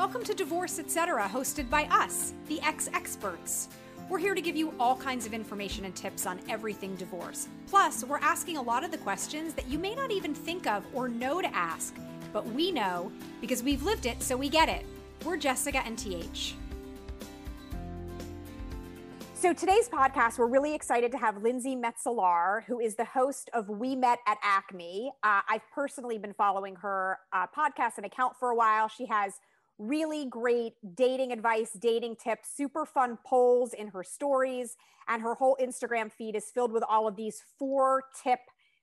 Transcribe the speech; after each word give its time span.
Welcome 0.00 0.24
to 0.24 0.32
Divorce 0.32 0.78
Etc., 0.78 1.28
hosted 1.28 1.68
by 1.68 1.84
us, 1.90 2.32
the 2.48 2.58
ex 2.62 2.88
experts. 2.94 3.68
We're 4.08 4.16
here 4.16 4.34
to 4.34 4.40
give 4.40 4.56
you 4.56 4.72
all 4.80 4.96
kinds 4.96 5.26
of 5.26 5.34
information 5.34 5.84
and 5.84 5.94
tips 5.94 6.24
on 6.24 6.40
everything 6.48 6.96
divorce. 6.96 7.48
Plus, 7.66 8.02
we're 8.02 8.16
asking 8.20 8.56
a 8.56 8.62
lot 8.62 8.82
of 8.82 8.92
the 8.92 8.96
questions 8.96 9.52
that 9.52 9.68
you 9.68 9.78
may 9.78 9.94
not 9.94 10.10
even 10.10 10.32
think 10.32 10.66
of 10.66 10.86
or 10.94 11.10
know 11.10 11.42
to 11.42 11.54
ask, 11.54 11.94
but 12.32 12.46
we 12.46 12.72
know 12.72 13.12
because 13.42 13.62
we've 13.62 13.82
lived 13.82 14.06
it, 14.06 14.22
so 14.22 14.38
we 14.38 14.48
get 14.48 14.70
it. 14.70 14.86
We're 15.22 15.36
Jessica 15.36 15.82
and 15.84 15.98
TH. 15.98 16.54
So 19.34 19.52
today's 19.52 19.90
podcast, 19.90 20.38
we're 20.38 20.46
really 20.46 20.74
excited 20.74 21.12
to 21.12 21.18
have 21.18 21.42
Lindsey 21.42 21.76
Metselaar, 21.76 22.64
who 22.64 22.80
is 22.80 22.94
the 22.94 23.04
host 23.04 23.50
of 23.52 23.68
We 23.68 23.96
Met 23.96 24.20
at 24.26 24.38
Acme. 24.42 25.12
Uh, 25.22 25.42
I've 25.46 25.70
personally 25.74 26.16
been 26.16 26.32
following 26.32 26.74
her 26.76 27.18
uh, 27.34 27.46
podcast 27.54 27.98
and 27.98 28.06
account 28.06 28.34
for 28.40 28.48
a 28.48 28.56
while. 28.56 28.88
She 28.88 29.04
has 29.04 29.34
really 29.80 30.26
great 30.26 30.74
dating 30.94 31.32
advice, 31.32 31.70
dating 31.80 32.16
tips, 32.16 32.50
super 32.54 32.84
fun 32.84 33.18
polls 33.24 33.72
in 33.72 33.88
her 33.88 34.04
stories, 34.04 34.76
and 35.08 35.22
her 35.22 35.34
whole 35.34 35.56
Instagram 35.60 36.12
feed 36.12 36.36
is 36.36 36.50
filled 36.50 36.70
with 36.70 36.84
all 36.88 37.08
of 37.08 37.16
these 37.16 37.42
four 37.58 38.04
tip 38.22 38.40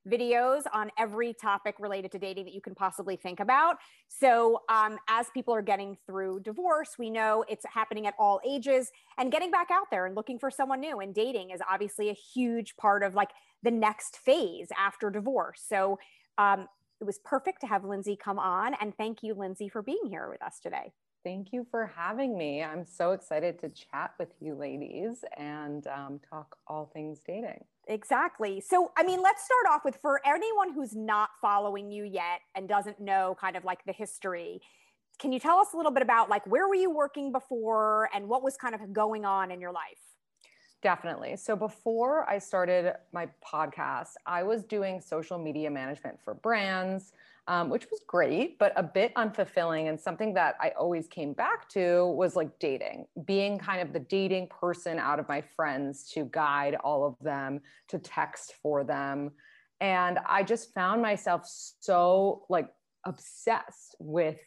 videos 0.10 0.64
on 0.74 0.90
every 0.98 1.34
topic 1.34 1.76
related 1.80 2.12
to 2.12 2.18
dating 2.18 2.46
that 2.46 2.54
you 2.54 2.62
can 2.62 2.74
possibly 2.74 3.16
think 3.16 3.40
about. 3.40 3.78
So, 4.08 4.62
um, 4.70 4.98
as 5.08 5.28
people 5.34 5.54
are 5.54 5.62
getting 5.62 5.98
through 6.08 6.42
divorce, 6.42 6.96
we 6.98 7.10
know 7.10 7.44
it's 7.48 7.66
happening 7.72 8.08
at 8.08 8.14
all 8.18 8.40
ages, 8.48 8.92
and 9.18 9.32
getting 9.32 9.52
back 9.52 9.68
out 9.72 9.88
there 9.92 10.06
and 10.06 10.16
looking 10.16 10.40
for 10.40 10.50
someone 10.50 10.80
new 10.80 11.00
and 11.00 11.14
dating 11.14 11.52
is 11.52 11.62
obviously 11.70 12.10
a 12.10 12.14
huge 12.14 12.76
part 12.78 13.04
of 13.04 13.14
like 13.14 13.32
the 13.64 13.72
next 13.72 14.18
phase 14.18 14.70
after 14.78 15.10
divorce. 15.10 15.62
So, 15.68 16.00
um, 16.38 16.68
it 17.00 17.04
was 17.04 17.20
perfect 17.20 17.62
to 17.62 17.68
have 17.68 17.84
Lindsey 17.84 18.16
come 18.16 18.40
on. 18.40 18.74
And 18.82 18.96
thank 18.96 19.24
you, 19.24 19.34
Lindsey, 19.34 19.70
for 19.70 19.82
being 19.82 20.06
here 20.10 20.30
with 20.30 20.42
us 20.42 20.60
today. 20.60 20.94
Thank 21.24 21.52
you 21.52 21.68
for 21.70 21.92
having 21.96 22.38
me. 22.38 22.64
I'm 22.64 22.86
so 22.86 23.12
excited 23.12 23.60
to 23.60 23.70
chat 23.70 24.14
with 24.18 24.30
you 24.40 24.56
ladies 24.56 25.26
and 25.36 25.86
um, 25.88 26.20
talk 26.30 26.58
all 26.68 26.90
things 26.94 27.20
dating. 27.26 27.66
Exactly. 27.88 28.62
So, 28.62 28.92
I 28.98 29.04
mean, 29.04 29.22
let's 29.22 29.44
start 29.44 29.66
off 29.70 29.84
with 29.84 29.98
for 30.02 30.22
anyone 30.26 30.74
who's 30.74 30.96
not 30.96 31.30
following 31.42 31.92
you 31.92 32.04
yet 32.04 32.42
and 32.56 32.68
doesn't 32.70 33.00
know 33.00 33.36
kind 33.40 33.58
of 33.58 33.66
like 33.66 33.84
the 33.86 33.94
history, 33.94 34.62
can 35.20 35.32
you 35.32 35.40
tell 35.40 35.58
us 35.58 35.74
a 35.74 35.78
little 35.78 35.92
bit 35.92 36.04
about 36.04 36.30
like 36.30 36.46
where 36.48 36.68
were 36.68 36.76
you 36.76 36.92
working 36.92 37.32
before 37.32 38.10
and 38.14 38.28
what 38.28 38.44
was 38.44 38.56
kind 38.56 38.76
of 38.76 38.94
going 38.94 39.26
on 39.26 39.52
in 39.52 39.60
your 39.60 39.72
life? 39.72 40.07
Definitely. 40.84 41.36
So 41.38 41.56
before 41.56 42.30
I 42.30 42.38
started 42.38 42.94
my 43.12 43.28
podcast, 43.44 44.12
I 44.28 44.44
was 44.44 44.64
doing 44.64 45.02
social 45.02 45.40
media 45.40 45.72
management 45.72 46.20
for 46.24 46.36
brands, 46.36 47.14
um, 47.48 47.70
which 47.70 47.88
was 47.90 48.02
great, 48.06 48.60
but 48.60 48.74
a 48.76 48.84
bit 48.84 49.12
unfulfilling. 49.16 49.90
And 49.90 50.00
something 50.00 50.36
that 50.36 50.56
I 50.62 50.70
always 50.78 51.08
came 51.08 51.34
back 51.34 51.68
to 51.70 52.06
was 52.08 52.36
like 52.36 52.60
dating, 52.60 53.08
being 53.26 53.58
kind 53.58 53.82
of 53.82 53.92
the 53.92 54.02
dating 54.02 54.50
person 54.50 55.00
out 55.00 55.20
of 55.20 55.28
my 55.28 55.42
friends 55.42 56.12
to 56.12 56.30
guide 56.32 56.76
all 56.84 57.08
of 57.08 57.16
them, 57.22 57.62
to 57.88 57.98
text 57.98 58.54
for 58.62 58.84
them. 58.84 59.32
And 59.82 60.20
I 60.28 60.44
just 60.44 60.74
found 60.76 61.02
myself 61.02 61.42
so 61.80 62.46
like 62.50 62.70
obsessed 63.04 63.96
with 64.00 64.40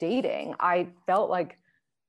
dating. 0.00 0.54
I 0.58 0.88
felt 1.06 1.30
like, 1.30 1.58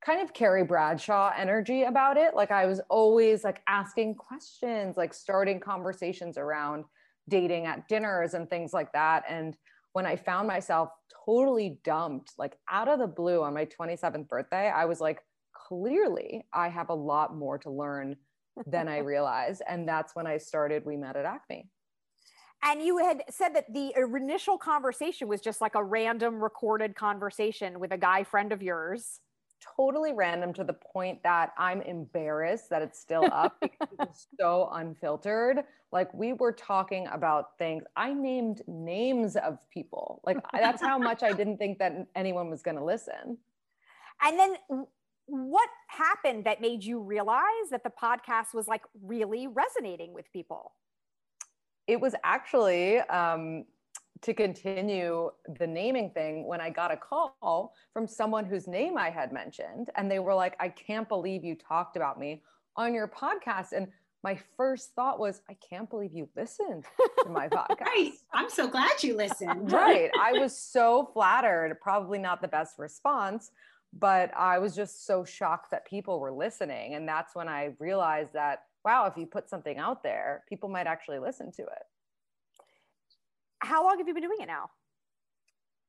kind 0.02 0.22
of 0.22 0.34
Carrie 0.34 0.64
Bradshaw 0.64 1.32
energy 1.38 1.84
about 1.84 2.18
it. 2.18 2.34
Like 2.34 2.52
I 2.52 2.66
was 2.66 2.80
always 2.90 3.44
like 3.44 3.62
asking 3.68 4.16
questions, 4.16 4.98
like 4.98 5.14
starting 5.14 5.60
conversations 5.60 6.38
around 6.38 6.86
dating 7.28 7.66
at 7.66 7.88
dinners 7.88 8.34
and 8.34 8.50
things 8.50 8.74
like 8.74 8.92
that. 8.94 9.24
And 9.30 9.56
when 9.94 10.06
I 10.06 10.16
found 10.16 10.48
myself 10.48 10.90
totally 11.26 11.80
dumped, 11.84 12.34
like 12.38 12.58
out 12.70 12.88
of 12.88 13.00
the 13.00 13.08
blue 13.08 13.44
on 13.44 13.54
my 13.54 13.66
27th 13.66 14.28
birthday, 14.28 14.70
I 14.70 14.86
was 14.86 15.02
like, 15.02 15.20
clearly 15.54 16.46
I 16.54 16.70
have 16.70 16.90
a 16.90 16.96
lot 16.96 17.36
more 17.36 17.58
to 17.60 17.70
learn 17.70 18.16
than 18.66 18.88
I 18.88 18.98
realized. 19.00 19.62
And 19.68 19.88
that's 19.88 20.16
when 20.16 20.28
I 20.28 20.38
started 20.38 20.86
We 20.86 20.98
Met 20.98 21.18
at 21.18 21.26
Acme. 21.26 21.70
And 22.62 22.82
you 22.82 22.98
had 22.98 23.24
said 23.30 23.56
that 23.56 23.74
the 23.74 23.94
er, 23.98 24.18
initial 24.18 24.58
conversation 24.58 25.28
was 25.28 25.40
just 25.40 25.62
like 25.62 25.76
a 25.76 25.84
random 25.84 26.44
recorded 26.44 26.96
conversation 26.96 27.80
with 27.80 27.94
a 27.94 27.98
guy 27.98 28.24
friend 28.24 28.52
of 28.52 28.62
yours 28.62 29.22
totally 29.60 30.14
random 30.14 30.54
to 30.54 30.64
the 30.64 30.74
point 30.74 31.22
that 31.24 31.52
I'm 31.58 31.82
embarrassed 31.82 32.70
that 32.70 32.82
it's 32.82 33.00
still 33.00 33.26
up 33.32 33.58
because 33.62 33.88
it's 34.00 34.28
so 34.40 34.70
unfiltered. 34.74 35.64
Like 35.92 36.14
we 36.14 36.34
were 36.34 36.52
talking 36.52 37.08
about 37.12 37.58
things. 37.58 37.84
I 37.96 38.14
named 38.14 38.62
names 38.68 39.36
of 39.36 39.58
people. 39.70 40.22
Like 40.26 40.38
that's 40.54 40.82
how 40.82 40.98
much 40.98 41.24
I 41.24 41.34
didn't 41.34 41.58
think 41.58 41.80
that 41.80 42.08
anyone 42.16 42.50
was 42.50 42.62
going 42.62 42.78
to 42.78 42.84
listen. 42.84 43.38
And 44.22 44.40
then 44.40 44.56
what 45.26 45.70
happened 45.88 46.46
that 46.46 46.62
made 46.62 46.84
you 46.84 47.00
realize 47.00 47.70
that 47.72 47.84
the 47.84 47.92
podcast 47.92 48.54
was 48.54 48.68
like 48.68 48.82
really 49.02 49.48
resonating 49.48 50.14
with 50.14 50.32
people? 50.34 50.74
It 51.88 52.00
was 52.00 52.14
actually 52.24 53.00
um, 53.00 53.66
to 54.22 54.34
continue 54.34 55.30
the 55.58 55.68
naming 55.68 56.12
thing 56.12 56.46
when 56.46 56.60
I 56.60 56.70
got 56.70 56.92
a 56.92 56.98
call 56.98 57.74
from 57.94 58.08
someone 58.08 58.46
whose 58.46 58.68
name 58.68 58.98
I 58.98 59.10
had 59.10 59.32
mentioned. 59.32 59.90
And 59.96 60.12
they 60.12 60.20
were 60.20 60.34
like, 60.34 60.56
I 60.60 60.70
can't 60.70 61.08
believe 61.08 61.44
you 61.44 61.56
talked 61.56 61.96
about 61.96 62.20
me 62.20 62.42
on 62.76 62.94
your 62.94 63.08
podcast. 63.08 63.72
And 63.72 63.88
my 64.22 64.38
first 64.58 64.94
thought 64.94 65.20
was, 65.20 65.42
I 65.50 65.56
can't 65.68 65.90
believe 65.90 66.12
you 66.12 66.28
listened 66.36 66.84
to 67.24 67.30
my 67.30 67.48
podcast. 67.50 67.80
right. 67.80 68.12
I'm 68.34 68.50
so 68.50 68.68
glad 68.68 69.02
you 69.02 69.16
listened. 69.16 69.72
right. 69.72 70.12
I 70.20 70.34
was 70.34 70.58
so 70.58 71.10
flattered, 71.14 71.80
probably 71.82 72.20
not 72.20 72.42
the 72.42 72.50
best 72.50 72.78
response, 72.78 73.52
but 73.98 74.32
I 74.38 74.60
was 74.60 74.76
just 74.76 75.06
so 75.06 75.24
shocked 75.24 75.72
that 75.72 75.88
people 75.88 76.20
were 76.20 76.34
listening. 76.34 76.96
And 76.96 77.08
that's 77.08 77.36
when 77.36 77.48
I 77.48 77.74
realized 77.80 78.34
that, 78.34 78.64
wow, 78.84 79.06
if 79.06 79.16
you 79.16 79.26
put 79.26 79.50
something 79.50 79.78
out 79.78 80.04
there, 80.04 80.44
people 80.50 80.68
might 80.68 80.88
actually 80.88 81.20
listen 81.20 81.54
to 81.54 81.62
it 81.62 81.84
how 83.70 83.84
long 83.86 84.00
have 84.00 84.08
you 84.08 84.14
been 84.16 84.24
doing 84.24 84.40
it 84.42 84.48
now? 84.48 84.72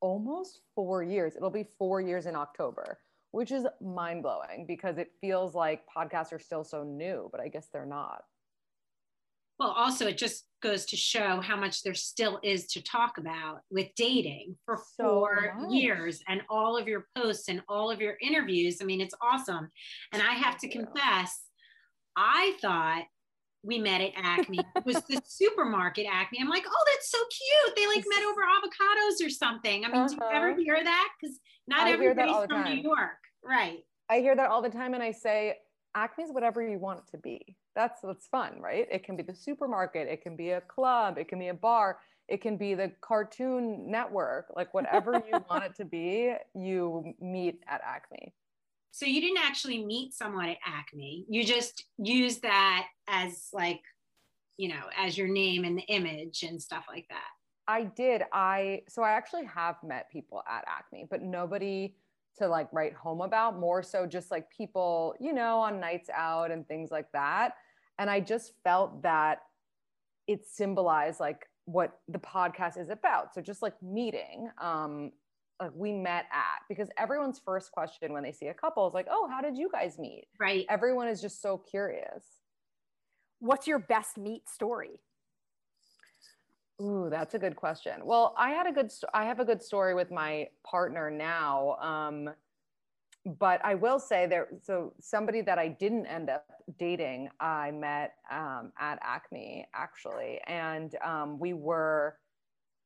Almost 0.03 0.61
four 0.75 1.03
years. 1.03 1.35
It'll 1.35 1.51
be 1.51 1.67
four 1.79 2.01
years 2.01 2.27
in 2.27 2.37
October, 2.37 2.99
which 3.31 3.51
is 3.51 3.67
mind 3.81 4.23
blowing 4.23 4.67
because 4.69 4.99
it 4.99 5.13
feels 5.21 5.55
like 5.55 5.83
podcasts 5.97 6.33
are 6.33 6.39
still 6.39 6.63
so 6.63 6.85
new, 6.85 7.29
but 7.33 7.41
I 7.41 7.49
guess 7.49 7.69
they're 7.73 7.87
not. 7.87 8.23
Well, 9.59 9.71
also, 9.71 10.07
it 10.07 10.17
just 10.17 10.47
goes 10.63 10.87
to 10.87 10.97
show 10.97 11.41
how 11.41 11.57
much 11.57 11.83
there 11.83 11.95
still 11.95 12.39
is 12.43 12.67
to 12.69 12.83
talk 12.83 13.19
about 13.19 13.61
with 13.71 13.89
dating 13.95 14.57
for 14.65 14.79
so 14.97 15.05
four 15.05 15.55
much. 15.59 15.73
years 15.73 16.23
and 16.29 16.43
all 16.49 16.79
of 16.79 16.89
your 16.89 17.09
posts 17.15 17.49
and 17.49 17.63
all 17.69 17.91
of 17.91 18.01
your 18.01 18.17
interviews. 18.23 18.79
I 18.81 18.85
mean, 18.85 19.01
it's 19.03 19.15
awesome. 19.23 19.71
And 20.13 20.23
I 20.23 20.33
have 20.33 20.57
Thank 20.59 20.73
to 20.73 20.79
you. 20.79 20.85
confess, 20.87 21.41
I 22.17 22.57
thought 22.63 23.05
we 23.63 23.79
met 23.79 24.01
at 24.01 24.13
Acme. 24.17 24.59
it 24.77 24.87
was 24.87 25.03
the 25.09 25.21
supermarket 25.27 26.07
Acme. 26.11 26.39
I'm 26.41 26.49
like, 26.49 26.65
oh, 26.67 26.85
that's 26.93 27.11
so 27.11 27.19
cute. 27.19 27.77
They 27.77 27.87
like 27.87 28.05
met 28.09 28.23
over 28.25 28.41
avocados 28.43 29.27
or 29.27 29.31
something. 29.31 29.85
I 29.85 29.89
mean, 29.89 29.97
uh-huh. 29.97 30.09
do 30.09 30.15
you 30.15 30.31
ever 30.33 30.51
uh-huh. 30.51 30.61
hear 30.61 30.83
that? 30.83 31.09
Because 31.21 31.39
not 31.67 31.87
I 31.87 31.93
everybody's 31.93 32.47
from. 32.47 32.65
New 32.65 32.83
York. 32.83 33.19
Right. 33.45 33.79
I 34.09 34.19
hear 34.19 34.35
that 34.37 34.51
all 34.51 34.63
the 34.63 34.71
time 34.71 34.95
and 34.95 35.03
I 35.03 35.13
say, 35.13 35.57
Acme 35.95 36.25
is 36.25 36.33
whatever 36.33 36.63
you 36.63 36.79
want 36.79 37.01
it 37.01 37.11
to 37.13 37.19
be. 37.19 37.57
That's 37.75 38.03
what's 38.03 38.27
fun, 38.27 38.61
right? 38.61 38.87
It 38.91 39.05
can 39.05 39.17
be 39.17 39.23
the 39.23 39.35
supermarket, 39.35 40.09
it 40.09 40.23
can 40.23 40.37
be 40.37 40.51
a 40.51 40.61
club, 40.61 41.19
it 41.19 41.29
can 41.29 41.39
be 41.39 41.49
a 41.49 41.55
bar, 41.55 41.99
it 42.29 42.41
can 42.41 42.57
be 42.57 42.75
the 42.75 42.93
cartoon 43.01 43.91
network, 43.91 44.47
like 44.55 44.73
whatever 44.73 45.15
you 45.15 45.45
want 45.51 45.65
it 45.65 45.75
to 45.77 45.85
be, 45.85 46.35
you 46.55 47.15
meet 47.21 47.63
at 47.69 47.81
Acme. 47.85 48.33
So 48.93 49.07
you 49.07 49.21
didn't 49.21 49.39
actually 49.39 49.85
meet 49.85 50.15
someone 50.15 50.49
at 50.49 50.59
Acme. 50.67 51.25
You 51.29 51.45
just 51.45 51.85
used 51.99 52.43
that 52.43 52.87
as 53.09 53.49
like, 53.53 53.81
you 54.57 54.69
know, 54.69 54.83
as 54.97 55.17
your 55.17 55.29
name 55.29 55.65
and 55.65 55.79
the 55.79 55.83
image 55.83 56.43
and 56.43 56.61
stuff 56.61 56.85
like 56.89 57.07
that. 57.09 57.29
I 57.69 57.85
did. 57.85 58.23
I 58.33 58.83
so 58.89 59.03
I 59.03 59.13
actually 59.13 59.45
have 59.47 59.77
met 59.85 60.11
people 60.11 60.43
at 60.49 60.65
Acme, 60.67 61.07
but 61.09 61.23
nobody 61.23 61.95
to 62.37 62.49
like 62.49 62.69
write 62.73 62.95
home 62.95 63.21
about, 63.21 63.59
more 63.59 63.83
so 63.83 64.07
just 64.07 64.31
like 64.31 64.51
people, 64.51 65.15
you 65.21 65.33
know, 65.33 65.59
on 65.61 65.79
nights 65.81 66.11
out 66.13 66.51
and 66.51 66.67
things 66.67 66.91
like 66.91 67.11
that. 67.13 67.55
And 67.99 68.11
I 68.11 68.21
just 68.21 68.55
felt 68.65 69.03
that 69.03 69.43
it 70.27 70.45
symbolized 70.47 71.21
like 71.21 71.47
what 71.67 72.01
the 72.09 72.19
podcast 72.19 72.81
is 72.81 72.91
about. 72.91 73.35
So 73.35 73.41
just 73.41 73.63
like 73.63 73.81
meeting 73.83 74.49
um 74.61 75.13
like 75.61 75.73
we 75.75 75.93
met 75.93 76.27
at 76.33 76.63
because 76.69 76.89
everyone's 76.99 77.41
first 77.45 77.73
question 77.73 78.13
when 78.13 78.23
they 78.23 78.33
see 78.33 78.47
a 78.49 78.55
couple 78.55 78.87
is 78.89 78.95
like, 78.95 79.07
"Oh, 79.11 79.29
how 79.29 79.41
did 79.41 79.57
you 79.57 79.69
guys 79.71 79.99
meet?" 79.99 80.27
Right. 80.39 80.67
Everyone 80.69 81.09
is 81.09 81.21
just 81.21 81.43
so 81.43 81.59
curious. 81.59 82.25
What's 83.41 83.67
your 83.67 83.79
best 83.79 84.19
meet 84.19 84.49
story? 84.49 85.01
Ooh, 86.81 87.09
that's 87.11 87.35
a 87.35 87.39
good 87.39 87.57
question. 87.57 88.05
Well, 88.05 88.35
I 88.39 88.51
had 88.51 88.67
a 88.67 88.73
good 88.73 88.91
I 89.13 89.25
have 89.25 89.41
a 89.41 89.45
good 89.45 89.63
story 89.63 89.95
with 89.95 90.11
my 90.11 90.49
partner 90.65 91.11
now. 91.11 91.77
Um, 91.81 92.31
but 93.39 93.63
I 93.63 93.75
will 93.75 93.99
say 93.99 94.27
there 94.27 94.49
so 94.63 94.95
somebody 95.01 95.43
that 95.43 95.59
I 95.59 95.69
didn't 95.69 96.07
end 96.07 96.31
up 96.31 96.47
dating, 96.79 97.29
I 97.39 97.71
met 97.71 98.15
um, 98.31 98.73
at 98.79 98.99
Acme 99.03 99.67
actually, 99.75 100.41
and 100.47 100.95
um, 101.05 101.39
we 101.39 101.53
were 101.53 102.17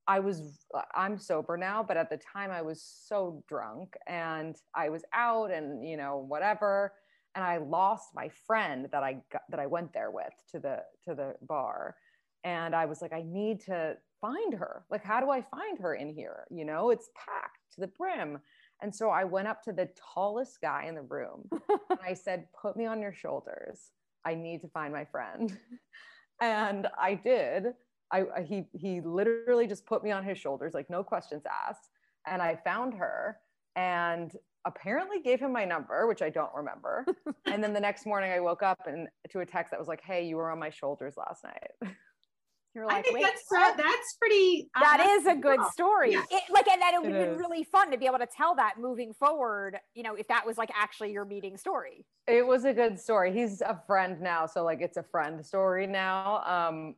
I 0.07 0.21
was 0.21 0.67
uh, 0.75 0.83
I'm 0.95 1.19
sober 1.19 1.57
now, 1.57 1.83
but 1.83 1.97
at 1.97 2.11
the 2.11 2.19
time 2.19 2.51
I 2.51 2.63
was 2.63 2.83
so 2.83 3.43
drunk 3.49 3.97
and 4.07 4.57
I 4.75 4.89
was 4.89 5.03
out 5.13 5.51
and 5.51 5.87
you 5.87 5.97
know 5.97 6.25
whatever 6.29 6.93
and 7.35 7.45
I 7.45 7.57
lost 7.57 8.11
my 8.15 8.29
friend 8.47 8.89
that 8.93 9.03
I 9.03 9.17
got, 9.33 9.43
that 9.51 9.59
I 9.59 9.67
went 9.67 9.93
there 9.93 10.11
with 10.11 10.33
to 10.53 10.59
the 10.59 10.83
to 11.09 11.15
the 11.15 11.35
bar 11.43 11.97
and 12.45 12.75
I 12.75 12.87
was 12.87 13.01
like 13.01 13.13
I 13.13 13.25
need 13.27 13.61
to 13.63 13.97
find 14.21 14.55
her. 14.55 14.85
Like 14.91 15.05
how 15.05 15.21
do 15.21 15.31
I 15.31 15.43
find 15.43 15.79
her 15.79 15.95
in 15.95 16.13
here? 16.15 16.45
You 16.51 16.65
know, 16.65 16.91
it's 16.91 17.09
packed 17.17 17.75
to 17.75 17.81
the 17.81 17.89
brim. 17.89 18.39
And 18.83 18.95
so 18.95 19.09
I 19.09 19.25
went 19.25 19.49
up 19.49 19.63
to 19.63 19.73
the 19.73 19.89
tallest 20.15 20.61
guy 20.61 20.85
in 20.87 20.95
the 20.95 21.03
room 21.03 21.49
and 21.91 21.99
I 22.05 22.15
said, 22.15 22.47
"Put 22.61 22.77
me 22.77 22.87
on 22.87 23.01
your 23.01 23.15
shoulders. 23.15 23.91
I 24.25 24.35
need 24.35 24.61
to 24.63 24.69
find 24.69 24.93
my 24.93 25.07
friend." 25.07 25.57
and 26.41 26.89
I 26.99 27.15
did 27.15 27.75
I, 28.13 28.43
he 28.43 28.65
he 28.73 29.01
literally 29.01 29.67
just 29.67 29.87
put 29.87 30.05
me 30.05 30.11
on 30.11 30.25
his 30.25 30.39
shoulders, 30.39 30.75
like 30.75 30.89
no 30.91 31.03
questions 31.03 31.43
asked, 31.69 31.89
and 32.27 32.41
I 32.41 32.57
found 32.65 32.95
her 32.95 33.39
and 33.77 34.33
apparently 34.67 35.21
gave 35.21 35.41
him 35.41 35.53
my 35.53 35.65
number, 35.65 36.07
which 36.07 36.23
I 36.23 36.31
don't 36.31 36.55
remember. 36.55 37.05
and 37.47 37.63
then 37.63 37.73
the 37.73 37.81
next 37.81 38.07
morning, 38.07 38.31
I 38.33 38.41
woke 38.41 38.63
up 38.63 38.79
and 38.87 39.09
to 39.31 39.41
a 39.41 39.47
text 39.47 39.71
that 39.73 39.79
was 39.81 39.89
like, 39.89 40.01
"Hey, 40.03 40.27
you 40.27 40.37
were 40.37 40.51
on 40.51 40.59
my 40.59 40.71
shoulders 40.71 41.15
last 41.17 41.45
night." 41.45 41.93
You're 42.75 42.87
like, 42.87 42.97
I 42.97 43.03
think 43.03 43.15
wait, 43.15 43.23
that's 43.23 43.49
so, 43.49 43.57
that's 43.77 44.17
pretty. 44.19 44.69
uh, 44.75 44.81
that 44.81 45.07
is 45.09 45.27
a 45.27 45.37
good 45.37 45.61
cool. 45.61 45.71
story. 45.71 46.13
Yeah. 46.13 46.25
It, 46.29 46.43
like, 46.51 46.67
and 46.67 46.83
that 46.83 46.93
it 46.93 47.01
would 47.01 47.11
It 47.11 47.15
have 47.15 47.25
been 47.27 47.35
is. 47.35 47.39
really 47.39 47.63
fun 47.63 47.89
to 47.93 47.97
be 47.97 48.07
able 48.07 48.19
to 48.19 48.27
tell 48.27 48.57
that 48.57 48.75
moving 48.81 49.15
forward. 49.15 49.79
You 49.95 50.03
know, 50.03 50.17
if 50.17 50.27
that 50.27 50.45
was 50.45 50.59
like 50.59 50.71
actually 50.75 51.13
your 51.13 51.25
meeting 51.25 51.57
story. 51.57 52.05
it 52.27 52.45
was 52.45 52.65
a 52.65 52.73
good 52.73 52.99
story. 52.99 53.33
He's 53.33 53.61
a 53.61 53.81
friend 53.87 54.21
now, 54.21 54.47
so 54.47 54.65
like 54.65 54.81
it's 54.81 54.97
a 54.97 55.05
friend 55.05 55.45
story 55.47 55.87
now. 55.87 56.43
Um, 56.45 56.97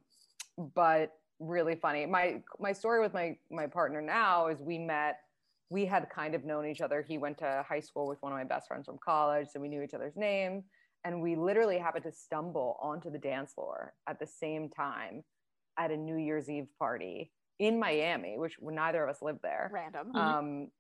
but 0.57 1.13
really 1.39 1.75
funny. 1.77 2.07
My 2.07 2.43
my 2.59 2.73
story 2.73 3.01
with 3.01 3.13
my 3.15 3.37
my 3.51 3.67
partner 3.67 4.01
now 4.01 4.49
is 4.49 4.61
we 4.61 4.79
met. 4.79 5.21
We 5.69 5.85
had 5.85 6.09
kind 6.11 6.35
of 6.37 6.45
known 6.45 6.65
each 6.67 6.81
other. 6.81 7.03
He 7.03 7.19
went 7.19 7.39
to 7.39 7.65
high 7.69 7.81
school 7.81 8.07
with 8.07 8.23
one 8.23 8.31
of 8.33 8.39
my 8.39 8.45
best 8.45 8.69
friends 8.69 8.87
from 8.87 8.99
college, 9.05 9.49
so 9.53 9.59
we 9.61 9.69
knew 9.69 9.83
each 9.83 9.95
other's 9.95 10.17
name. 10.17 10.63
And 11.05 11.21
we 11.21 11.35
literally 11.35 11.77
happened 11.79 12.05
to 12.05 12.13
stumble 12.13 12.77
onto 12.81 13.11
the 13.11 13.19
dance 13.19 13.53
floor 13.53 13.95
at 14.09 14.19
the 14.21 14.27
same 14.27 14.69
time 14.69 15.25
at 15.77 15.91
a 15.91 15.97
New 15.97 16.17
Year's 16.17 16.49
Eve 16.49 16.69
party 16.79 17.33
in 17.59 17.79
Miami, 17.81 18.39
which 18.39 18.57
neither 18.63 19.03
of 19.03 19.11
us 19.11 19.23
lived 19.23 19.41
there. 19.43 19.71
Random. 19.73 20.13
Mhm. 20.13 20.17
Um, 20.17 20.71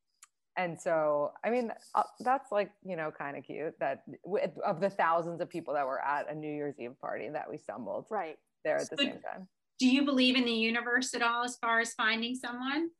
and 0.56 0.81
so, 0.81 1.32
I 1.44 1.50
mean, 1.50 1.73
uh, 1.94 2.02
that's 2.20 2.50
like, 2.50 2.70
you 2.82 2.96
know, 2.96 3.11
kind 3.11 3.37
of 3.37 3.44
cute 3.44 3.78
that 3.81 4.05
w- 4.25 4.46
of 4.64 4.81
the 4.81 4.88
thousands 4.90 5.40
of 5.40 5.49
people 5.50 5.75
that 5.75 5.87
were 5.87 6.00
at 6.02 6.31
a 6.31 6.34
New 6.34 6.50
Year's 6.52 6.78
Eve 6.78 6.99
party 7.00 7.28
that 7.28 7.49
we 7.50 7.56
stumbled 7.58 8.06
right. 8.11 8.38
there 8.64 8.76
at 8.76 8.88
the 8.88 8.96
So- 8.96 9.02
same 9.05 9.20
time. 9.20 9.49
Do 9.78 9.87
you 9.87 10.05
believe 10.05 10.37
in 10.37 10.44
the 10.44 10.52
universe 10.52 11.14
at 11.14 11.23
all 11.23 11.44
as 11.44 11.56
far 11.56 11.81
as 11.81 11.93
finding 11.94 12.34
someone? 12.34 12.90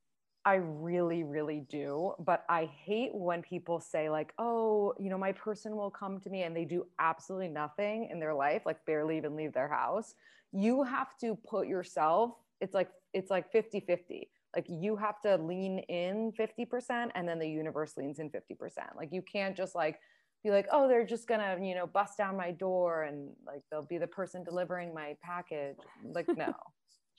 I 0.45 0.57
really, 0.57 1.25
really 1.25 1.65
do. 1.69 2.13
But 2.21 2.45
I 2.49 2.71
hate 2.85 3.11
when 3.13 3.43
people 3.43 3.81
say, 3.81 4.09
like, 4.09 4.33
oh, 4.39 4.95
you 4.99 5.11
know, 5.11 5.19
my 5.19 5.33
person 5.33 5.75
will 5.75 5.91
come 5.91 6.21
to 6.21 6.31
me 6.31 6.45
and 6.45 6.55
they 6.55 6.65
do 6.65 6.87
absolutely 7.01 7.49
nothing 7.49 8.09
in 8.13 8.21
their 8.21 8.35
life, 8.35 8.63
like 8.65 8.85
barely 8.87 9.17
even 9.17 9.35
leave 9.35 9.53
their 9.53 9.69
house. 9.69 10.15
You 10.53 10.85
have 10.85 11.17
to 11.21 11.37
put 11.49 11.67
yourself, 11.67 12.33
it's 12.61 12.75
like, 12.75 12.91
it's 13.13 13.31
like 13.31 13.51
50 13.51 13.81
50. 13.81 14.31
Like 14.55 14.67
you 14.69 14.97
have 14.97 15.21
to 15.23 15.37
lean 15.37 15.81
in 15.81 16.33
50% 16.39 17.11
and 17.15 17.29
then 17.29 17.39
the 17.39 17.49
universe 17.49 17.97
leans 17.97 18.21
in 18.21 18.31
50%. 18.31 18.71
Like 18.97 19.13
you 19.13 19.23
can't 19.23 19.57
just 19.57 19.75
like 19.75 19.99
be 20.45 20.51
like, 20.51 20.67
oh, 20.71 20.89
they're 20.89 21.07
just 21.07 21.27
gonna, 21.27 21.59
you 21.61 21.75
know, 21.75 21.87
bust 21.87 22.19
down 22.19 22.37
my 22.37 22.53
door 22.53 23.03
and 23.05 23.31
like 23.47 23.63
they'll 23.71 23.87
be 23.87 23.99
the 23.99 24.07
person 24.07 24.45
delivering 24.45 24.95
my 24.95 25.17
package. 25.23 25.77
Like, 26.05 26.29
no. 26.37 26.53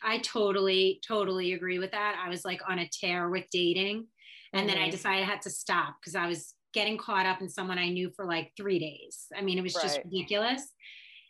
I 0.04 0.20
totally, 0.20 1.02
totally 1.06 1.54
agree 1.54 1.80
with 1.80 1.92
that. 1.92 2.22
I 2.24 2.30
was 2.30 2.46
like 2.46 2.62
on 2.70 2.80
a 2.80 2.88
tear 2.88 3.30
with 3.30 3.46
dating. 3.52 4.08
And 4.54 4.70
then 4.70 4.78
I 4.78 4.88
Mhm. 4.88 4.92
decided 4.92 5.24
I 5.24 5.26
had 5.26 5.42
to 5.42 5.50
stop 5.50 5.96
because 6.00 6.16
I 6.16 6.28
was 6.28 6.56
getting 6.74 6.98
caught 6.98 7.26
up 7.26 7.42
in 7.42 7.50
someone 7.50 7.78
I 7.80 7.90
knew 7.90 8.12
for 8.16 8.26
like 8.26 8.54
three 8.56 8.80
days. 8.80 9.26
I 9.36 9.42
mean, 9.42 9.58
it 9.58 9.62
was 9.62 9.74
just 9.74 10.00
ridiculous. 10.06 10.72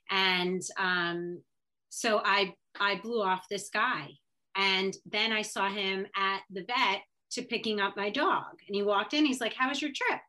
And 0.09 0.61
um, 0.77 1.43
so 1.89 2.21
I 2.23 2.53
I 2.79 2.95
blew 2.95 3.23
off 3.23 3.47
this 3.49 3.69
guy. 3.69 4.11
And 4.55 4.95
then 5.05 5.31
I 5.31 5.43
saw 5.43 5.69
him 5.69 6.07
at 6.15 6.41
the 6.49 6.63
vet 6.63 7.01
to 7.31 7.43
picking 7.43 7.79
up 7.79 7.95
my 7.95 8.09
dog. 8.09 8.59
And 8.67 8.75
he 8.75 8.83
walked 8.83 9.13
in, 9.13 9.25
he's 9.25 9.41
like, 9.41 9.53
How 9.53 9.69
was 9.69 9.81
your 9.81 9.91
trip? 9.95 10.19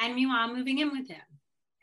And 0.00 0.14
meanwhile, 0.14 0.48
I'm 0.48 0.56
moving 0.56 0.78
in 0.78 0.90
with 0.90 1.08
him. 1.08 1.20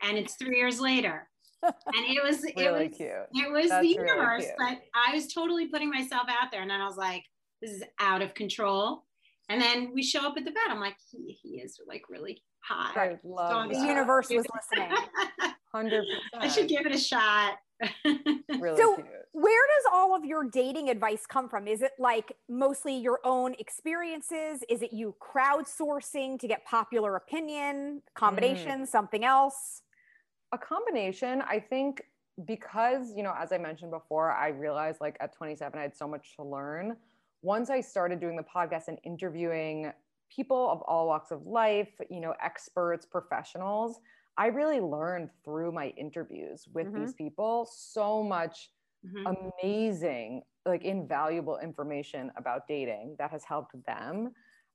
And 0.02 0.16
it's 0.16 0.34
three 0.34 0.56
years 0.56 0.80
later. 0.80 1.28
And 1.62 2.04
it 2.06 2.22
was 2.22 2.44
it 2.44 2.54
was 2.54 2.96
cute. 2.96 3.10
it 3.34 3.50
was 3.50 3.70
That's 3.70 3.82
the 3.82 3.88
universe, 3.88 4.44
cute. 4.44 4.54
but 4.58 4.82
I 4.94 5.14
was 5.14 5.32
totally 5.32 5.66
putting 5.66 5.90
myself 5.90 6.28
out 6.28 6.52
there. 6.52 6.60
And 6.62 6.70
then 6.70 6.80
I 6.80 6.86
was 6.86 6.98
like, 6.98 7.24
this 7.60 7.72
is 7.72 7.82
out 7.98 8.22
of 8.22 8.34
control. 8.34 9.04
And 9.48 9.60
then 9.60 9.90
we 9.92 10.02
show 10.02 10.20
up 10.20 10.36
at 10.36 10.44
the 10.44 10.52
vet. 10.52 10.70
I'm 10.70 10.78
like, 10.78 10.96
he, 11.10 11.36
he 11.42 11.48
is 11.60 11.80
like 11.88 12.02
really 12.08 12.42
hot. 12.66 12.96
I 12.96 13.18
love 13.24 13.50
Dog 13.50 13.70
The 13.72 13.78
universe 13.78 14.28
was 14.30 14.44
listening. 14.54 14.96
100%. 15.74 16.02
I 16.38 16.48
should 16.48 16.68
give 16.68 16.86
it 16.86 16.92
a 16.92 16.98
shot. 16.98 17.58
really 18.04 18.76
So- 18.76 18.96
cute. 18.96 19.06
Where 19.32 19.66
does 19.76 19.92
all 19.92 20.16
of 20.16 20.24
your 20.24 20.44
dating 20.44 20.88
advice 20.88 21.26
come 21.26 21.50
from? 21.50 21.68
Is 21.68 21.82
it 21.82 21.92
like 21.98 22.32
mostly 22.48 22.96
your 22.96 23.20
own 23.22 23.54
experiences? 23.58 24.64
Is 24.70 24.80
it 24.80 24.94
you 24.94 25.14
crowdsourcing 25.20 26.40
to 26.40 26.48
get 26.48 26.64
popular 26.64 27.16
opinion, 27.16 28.00
mm. 28.00 28.14
combination, 28.14 28.86
something 28.86 29.24
else? 29.24 29.82
a 30.52 30.58
combination 30.58 31.42
i 31.42 31.58
think 31.58 32.02
because 32.46 33.12
you 33.16 33.22
know 33.22 33.34
as 33.38 33.52
i 33.52 33.58
mentioned 33.58 33.90
before 33.90 34.30
i 34.32 34.48
realized 34.48 35.00
like 35.00 35.16
at 35.20 35.34
27 35.34 35.78
i 35.78 35.82
had 35.82 35.96
so 35.96 36.06
much 36.06 36.36
to 36.36 36.42
learn 36.42 36.96
once 37.42 37.70
i 37.70 37.80
started 37.80 38.20
doing 38.20 38.36
the 38.36 38.44
podcast 38.44 38.88
and 38.88 38.98
interviewing 39.04 39.90
people 40.30 40.70
of 40.70 40.82
all 40.82 41.06
walks 41.06 41.30
of 41.30 41.46
life 41.46 41.94
you 42.10 42.20
know 42.20 42.34
experts 42.42 43.06
professionals. 43.06 44.00
I 44.38 44.48
really 44.48 44.80
learned 44.80 45.30
through 45.44 45.72
my 45.72 45.88
interviews 45.96 46.68
with 46.72 46.88
Mhm. 46.88 46.94
these 46.94 47.14
people 47.14 47.66
so 47.66 48.22
much 48.22 48.70
Mhm. 49.02 49.36
amazing 49.62 50.42
like 50.64 50.84
invaluable 50.84 51.58
information 51.58 52.32
about 52.36 52.66
dating 52.66 53.16
that 53.18 53.30
has 53.30 53.44
helped 53.44 53.74
them 53.86 54.32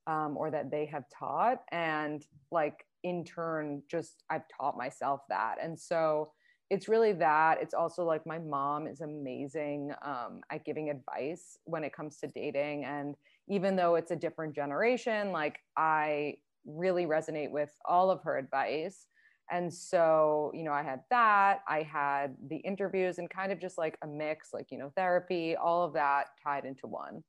um, 0.07 0.37
or 0.37 0.49
that 0.51 0.71
they 0.71 0.85
have 0.85 1.03
taught. 1.09 1.63
And 1.71 2.25
like 2.51 2.85
in 3.03 3.23
turn 3.23 3.81
just 3.89 4.23
i've 4.29 4.43
taught 4.47 4.77
myself 4.77 5.21
that. 5.29 5.57
And 5.61 5.79
so 5.79 6.31
it's 6.69 6.87
really 6.87 7.11
that. 7.13 7.61
It's 7.61 7.73
also 7.73 8.05
like 8.05 8.25
my 8.25 8.39
mom 8.39 8.87
is 8.87 9.01
amazing 9.01 9.91
um, 10.03 10.41
at 10.49 10.63
giving 10.63 10.89
advice 10.89 11.57
when 11.65 11.83
it 11.83 11.91
comes 11.93 12.17
to 12.19 12.27
dating. 12.27 12.85
And 12.85 13.15
even 13.49 13.75
though 13.75 13.95
it's 13.95 14.11
a 14.11 14.15
different 14.15 14.55
generation 14.55 15.31
like 15.31 15.57
i 15.77 16.35
really 16.65 17.05
resonate 17.05 17.51
with 17.51 17.71
all 17.85 18.09
of 18.11 18.21
her 18.23 18.37
advice 18.37 19.05
and 19.51 19.73
so 19.73 20.51
you 20.53 20.63
know 20.63 20.71
i 20.71 20.83
had 20.83 21.01
that 21.09 21.61
i 21.67 21.81
had 21.81 22.35
the 22.49 22.57
interviews 22.57 23.17
and 23.17 23.29
kind 23.29 23.51
of 23.51 23.59
just 23.59 23.77
like 23.77 23.97
a 24.03 24.07
mix 24.07 24.49
like 24.53 24.67
you 24.71 24.77
know 24.77 24.91
therapy 24.95 25.55
all 25.55 25.83
of 25.83 25.93
that 25.93 26.27
tied 26.43 26.65
into 26.65 26.87
one 26.87 27.23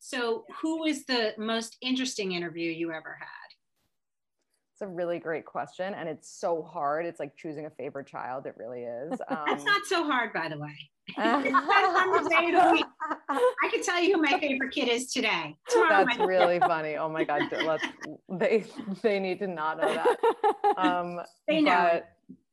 So, 0.00 0.44
who 0.62 0.80
was 0.80 1.04
the 1.06 1.34
most 1.38 1.76
interesting 1.80 2.32
interview 2.32 2.70
you 2.70 2.92
ever 2.92 3.16
had? 3.18 3.26
it's 4.72 4.82
a 4.82 4.86
really 4.86 5.18
great 5.18 5.44
question 5.44 5.92
and 5.94 6.08
it's 6.08 6.30
so 6.30 6.62
hard 6.62 7.04
it's 7.04 7.18
like 7.18 7.36
choosing 7.36 7.66
a 7.66 7.70
favorite 7.70 8.06
child 8.06 8.46
it 8.46 8.54
really 8.56 8.82
is 8.82 9.10
um, 9.28 9.38
That's 9.46 9.64
not 9.64 9.84
so 9.86 10.04
hard, 10.04 10.32
by 10.32 10.48
the 10.48 10.56
way. 10.58 10.76
Fun 11.18 11.44
to 12.24 12.28
say 12.30 12.50
to 12.52 12.72
me. 12.72 12.84
I 13.28 13.68
can 13.70 13.82
tell 13.82 14.00
you 14.00 14.16
who 14.16 14.22
my 14.22 14.38
favorite 14.38 14.72
kid 14.72 14.88
is 14.88 15.12
today. 15.12 15.56
Tomorrow, 15.68 16.04
that's 16.06 16.18
my- 16.18 16.24
really 16.24 16.58
funny. 16.72 16.96
Oh 16.96 17.08
my 17.08 17.24
god 17.24 17.42
let's 17.64 17.84
they 18.30 18.64
they 19.02 19.18
need 19.18 19.38
to 19.40 19.46
not 19.46 19.78
know 19.80 19.92
that. 19.94 20.16
Um 20.78 21.20
They 21.46 21.60
know. 21.60 22.00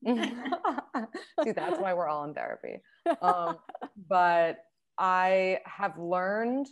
but 0.03 1.09
see 1.43 1.51
that's 1.51 1.79
why 1.79 1.93
we're 1.93 2.07
all 2.07 2.23
in 2.25 2.33
therapy. 2.33 2.81
Um 3.21 3.57
but 4.09 4.57
i 4.97 5.59
have 5.65 5.97
learned 5.97 6.67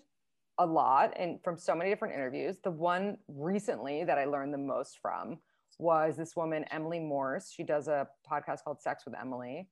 a 0.60 0.66
lot 0.66 1.12
and 1.18 1.40
from 1.44 1.58
so 1.58 1.76
many 1.76 1.90
different 1.90 2.14
interviews. 2.14 2.58
The 2.64 2.72
one 2.72 3.18
recently 3.28 4.04
that 4.06 4.18
i 4.18 4.26
learned 4.26 4.54
the 4.54 4.58
most 4.60 5.00
from 5.02 5.40
was 5.80 6.16
this 6.16 6.36
woman 6.36 6.64
emily 6.72 7.00
morse. 7.00 7.52
She 7.52 7.64
does 7.64 7.88
a 7.88 8.08
podcast 8.32 8.64
called 8.64 8.82
sex 8.82 9.04
with 9.06 9.16
emily 9.20 9.68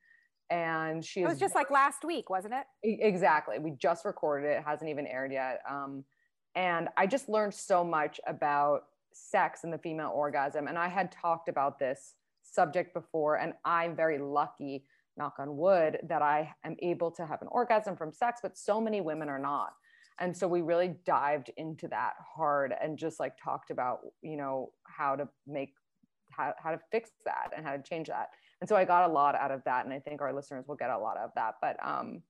and 0.52 1.04
she 1.04 1.22
It 1.22 1.28
was 1.28 1.40
just 1.40 1.56
like 1.56 1.72
last 1.72 2.04
week, 2.04 2.30
wasn't 2.30 2.54
it? 2.54 2.66
Exactly. 2.84 3.58
We 3.58 3.72
just 3.72 4.04
recorded 4.04 4.48
it. 4.48 4.58
It 4.58 4.64
hasn't 4.66 4.90
even 4.90 5.08
aired 5.08 5.32
yet. 5.32 5.62
Um, 5.68 6.04
and 6.56 6.90
I 6.98 7.08
just 7.08 7.30
learned 7.30 7.54
so 7.54 7.84
much 7.84 8.20
about 8.28 8.82
sex 9.14 9.64
and 9.64 9.72
the 9.72 9.78
female 9.78 10.12
orgasm. 10.14 10.68
And 10.68 10.78
I 10.78 10.90
had 10.90 11.12
talked 11.12 11.48
about 11.48 11.80
this 11.80 12.16
subject 12.44 12.94
before, 12.94 13.38
and 13.38 13.54
I'm 13.64 13.96
very 13.96 14.20
lucky, 14.20 14.86
knock 15.16 15.36
on 15.40 15.56
wood, 15.56 16.00
that 16.10 16.22
I 16.22 16.54
am 16.66 16.76
able 16.80 17.12
to 17.12 17.26
have 17.26 17.42
an 17.42 17.48
orgasm 17.50 17.96
from 17.96 18.12
sex, 18.12 18.42
but 18.44 18.58
so 18.58 18.82
many 18.82 19.00
women 19.00 19.30
are 19.30 19.40
not. 19.40 19.72
And 20.20 20.36
so 20.36 20.48
we 20.48 20.62
really 20.62 20.96
dived 21.06 21.50
into 21.56 21.88
that 21.88 22.14
hard 22.36 22.76
and 22.82 22.98
just 22.98 23.20
like 23.20 23.34
talked 23.42 23.72
about, 23.72 24.00
you 24.22 24.36
know, 24.36 24.72
how 24.84 25.16
to 25.16 25.28
make, 25.48 25.74
how, 26.30 26.54
how 26.62 26.72
to 26.72 26.80
fix 26.92 27.12
that 27.26 27.52
and 27.56 27.66
how 27.66 27.78
to 27.78 27.82
change 27.82 28.08
that 28.08 28.30
and 28.62 28.70
so 28.70 28.76
i 28.76 28.86
got 28.86 29.10
a 29.10 29.14
lot 29.14 29.36
out 29.36 29.52
of 29.52 29.64
that 29.66 29.86
and 29.86 29.94
i 29.94 30.00
think 30.00 30.22
our 30.22 30.34
listeners 30.34 30.68
will 30.68 30.76
get 30.76 30.90
a 30.90 30.98
lot 30.98 31.18
of 31.18 31.32
that 31.36 31.56
but 31.62 31.76
um 31.86 32.22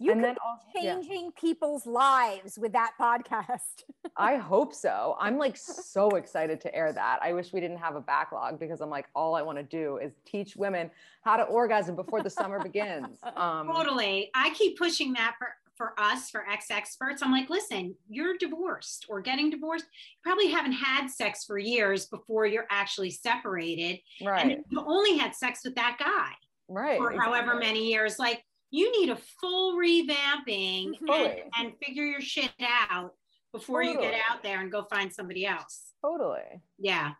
You 0.00 0.12
and 0.12 0.22
then 0.22 0.36
changing 0.74 1.24
yeah. 1.24 1.40
people's 1.40 1.84
lives 1.84 2.56
with 2.56 2.72
that 2.72 2.92
podcast. 3.00 3.82
I 4.16 4.36
hope 4.36 4.72
so. 4.72 5.16
I'm 5.18 5.38
like 5.38 5.56
so 5.56 6.10
excited 6.10 6.60
to 6.60 6.72
air 6.72 6.92
that. 6.92 7.18
I 7.20 7.32
wish 7.32 7.52
we 7.52 7.60
didn't 7.60 7.78
have 7.78 7.96
a 7.96 8.00
backlog 8.00 8.60
because 8.60 8.80
I'm 8.80 8.90
like, 8.90 9.06
all 9.14 9.34
I 9.34 9.42
want 9.42 9.58
to 9.58 9.64
do 9.64 9.96
is 9.96 10.12
teach 10.24 10.54
women 10.54 10.90
how 11.22 11.36
to 11.36 11.42
orgasm 11.42 11.96
before 11.96 12.22
the 12.22 12.30
summer 12.30 12.60
begins. 12.62 13.18
Um, 13.36 13.66
totally. 13.68 14.30
I 14.34 14.50
keep 14.54 14.78
pushing 14.78 15.12
that 15.14 15.34
for 15.38 15.48
for 15.78 15.94
us, 15.98 16.28
for 16.28 16.46
ex 16.46 16.70
experts, 16.70 17.22
I'm 17.22 17.32
like, 17.32 17.48
listen, 17.48 17.94
you're 18.10 18.36
divorced 18.36 19.06
or 19.08 19.22
getting 19.22 19.48
divorced. 19.48 19.84
You 19.84 20.20
probably 20.22 20.48
haven't 20.48 20.72
had 20.72 21.08
sex 21.08 21.44
for 21.44 21.56
years 21.56 22.06
before 22.06 22.44
you're 22.44 22.66
actually 22.68 23.10
separated. 23.10 24.00
Right. 24.22 24.52
And 24.52 24.64
you 24.68 24.84
only 24.86 25.16
had 25.16 25.34
sex 25.34 25.60
with 25.64 25.76
that 25.76 25.96
guy. 25.98 26.32
Right. 26.68 26.98
For 26.98 27.12
exactly. 27.12 27.38
however 27.38 27.54
many 27.58 27.88
years. 27.88 28.18
Like, 28.18 28.44
you 28.70 29.00
need 29.00 29.08
a 29.08 29.16
full 29.40 29.78
revamping 29.78 30.86
and, 30.86 31.08
mm-hmm. 31.08 31.48
and, 31.58 31.72
figure 31.82 32.04
your 32.04 32.20
shit 32.20 32.50
out 32.90 33.14
before 33.54 33.82
totally. 33.82 34.04
you 34.04 34.10
get 34.10 34.20
out 34.30 34.42
there 34.42 34.60
and 34.60 34.70
go 34.70 34.82
find 34.90 35.10
somebody 35.10 35.46
else. 35.46 35.94
Totally. 36.04 36.60
Yeah. 36.78 37.12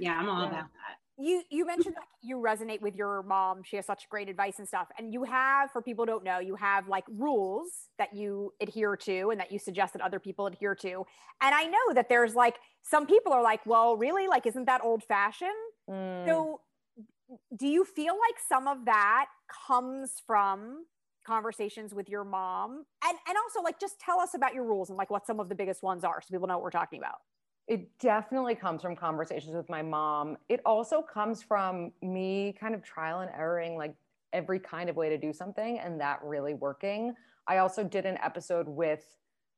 Yeah, 0.00 0.18
I'm 0.18 0.28
all 0.28 0.42
yeah. 0.42 0.48
about 0.48 0.64
that 0.64 0.97
you 1.18 1.42
you 1.50 1.66
mentioned 1.66 1.96
that 1.96 2.04
you 2.22 2.36
resonate 2.36 2.80
with 2.80 2.94
your 2.94 3.22
mom 3.24 3.62
she 3.64 3.76
has 3.76 3.84
such 3.84 4.08
great 4.08 4.28
advice 4.28 4.58
and 4.58 4.68
stuff 4.68 4.88
and 4.98 5.12
you 5.12 5.24
have 5.24 5.70
for 5.72 5.82
people 5.82 6.04
who 6.04 6.10
don't 6.10 6.24
know 6.24 6.38
you 6.38 6.54
have 6.54 6.88
like 6.88 7.04
rules 7.08 7.68
that 7.98 8.14
you 8.14 8.52
adhere 8.60 8.96
to 8.96 9.30
and 9.30 9.40
that 9.40 9.50
you 9.50 9.58
suggest 9.58 9.92
that 9.92 10.02
other 10.02 10.20
people 10.20 10.46
adhere 10.46 10.74
to 10.74 11.04
and 11.42 11.54
i 11.54 11.64
know 11.64 11.94
that 11.94 12.08
there's 12.08 12.34
like 12.34 12.56
some 12.82 13.06
people 13.06 13.32
are 13.32 13.42
like 13.42 13.64
well 13.66 13.96
really? 13.96 14.28
Like 14.28 14.46
isn't 14.46 14.66
that 14.66 14.80
old 14.82 15.02
fashioned 15.04 15.50
mm. 15.90 16.26
so 16.26 16.60
do 17.56 17.66
you 17.66 17.84
feel 17.84 18.14
like 18.14 18.36
some 18.48 18.66
of 18.66 18.84
that 18.86 19.26
comes 19.66 20.22
from 20.26 20.84
conversations 21.26 21.92
with 21.94 22.08
your 22.08 22.24
mom? 22.24 22.84
And 23.04 23.18
and 23.28 23.36
also 23.36 23.62
like 23.62 23.78
just 23.78 24.00
tell 24.00 24.20
us 24.20 24.34
about 24.34 24.54
your 24.54 24.64
rules 24.64 24.88
and 24.88 24.96
like 24.96 25.10
what 25.10 25.26
some 25.26 25.40
of 25.40 25.48
the 25.48 25.54
biggest 25.54 25.82
ones 25.82 26.04
are 26.04 26.20
so 26.22 26.28
people 26.30 26.48
know 26.48 26.54
what 26.54 26.62
we're 26.62 26.70
talking 26.70 26.98
about 26.98 27.16
it 27.68 27.86
definitely 27.98 28.54
comes 28.54 28.80
from 28.80 28.96
conversations 28.96 29.54
with 29.54 29.68
my 29.68 29.82
mom. 29.82 30.38
It 30.48 30.60
also 30.64 31.02
comes 31.02 31.42
from 31.42 31.92
me 32.00 32.56
kind 32.58 32.74
of 32.74 32.82
trial 32.82 33.20
and 33.20 33.30
erroring 33.38 33.76
like 33.76 33.94
every 34.32 34.58
kind 34.58 34.88
of 34.88 34.96
way 34.96 35.10
to 35.10 35.18
do 35.18 35.32
something 35.34 35.78
and 35.78 36.00
that 36.00 36.20
really 36.24 36.54
working. 36.54 37.14
I 37.46 37.58
also 37.58 37.84
did 37.84 38.06
an 38.06 38.18
episode 38.22 38.66
with 38.66 39.04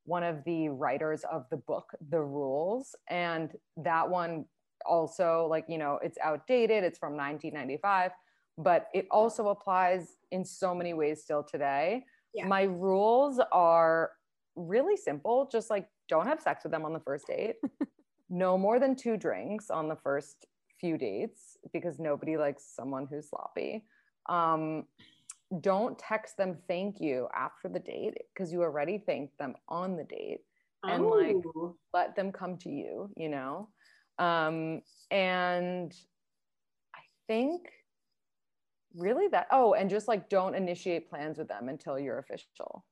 one 0.05 0.25
of 0.25 0.43
the 0.45 0.71
writers 0.71 1.25
of 1.31 1.47
the 1.51 1.57
book, 1.57 1.93
The 2.11 2.21
Rules, 2.21 2.97
and 3.09 3.53
that 3.77 4.09
one 4.09 4.45
also, 4.85 5.47
like, 5.49 5.67
you 5.69 5.79
know, 5.79 6.01
it's 6.03 6.19
outdated, 6.23 6.83
it's 6.83 6.99
from 6.99 7.13
1995, 7.13 8.11
but 8.59 8.89
it 8.93 9.07
also 9.11 9.49
applies 9.49 10.17
in 10.33 10.45
so 10.45 10.75
many 10.75 10.95
ways 10.95 11.23
still 11.23 11.45
today. 11.45 12.05
Yeah. 12.35 12.47
My 12.47 12.63
rules 12.63 13.41
are 13.53 14.13
really 14.57 14.97
simple, 14.97 15.49
just 15.53 15.71
like 15.71 15.89
don't 16.09 16.27
have 16.27 16.41
sex 16.41 16.65
with 16.65 16.73
them 16.73 16.85
on 16.85 16.93
the 16.93 17.01
first 17.01 17.29
date. 17.29 17.57
no 18.31 18.57
more 18.57 18.79
than 18.79 18.95
two 18.95 19.17
drinks 19.17 19.71
on 19.71 19.89
the 19.89 19.97
first 19.97 20.47
few 20.81 20.97
dates 20.97 21.59
because 21.73 21.99
nobody 21.99 22.37
likes 22.37 22.65
someone 22.75 23.07
who's 23.11 23.29
sloppy. 23.29 23.85
Um, 24.29 24.85
don't 25.61 25.99
text 25.99 26.37
them 26.37 26.57
thank 26.69 27.01
you 27.01 27.29
after 27.35 27.69
the 27.69 27.81
date 27.81 28.15
because 28.33 28.53
you 28.53 28.63
already 28.63 28.99
thanked 28.99 29.37
them 29.39 29.55
on 29.69 29.97
the 29.97 30.05
date 30.05 30.41
and 30.85 31.05
oh. 31.05 31.09
like 31.09 31.37
let 31.93 32.15
them 32.15 32.31
come 32.31 32.57
to 32.59 32.71
you, 32.71 33.11
you 33.17 33.29
know? 33.29 33.69
Um, 34.19 34.83
and 35.11 35.93
I 36.95 37.01
think 37.27 37.69
really 38.95 39.27
that, 39.29 39.49
oh, 39.51 39.75
and 39.75 39.91
just 39.91 40.07
like 40.07 40.29
don't 40.29 40.55
initiate 40.55 41.11
plans 41.11 41.37
with 41.37 41.49
them 41.49 41.69
until 41.69 41.99
you're 41.99 42.21
official 42.21 42.85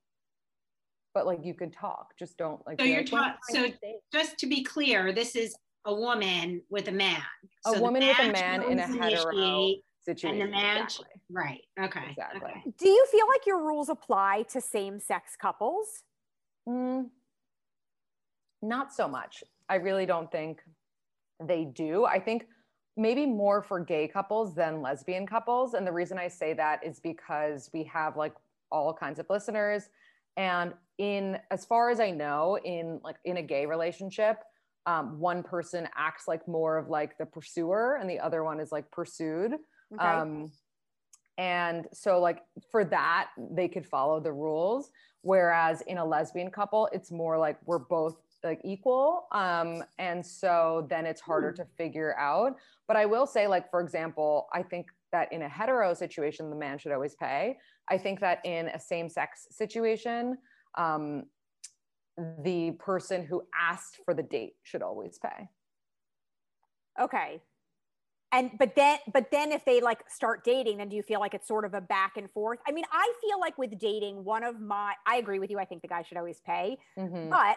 but 1.15 1.27
like 1.27 1.41
you 1.43 1.55
can 1.55 1.71
talk 1.71 2.17
just 2.19 2.37
don't 2.37 2.65
like 2.67 2.81
so 2.81 2.87
you're 2.87 3.05
talking 3.05 3.35
so 3.51 3.67
just 4.13 4.39
to 4.39 4.47
be 4.47 4.63
clear 4.63 5.13
this 5.13 5.35
is 5.35 5.55
a 5.89 5.95
woman 5.95 6.63
with 6.69 6.89
a 6.89 6.93
man. 6.93 7.23
A 7.67 7.73
so 7.73 7.81
woman 7.81 8.07
with 8.07 8.19
a 8.19 8.31
man 8.31 8.63
in 8.63 8.79
a 8.79 8.87
hetero 8.87 9.73
situation 10.03 10.41
and 10.41 10.49
the 10.49 10.53
man 10.53 10.85
exactly. 10.85 11.07
right 11.31 11.61
okay 11.81 12.11
exactly. 12.11 12.41
okay. 12.43 12.63
do 12.79 12.89
you 12.89 13.07
feel 13.11 13.27
like 13.29 13.47
your 13.47 13.59
rules 13.59 13.89
apply 13.89 14.45
to 14.51 14.61
same-sex 14.61 15.37
couples? 15.41 16.03
Mm, 16.69 17.09
not 18.63 18.93
so 18.93 19.09
much. 19.09 19.43
I 19.69 19.77
really 19.77 20.07
don't 20.07 20.31
think 20.31 20.61
they 21.43 21.65
do. 21.65 22.05
I 22.05 22.19
think 22.19 22.47
maybe 22.97 23.25
more 23.27 23.63
for 23.63 23.81
gay 23.81 24.09
couples 24.09 24.55
than 24.55 24.83
lesbian 24.83 25.27
couples 25.27 25.75
and 25.75 25.87
the 25.87 25.93
reason 25.93 26.19
i 26.19 26.27
say 26.27 26.53
that 26.53 26.85
is 26.85 26.99
because 26.99 27.71
we 27.73 27.85
have 27.85 28.17
like 28.17 28.35
all 28.73 28.93
kinds 28.93 29.21
of 29.21 29.27
listeners 29.31 29.89
and 30.37 30.75
in 30.99 31.39
as 31.51 31.65
far 31.65 31.91
as 31.91 32.01
i 32.01 32.11
know 32.11 32.59
in 32.65 33.01
like 33.03 33.17
in 33.25 33.39
a 33.39 33.43
gay 33.43 33.67
relationship 33.67 34.43
um, 34.89 35.21
one 35.21 35.43
person 35.43 35.87
acts 35.95 36.27
like 36.27 36.49
more 36.49 36.79
of 36.79 36.89
like 36.89 37.19
the 37.19 37.27
pursuer 37.27 37.99
and 38.01 38.09
the 38.09 38.19
other 38.19 38.43
one 38.43 38.59
is 38.59 38.73
like 38.73 38.91
pursued. 38.91 39.53
Okay. 39.95 40.05
um, 40.05 40.51
and 41.37 41.87
so 41.93 42.19
like 42.19 42.41
for 42.71 42.85
that 42.85 43.29
they 43.51 43.69
could 43.69 43.87
follow 43.87 44.19
the 44.19 44.33
rules. 44.33 44.91
Whereas 45.21 45.83
in 45.83 45.99
a 45.99 46.05
lesbian 46.05 46.51
couple 46.51 46.89
it's 46.93 47.11
more 47.11 47.37
like 47.37 47.59
we're 47.67 47.79
both 47.79 48.17
like 48.43 48.61
equal. 48.65 49.27
Um, 49.31 49.85
and 49.99 50.25
so 50.25 50.87
then 50.89 51.05
it's 51.05 51.21
harder 51.21 51.53
to 51.53 51.67
figure 51.77 52.17
out. 52.19 52.57
But 52.87 52.97
i 52.97 53.05
will 53.05 53.27
say 53.27 53.47
like 53.47 53.71
for 53.71 53.83
example 53.83 54.49
i 54.55 54.63
think 54.63 54.87
that 55.13 55.31
in 55.33 55.43
a 55.43 55.49
hetero 55.49 55.93
situation 55.93 56.49
the 56.49 56.57
man 56.57 56.79
should 56.79 56.93
always 56.93 57.15
pay. 57.15 57.59
I 57.91 57.99
think 57.99 58.21
that 58.21 58.41
in 58.45 58.69
a 58.69 58.81
same 58.81 59.11
sex 59.11 59.49
situation, 59.51 60.39
um, 60.79 61.25
the 62.43 62.73
person 62.79 63.25
who 63.25 63.43
asked 63.55 63.99
for 64.05 64.15
the 64.15 64.23
date 64.23 64.55
should 64.63 64.83
always 64.83 65.19
pay. 65.19 65.49
Okay. 67.01 67.41
And 68.31 68.51
but 68.59 68.75
then 68.77 68.99
but 69.13 69.31
then 69.31 69.53
if 69.53 69.65
they 69.65 69.81
like 69.81 70.01
start 70.09 70.45
dating, 70.45 70.79
then 70.79 70.89
do 70.89 70.97
you 70.97 71.03
feel 71.03 71.21
like 71.21 71.33
it's 71.33 71.49
sort 71.49 71.65
of 71.65 71.75
a 71.75 71.81
back 71.81 72.17
and 72.17 72.31
forth? 72.31 72.59
I 72.67 72.73
mean, 72.73 72.85
I 72.93 73.13
feel 73.23 73.41
like 73.41 73.57
with 73.57 73.79
dating, 73.79 74.25
one 74.25 74.45
of 74.45 74.61
my 74.61 74.95
I 75.07 75.17
agree 75.17 75.39
with 75.39 75.51
you. 75.51 75.59
I 75.59 75.65
think 75.65 75.83
the 75.83 75.89
guy 75.89 76.03
should 76.03 76.19
always 76.19 76.41
pay, 76.45 76.77
mm-hmm. 76.99 77.31
but 77.31 77.57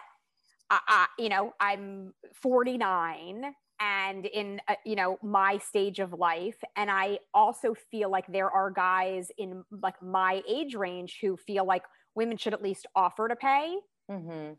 I, 0.70 0.78
I, 0.88 1.06
you 1.18 1.28
know, 1.28 1.52
I'm 1.60 2.14
49 2.40 3.54
and 3.80 4.26
in 4.26 4.60
uh, 4.68 4.74
you 4.84 4.94
know 4.94 5.18
my 5.22 5.58
stage 5.58 5.98
of 5.98 6.12
life 6.12 6.56
and 6.76 6.90
i 6.90 7.18
also 7.34 7.74
feel 7.90 8.10
like 8.10 8.26
there 8.28 8.50
are 8.50 8.70
guys 8.70 9.28
in 9.38 9.64
like 9.82 10.00
my 10.02 10.42
age 10.48 10.74
range 10.74 11.18
who 11.20 11.36
feel 11.36 11.66
like 11.66 11.82
women 12.14 12.36
should 12.36 12.52
at 12.52 12.62
least 12.62 12.86
offer 12.94 13.28
to 13.28 13.36
pay 13.36 13.76
mm-hmm. 14.10 14.52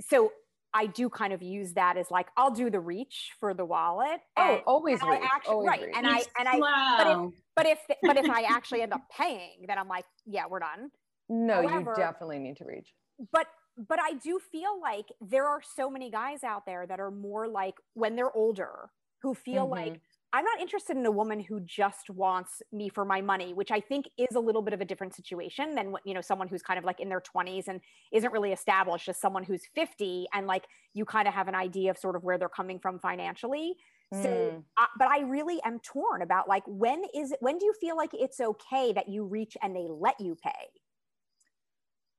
so 0.00 0.32
i 0.74 0.86
do 0.86 1.08
kind 1.08 1.32
of 1.32 1.42
use 1.42 1.72
that 1.74 1.96
as 1.96 2.10
like 2.10 2.28
i'll 2.36 2.50
do 2.50 2.70
the 2.70 2.80
reach 2.80 3.32
for 3.40 3.54
the 3.54 3.64
wallet 3.64 4.20
oh 4.36 4.54
and, 4.54 4.62
always, 4.66 5.00
and 5.00 5.10
reach, 5.10 5.20
actually, 5.24 5.52
always 5.52 5.68
right 5.68 5.82
reach. 5.82 5.94
and 5.96 6.06
i 6.06 6.22
and 6.38 6.48
i 6.48 6.58
but 6.96 7.06
if 7.06 7.32
but 7.56 7.66
if 7.66 7.78
but 8.02 8.16
if 8.16 8.30
i 8.30 8.42
actually 8.48 8.82
end 8.82 8.92
up 8.92 9.02
paying 9.16 9.64
then 9.66 9.78
i'm 9.78 9.88
like 9.88 10.04
yeah 10.26 10.44
we're 10.48 10.60
done 10.60 10.90
no 11.28 11.66
However, 11.66 11.94
you 11.96 12.02
definitely 12.02 12.38
need 12.38 12.56
to 12.58 12.64
reach 12.64 12.92
but 13.32 13.46
but 13.76 14.00
I 14.00 14.14
do 14.14 14.40
feel 14.52 14.80
like 14.80 15.06
there 15.20 15.46
are 15.46 15.60
so 15.62 15.90
many 15.90 16.10
guys 16.10 16.42
out 16.42 16.64
there 16.66 16.86
that 16.86 16.98
are 17.00 17.10
more 17.10 17.46
like 17.46 17.74
when 17.94 18.16
they're 18.16 18.34
older 18.34 18.90
who 19.22 19.34
feel 19.34 19.64
mm-hmm. 19.64 19.72
like 19.72 20.00
I'm 20.32 20.44
not 20.44 20.60
interested 20.60 20.96
in 20.96 21.06
a 21.06 21.10
woman 21.10 21.40
who 21.40 21.60
just 21.60 22.10
wants 22.10 22.60
me 22.72 22.88
for 22.88 23.04
my 23.04 23.20
money, 23.20 23.54
which 23.54 23.70
I 23.70 23.80
think 23.80 24.08
is 24.18 24.34
a 24.36 24.40
little 24.40 24.60
bit 24.60 24.74
of 24.74 24.80
a 24.80 24.84
different 24.84 25.14
situation 25.14 25.74
than 25.74 25.94
you 26.04 26.14
know 26.14 26.20
someone 26.20 26.48
who's 26.48 26.62
kind 26.62 26.78
of 26.78 26.84
like 26.84 27.00
in 27.00 27.08
their 27.08 27.22
20s 27.22 27.68
and 27.68 27.80
isn't 28.12 28.32
really 28.32 28.52
established 28.52 29.08
as 29.08 29.18
someone 29.18 29.44
who's 29.44 29.62
50 29.74 30.26
and 30.34 30.46
like 30.46 30.64
you 30.94 31.04
kind 31.04 31.28
of 31.28 31.34
have 31.34 31.48
an 31.48 31.54
idea 31.54 31.90
of 31.90 31.98
sort 31.98 32.16
of 32.16 32.24
where 32.24 32.38
they're 32.38 32.48
coming 32.48 32.78
from 32.78 32.98
financially. 32.98 33.76
Mm. 34.12 34.22
So, 34.22 34.64
uh, 34.78 34.86
but 34.98 35.08
I 35.08 35.20
really 35.20 35.60
am 35.64 35.78
torn 35.80 36.22
about 36.22 36.48
like 36.48 36.64
when 36.66 37.02
is 37.14 37.32
it, 37.32 37.38
when 37.40 37.58
do 37.58 37.64
you 37.64 37.74
feel 37.80 37.96
like 37.96 38.10
it's 38.12 38.40
okay 38.40 38.92
that 38.92 39.08
you 39.08 39.24
reach 39.24 39.56
and 39.62 39.74
they 39.74 39.86
let 39.88 40.20
you 40.20 40.36
pay? 40.42 40.50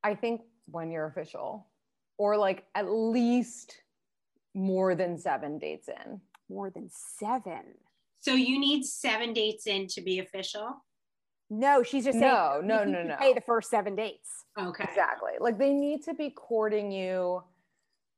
I 0.03 0.15
think 0.15 0.41
when 0.65 0.91
you're 0.91 1.07
official 1.07 1.67
or 2.17 2.37
like 2.37 2.65
at 2.73 2.89
least 2.89 3.75
more 4.53 4.95
than 4.95 5.17
seven 5.17 5.59
dates 5.59 5.87
in. 5.87 6.19
More 6.49 6.69
than 6.69 6.89
seven. 6.89 7.63
So 8.19 8.33
you 8.33 8.59
need 8.59 8.83
seven 8.83 9.33
dates 9.33 9.67
in 9.67 9.87
to 9.87 10.01
be 10.01 10.19
official? 10.19 10.83
No, 11.49 11.81
she's 11.81 12.03
just 12.03 12.19
saying 12.19 12.31
no, 12.31 12.59
no, 12.61 12.83
no, 12.83 13.03
no. 13.03 13.15
Pay 13.17 13.33
the 13.33 13.41
first 13.41 13.69
seven 13.69 13.95
dates. 13.95 14.45
Okay. 14.59 14.83
Exactly. 14.83 15.31
Like 15.39 15.57
they 15.57 15.73
need 15.73 16.03
to 16.03 16.13
be 16.13 16.29
courting 16.29 16.91
you 16.91 17.41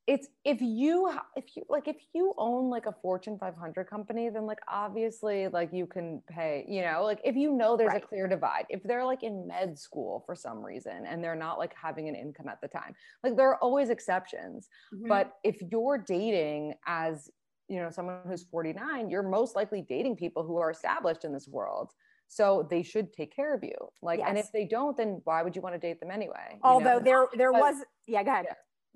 it's 0.09 0.27
if 0.43 0.59
you 0.59 1.11
if 1.35 1.55
you 1.55 1.61
like 1.69 1.87
if 1.87 1.97
you 2.15 2.33
own 2.39 2.67
like 2.67 2.87
a 2.87 2.95
fortune 2.99 3.37
500 3.37 3.87
company 3.87 4.29
then 4.29 4.47
like 4.47 4.57
obviously 4.67 5.47
like 5.49 5.69
you 5.71 5.85
can 5.85 6.19
pay 6.27 6.65
you 6.67 6.81
know 6.81 7.03
like 7.03 7.19
if 7.23 7.35
you 7.35 7.51
know 7.51 7.77
there's 7.77 7.89
right. 7.89 8.03
a 8.03 8.07
clear 8.07 8.27
divide 8.27 8.65
if 8.69 8.81
they're 8.81 9.05
like 9.05 9.21
in 9.21 9.47
med 9.47 9.77
school 9.77 10.23
for 10.25 10.33
some 10.33 10.65
reason 10.65 11.05
and 11.07 11.23
they're 11.23 11.35
not 11.35 11.59
like 11.59 11.73
having 11.79 12.09
an 12.09 12.15
income 12.15 12.47
at 12.47 12.59
the 12.59 12.67
time 12.67 12.95
like 13.23 13.37
there 13.37 13.49
are 13.49 13.57
always 13.57 13.91
exceptions 13.91 14.67
mm-hmm. 14.91 15.07
but 15.07 15.33
if 15.43 15.61
you're 15.71 15.99
dating 15.99 16.73
as 16.87 17.29
you 17.69 17.79
know 17.79 17.89
someone 17.91 18.19
who's 18.27 18.43
49 18.43 19.09
you're 19.09 19.23
most 19.23 19.55
likely 19.55 19.81
dating 19.87 20.15
people 20.15 20.43
who 20.43 20.57
are 20.57 20.71
established 20.71 21.23
in 21.23 21.31
this 21.31 21.47
world 21.47 21.91
So 22.27 22.67
they 22.69 22.83
should 22.83 23.07
take 23.11 23.31
care 23.35 23.55
of 23.57 23.63
you. 23.63 23.77
Like, 24.03 24.19
and 24.19 24.37
if 24.37 24.51
they 24.51 24.65
don't, 24.65 24.95
then 24.95 25.09
why 25.23 25.41
would 25.43 25.55
you 25.55 25.63
want 25.63 25.73
to 25.73 25.79
date 25.87 25.99
them 25.99 26.11
anyway? 26.11 26.47
you 26.53 26.59
Although 26.63 26.97
know? 26.99 27.07
there 27.09 27.23
there 27.41 27.51
But- 27.51 27.61
was 27.61 27.75
yeah, 28.07 28.21
go 28.23 28.31
ahead. 28.31 28.45
Yeah. 28.49 28.53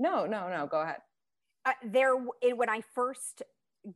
no, 0.07 0.15
no, 0.35 0.41
no, 0.55 0.67
go 0.67 0.81
ahead. 0.85 1.01
uh, 1.65 1.71
there 1.97 2.13
it, 2.47 2.55
when 2.61 2.69
I 2.69 2.81
first 2.99 3.41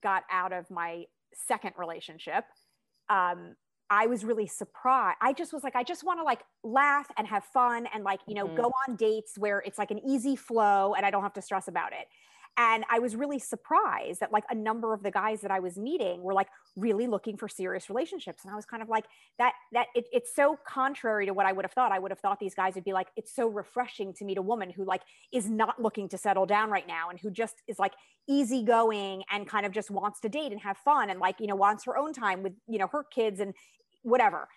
got 0.02 0.24
out 0.32 0.54
of 0.60 0.64
my 0.72 1.06
second 1.50 1.74
relationship, 1.78 2.46
um, 3.10 3.56
I 3.90 4.04
was 4.08 4.26
really 4.26 4.48
surprised. 4.48 5.18
I 5.22 5.32
just 5.34 5.54
was 5.54 5.64
like, 5.64 5.76
I 5.76 5.84
just 5.84 6.04
want 6.04 6.20
to 6.20 6.24
like 6.32 6.42
laugh 6.64 7.08
and 7.18 7.26
have 7.28 7.44
fun 7.60 7.88
and 7.94 8.04
like, 8.04 8.22
you 8.28 8.36
know, 8.40 8.48
Mhm. 8.48 8.58
go 8.64 8.68
on 8.88 8.96
dates 8.96 9.38
where 9.38 9.60
it's 9.68 9.78
like 9.78 9.92
an 9.92 10.00
easy 10.14 10.36
flow 10.36 10.94
and 10.96 11.06
I 11.06 11.10
don't 11.12 11.24
have 11.28 11.34
to 11.40 11.42
stress 11.50 11.68
about 11.68 11.92
it. 11.94 12.08
And 12.60 12.84
I 12.90 12.98
was 12.98 13.16
really 13.16 13.38
surprised 13.38 14.20
that 14.20 14.32
like 14.32 14.44
a 14.50 14.56
number 14.56 14.94
of 14.94 15.04
the 15.04 15.12
guys 15.12 15.42
that 15.42 15.52
I 15.52 15.60
was 15.60 15.78
meeting 15.78 16.24
were 16.24 16.34
like 16.34 16.48
really 16.76 17.06
looking 17.06 17.38
for 17.38 17.48
serious 17.48 17.88
relationships. 17.88 18.44
And 18.44 18.52
I 18.52 18.56
was 18.56 18.66
kind 18.66 18.82
of 18.82 18.90
like, 18.90 19.06
that, 19.38 19.54
that 19.74 19.88
it, 19.94 20.06
it's 20.12 20.36
so 20.36 20.58
contrary 20.68 21.28
to 21.28 21.34
what 21.34 21.46
I 21.46 21.52
would 21.52 21.66
have 21.66 21.72
thought. 21.72 21.92
I 21.92 22.00
would 22.00 22.10
have 22.10 22.20
thought 22.20 22.40
these 22.40 22.56
guys 22.56 22.74
would 22.74 22.84
be 22.84 22.94
like, 22.94 23.10
it's 23.16 23.36
so 23.36 23.48
refreshing 23.48 24.12
to 24.16 24.26
meet 24.26 24.40
a 24.40 24.42
woman 24.42 24.72
who 24.72 24.86
like 24.86 25.02
is 25.32 25.48
not 25.48 25.80
looking 25.80 26.10
to 26.10 26.18
settle 26.18 26.48
down 26.48 26.72
right 26.72 26.88
now 26.88 27.10
and 27.12 27.20
who 27.20 27.30
just 27.30 27.62
is 27.68 27.78
like 27.78 27.94
easygoing 28.28 29.24
and 29.32 29.48
kind 29.48 29.66
of 29.66 29.72
just 29.72 29.92
wants 29.92 30.20
to 30.22 30.30
date 30.30 30.52
and 30.52 30.62
have 30.62 30.78
fun 30.78 31.12
and 31.12 31.20
like, 31.20 31.40
you 31.40 31.48
know, 31.48 31.56
wants 31.56 31.86
her 31.86 31.96
own 31.96 32.12
time 32.12 32.42
with, 32.42 32.54
you 32.68 32.80
know, 32.80 32.88
her 32.88 33.04
kids 33.04 33.40
and 33.40 33.54
whatever. 34.02 34.48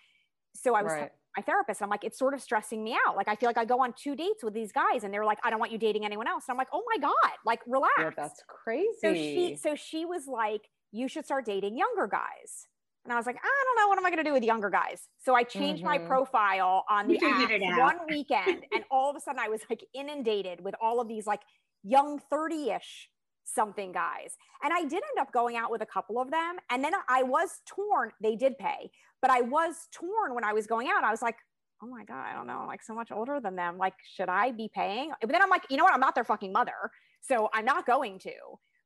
So 0.55 0.73
I 0.75 0.81
was 0.81 0.91
Right. 0.91 1.11
My 1.37 1.41
therapist. 1.43 1.81
I'm 1.81 1.89
like, 1.89 2.03
it's 2.03 2.17
sort 2.19 2.33
of 2.33 2.41
stressing 2.41 2.83
me 2.83 2.97
out. 3.07 3.15
Like, 3.15 3.27
I 3.27 3.35
feel 3.35 3.47
like 3.47 3.57
I 3.57 3.65
go 3.65 3.79
on 3.81 3.93
two 3.97 4.15
dates 4.15 4.43
with 4.43 4.53
these 4.53 4.71
guys 4.71 5.03
and 5.03 5.13
they're 5.13 5.25
like, 5.25 5.39
I 5.43 5.49
don't 5.49 5.59
want 5.59 5.71
you 5.71 5.77
dating 5.77 6.05
anyone 6.05 6.27
else. 6.27 6.45
And 6.47 6.53
I'm 6.53 6.57
like, 6.57 6.67
oh 6.73 6.83
my 6.93 6.99
God, 6.99 7.31
like 7.45 7.61
relax. 7.67 7.93
Yeah, 7.99 8.09
that's 8.15 8.43
crazy. 8.47 8.87
so 9.01 9.13
she, 9.13 9.57
so 9.61 9.75
she 9.75 10.05
was 10.05 10.27
like, 10.27 10.61
you 10.91 11.07
should 11.07 11.25
start 11.25 11.45
dating 11.45 11.77
younger 11.77 12.07
guys. 12.07 12.67
And 13.05 13.11
I 13.13 13.15
was 13.15 13.25
like, 13.25 13.37
I 13.37 13.63
don't 13.65 13.83
know. 13.83 13.87
What 13.87 13.97
am 13.97 14.05
I 14.05 14.09
going 14.11 14.23
to 14.23 14.29
do 14.29 14.33
with 14.33 14.43
younger 14.43 14.69
guys? 14.69 15.07
So 15.19 15.33
I 15.33 15.43
changed 15.43 15.83
my 15.83 15.97
Mhm. 15.97 16.07
profile 16.07 16.85
on 16.89 17.07
the 17.07 17.17
app 17.25 17.49
one 17.79 17.97
weekend. 18.09 18.65
and 18.73 18.83
all 18.91 19.09
of 19.09 19.15
a 19.15 19.19
sudden 19.19 19.39
I 19.39 19.47
was 19.47 19.61
like 19.69 19.83
inundated 19.93 20.61
with 20.63 20.75
all 20.81 20.99
of 20.99 21.07
these 21.07 21.25
like 21.25 21.41
young 21.83 22.19
30 22.29 22.71
ish 22.71 23.09
something 23.53 23.91
guys. 23.91 24.37
And 24.63 24.73
I 24.73 24.81
did 24.81 24.93
end 24.93 25.19
up 25.19 25.31
going 25.31 25.57
out 25.57 25.71
with 25.71 25.81
a 25.81 25.85
couple 25.85 26.19
of 26.19 26.31
them. 26.31 26.57
And 26.69 26.83
then 26.83 26.93
I 27.09 27.23
was 27.23 27.61
torn. 27.65 28.11
They 28.21 28.35
did 28.35 28.57
pay, 28.57 28.91
but 29.21 29.31
I 29.31 29.41
was 29.41 29.87
torn 29.91 30.35
when 30.35 30.43
I 30.43 30.53
was 30.53 30.67
going 30.67 30.87
out. 30.87 31.03
I 31.03 31.11
was 31.11 31.21
like, 31.21 31.35
oh 31.83 31.87
my 31.87 32.03
God, 32.03 32.25
I 32.29 32.33
don't 32.33 32.47
know. 32.47 32.59
I'm 32.59 32.67
like 32.67 32.83
so 32.83 32.93
much 32.93 33.11
older 33.11 33.39
than 33.39 33.55
them. 33.55 33.77
Like, 33.77 33.95
should 34.15 34.29
I 34.29 34.51
be 34.51 34.69
paying? 34.73 35.11
But 35.19 35.31
then 35.31 35.41
I'm 35.41 35.49
like, 35.49 35.63
you 35.69 35.77
know 35.77 35.83
what? 35.83 35.93
I'm 35.93 35.99
not 35.99 36.15
their 36.15 36.23
fucking 36.23 36.51
mother. 36.51 36.91
So 37.21 37.49
I'm 37.53 37.65
not 37.65 37.85
going 37.85 38.19
to. 38.19 38.31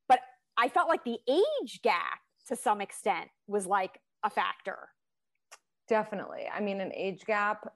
But 0.08 0.20
I 0.58 0.70
felt 0.70 0.88
like 0.88 1.04
the 1.04 1.20
age 1.30 1.82
gap 1.84 2.20
to 2.48 2.56
some 2.56 2.80
extent 2.80 3.30
was 3.48 3.66
like 3.66 4.00
a 4.24 4.30
factor. 4.30 4.90
Definitely. 5.88 6.46
I 6.54 6.62
mean, 6.62 6.80
an 6.80 6.92
age 6.94 7.26
gap, 7.26 7.74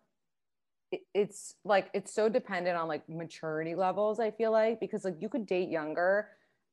it's 1.14 1.54
like, 1.64 1.90
it's 1.94 2.14
so 2.14 2.30
dependent 2.30 2.78
on 2.78 2.88
like 2.88 3.08
maturity 3.10 3.76
levels, 3.76 4.20
I 4.20 4.32
feel 4.32 4.52
like, 4.52 4.80
because 4.80 5.06
like 5.06 5.18
you 5.20 5.30
could 5.30 5.46
date 5.46 5.70
younger 5.70 6.30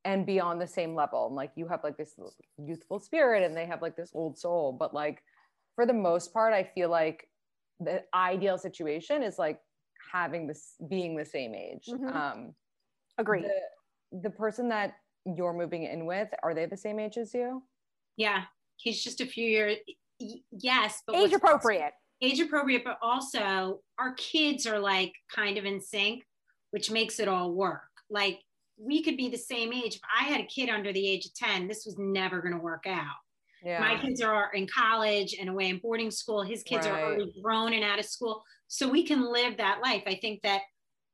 and 0.07 0.25
be 0.25 0.39
on 0.39 0.59
the 0.61 0.67
same 0.67 0.95
level. 0.95 1.27
And 1.27 1.35
like 1.35 1.51
you 1.57 1.67
have 1.67 1.83
like 1.83 1.97
this 1.99 2.15
youthful 2.65 3.01
spirit 3.01 3.43
and 3.43 3.57
they 3.57 3.67
have 3.67 3.83
like 3.83 3.97
this 3.97 4.13
old 4.15 4.39
soul. 4.39 4.73
But 4.73 4.95
like 4.95 5.21
for 5.75 5.85
the 5.85 5.93
most 5.93 6.33
part, 6.33 6.55
I 6.55 6.63
feel 6.63 6.89
like 6.89 7.29
the 7.81 8.05
ideal 8.15 8.57
situation 8.57 9.25
is 9.25 9.37
like 9.37 9.59
having 10.13 10.47
this 10.47 10.75
being 10.89 11.17
the 11.17 11.25
same 11.25 11.55
age. 11.55 11.87
Mhm. 11.89 12.15
Um, 12.15 12.55
Agreed. 13.19 13.45
the, 14.13 14.21
the 14.23 14.31
person 14.31 14.69
that 14.69 14.95
you're 15.25 15.53
moving 15.53 15.83
in 15.83 16.07
with, 16.07 16.29
are 16.45 16.55
they 16.55 16.67
the 16.67 16.77
same 16.77 17.01
age 17.01 17.19
as 17.19 17.35
you? 17.35 17.65
Yeah, 18.17 18.45
he's 18.77 19.03
just 19.03 19.21
a 19.21 19.27
few 19.27 19.47
years. 19.47 19.77
Yes, 20.53 21.03
but 21.05 21.17
age 21.17 21.33
appropriate. 21.33 21.93
age 22.23 22.39
appropriate, 22.39 22.85
but 22.85 22.97
also 23.03 23.81
our 23.99 24.15
kids 24.15 24.67
are 24.67 24.79
like 24.79 25.13
kind 25.35 25.59
of 25.59 25.65
in 25.65 25.81
sync, 25.81 26.23
which 26.71 26.93
makes 26.93 27.19
it 27.19 27.27
all 27.27 27.53
work. 27.53 27.91
Like 28.09 28.39
we 28.79 29.03
could 29.03 29.17
be 29.17 29.29
the 29.29 29.39
same 29.39 29.73
age. 29.73 29.97
If 29.97 30.03
I 30.21 30.25
had 30.25 30.41
a 30.41 30.47
kid 30.47 30.69
under 30.69 30.93
the 30.93 31.07
age 31.09 31.27
of 31.27 31.35
10, 31.35 31.69
this 31.69 31.85
was 31.87 31.97
never 31.99 32.41
going 32.41 32.55
to 32.55 32.61
work 32.61 32.85
out. 32.87 33.17
Yeah. 33.63 33.81
My 33.81 34.01
kids 34.01 34.21
are 34.21 34.51
in 34.55 34.67
college 34.67 35.35
and 35.39 35.49
away 35.49 35.69
in 35.69 35.79
boarding 35.79 36.11
school. 36.11 36.43
His 36.43 36.63
kids 36.63 36.87
are 36.87 37.01
already 37.01 37.33
grown 37.43 37.73
and 37.73 37.83
out 37.83 37.99
of 37.99 38.05
school. 38.05 38.45
So 38.69 38.89
we 38.89 39.03
can 39.03 39.33
live 39.33 39.57
that 39.57 39.81
life. 39.83 40.03
I 40.07 40.17
think 40.17 40.43
that 40.43 40.61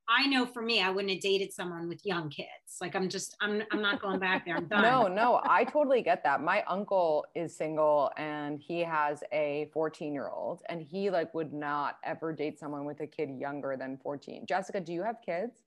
I 0.08 0.26
know 0.26 0.44
for 0.44 0.60
me, 0.60 0.82
I 0.82 0.90
wouldn't 0.90 1.12
have 1.12 1.22
dated 1.22 1.52
someone 1.52 1.88
with 1.88 2.04
young 2.04 2.28
kids. 2.28 2.48
Like 2.80 2.96
I'm 2.96 3.08
just, 3.08 3.36
I'm, 3.40 3.62
I'm 3.70 3.80
not 3.80 4.02
going 4.02 4.18
back 4.18 4.44
there. 4.44 4.56
I'm 4.56 4.64
done. 4.68 4.82
No, 4.82 5.06
no, 5.06 5.40
I 5.44 5.64
totally 5.64 6.02
get 6.02 6.24
that. 6.24 6.42
My 6.42 6.62
uncle 6.64 7.24
is 7.34 7.56
single 7.56 8.10
and 8.16 8.60
he 8.60 8.80
has 8.80 9.22
a 9.32 9.70
14 9.72 10.12
year 10.12 10.28
old 10.28 10.62
and 10.68 10.82
he 10.82 11.08
like 11.08 11.32
would 11.32 11.54
not 11.54 11.98
ever 12.04 12.32
date 12.32 12.58
someone 12.58 12.84
with 12.84 13.00
a 13.00 13.06
kid 13.06 13.30
younger 13.30 13.76
than 13.78 13.96
14. 14.02 14.44
Jessica, 14.46 14.80
do 14.80 14.92
you 14.92 15.02
have 15.02 15.16
kids? 15.24 15.62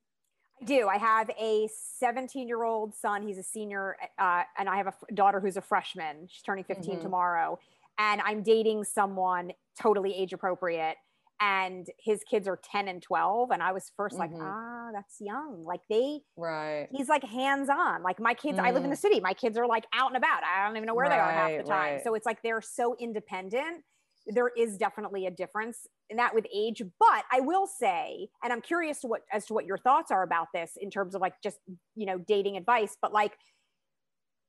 I 0.61 0.65
do. 0.65 0.87
I 0.87 0.97
have 0.97 1.29
a 1.39 1.67
17 1.99 2.47
year 2.47 2.63
old 2.63 2.95
son. 2.95 3.21
He's 3.21 3.37
a 3.37 3.43
senior, 3.43 3.97
uh, 4.17 4.43
and 4.57 4.69
I 4.69 4.77
have 4.77 4.87
a 4.87 4.89
f- 4.89 5.03
daughter 5.13 5.39
who's 5.39 5.57
a 5.57 5.61
freshman. 5.61 6.27
She's 6.29 6.41
turning 6.43 6.63
15 6.63 6.97
Mhm. 6.99 7.01
tomorrow. 7.01 7.59
And 7.97 8.21
I'm 8.21 8.43
dating 8.43 8.83
someone 8.85 9.51
totally 9.79 10.13
age 10.15 10.33
appropriate. 10.33 10.97
And 11.41 11.85
his 11.99 12.23
kids 12.23 12.47
are 12.47 12.55
10 12.55 12.87
and 12.87 13.01
12. 13.01 13.51
And 13.51 13.61
I 13.61 13.73
was 13.73 13.91
1st 13.97 14.17
like, 14.17 14.31
Mhm. 14.31 14.41
ah, 14.41 14.91
that's 14.93 15.19
young. 15.19 15.65
Like 15.65 15.81
they, 15.89 16.21
Right. 16.37 16.87
he's 16.91 17.09
like 17.09 17.23
hands 17.25 17.69
on. 17.69 18.03
Like 18.03 18.19
my 18.21 18.33
kids, 18.33 18.57
I 18.57 18.71
live 18.71 18.85
in 18.85 18.89
the 18.89 18.95
city. 18.95 19.19
My 19.19 19.33
kids 19.33 19.57
are 19.57 19.67
like 19.67 19.85
out 19.93 20.07
and 20.07 20.17
about. 20.17 20.43
I 20.45 20.65
don't 20.65 20.77
even 20.77 20.87
know 20.87 20.93
where 20.95 21.09
they 21.09 21.19
are 21.19 21.31
half 21.31 21.51
the 21.51 21.63
time. 21.63 21.93
right. 21.95 22.03
So 22.03 22.15
it's 22.15 22.25
like 22.25 22.41
they're 22.41 22.61
so 22.61 22.95
independent. 22.95 23.83
There 24.27 24.51
is 24.57 24.77
definitely 24.77 25.27
a 25.27 25.31
difference 25.31 25.87
in 26.09 26.17
that 26.17 26.33
with 26.33 26.45
age. 26.53 26.81
But 26.99 27.23
I 27.31 27.41
will 27.41 27.67
say, 27.67 28.29
and 28.43 28.51
I'm 28.51 28.61
curious 28.61 29.01
to 29.01 29.07
what 29.07 29.21
as 29.31 29.45
to 29.47 29.53
what 29.53 29.65
your 29.65 29.77
thoughts 29.77 30.11
are 30.11 30.23
about 30.23 30.47
this 30.53 30.71
in 30.79 30.89
terms 30.89 31.15
of 31.15 31.21
like 31.21 31.33
just 31.43 31.59
you 31.95 32.05
know 32.05 32.17
dating 32.17 32.57
advice. 32.57 32.97
But 33.01 33.13
like 33.13 33.33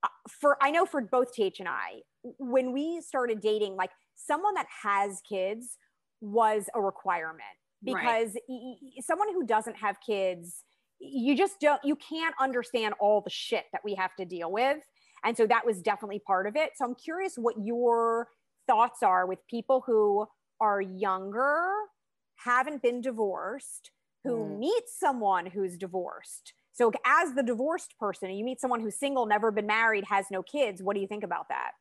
uh, 0.02 0.08
for 0.40 0.56
I 0.62 0.70
know 0.70 0.86
for 0.86 1.00
both 1.00 1.34
Th 1.34 1.60
and 1.60 1.68
I, 1.68 2.00
when 2.38 2.72
we 2.72 3.00
started 3.00 3.40
dating, 3.40 3.76
like 3.76 3.90
someone 4.14 4.54
that 4.54 4.66
has 4.82 5.20
kids 5.28 5.78
was 6.20 6.68
a 6.74 6.80
requirement 6.80 7.44
because 7.82 8.36
y- 8.48 8.76
someone 9.00 9.32
who 9.32 9.46
doesn't 9.46 9.76
have 9.76 9.96
kids 10.04 10.64
you 10.98 11.36
just 11.36 11.60
don't 11.60 11.80
you 11.84 11.96
can't 11.96 12.34
understand 12.40 12.94
all 13.00 13.20
the 13.20 13.30
shit 13.30 13.64
that 13.72 13.82
we 13.84 13.94
have 13.94 14.14
to 14.16 14.24
deal 14.24 14.50
with 14.50 14.78
and 15.24 15.36
so 15.36 15.46
that 15.46 15.64
was 15.64 15.82
definitely 15.82 16.20
part 16.26 16.46
of 16.46 16.56
it 16.56 16.70
so 16.74 16.84
i'm 16.84 16.94
curious 16.94 17.34
what 17.36 17.54
your 17.62 18.28
thoughts 18.66 19.02
are 19.02 19.26
with 19.26 19.46
people 19.48 19.82
who 19.86 20.26
are 20.60 20.80
younger 20.80 21.70
haven't 22.44 22.82
been 22.82 23.00
divorced 23.00 23.90
who 24.24 24.44
Mm. 24.44 24.58
meet 24.58 24.84
someone 24.88 25.46
who's 25.46 25.76
divorced 25.76 26.54
so 26.72 26.90
as 27.06 27.34
the 27.34 27.42
divorced 27.42 27.94
person 27.98 28.30
you 28.30 28.44
meet 28.44 28.60
someone 28.60 28.80
who's 28.80 28.98
single 28.98 29.26
never 29.26 29.50
been 29.50 29.66
married 29.66 30.04
has 30.04 30.26
no 30.30 30.42
kids 30.42 30.82
what 30.82 30.94
do 30.94 31.00
you 31.00 31.06
think 31.08 31.24
about 31.24 31.48
that 31.48 31.72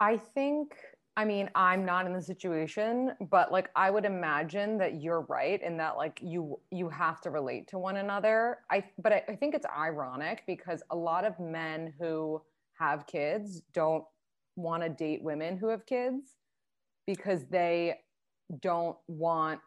I 0.00 0.16
think, 0.16 0.76
I 1.16 1.24
mean, 1.24 1.50
I'm 1.54 1.84
not 1.84 2.06
in 2.06 2.12
the 2.12 2.22
situation, 2.22 3.12
but 3.30 3.50
like 3.50 3.70
I 3.74 3.90
would 3.90 4.04
imagine 4.04 4.78
that 4.78 5.00
you're 5.00 5.22
right 5.22 5.60
in 5.60 5.76
that 5.78 5.96
like 5.96 6.20
you 6.22 6.60
you 6.70 6.88
have 6.88 7.20
to 7.22 7.30
relate 7.30 7.66
to 7.68 7.78
one 7.78 7.96
another. 7.96 8.58
I 8.70 8.84
but 8.98 9.12
I, 9.12 9.24
I 9.28 9.36
think 9.36 9.54
it's 9.54 9.66
ironic 9.66 10.44
because 10.46 10.82
a 10.90 10.96
lot 10.96 11.24
of 11.24 11.38
men 11.40 11.92
who 11.98 12.40
have 12.78 13.06
kids 13.08 13.62
don't 13.72 14.04
want 14.58 14.82
to 14.82 14.88
date 14.88 15.22
women 15.22 15.56
who 15.56 15.68
have 15.68 15.86
kids 15.86 16.34
because 17.06 17.44
they 17.48 17.94
don't 18.60 18.96
want 19.06 19.60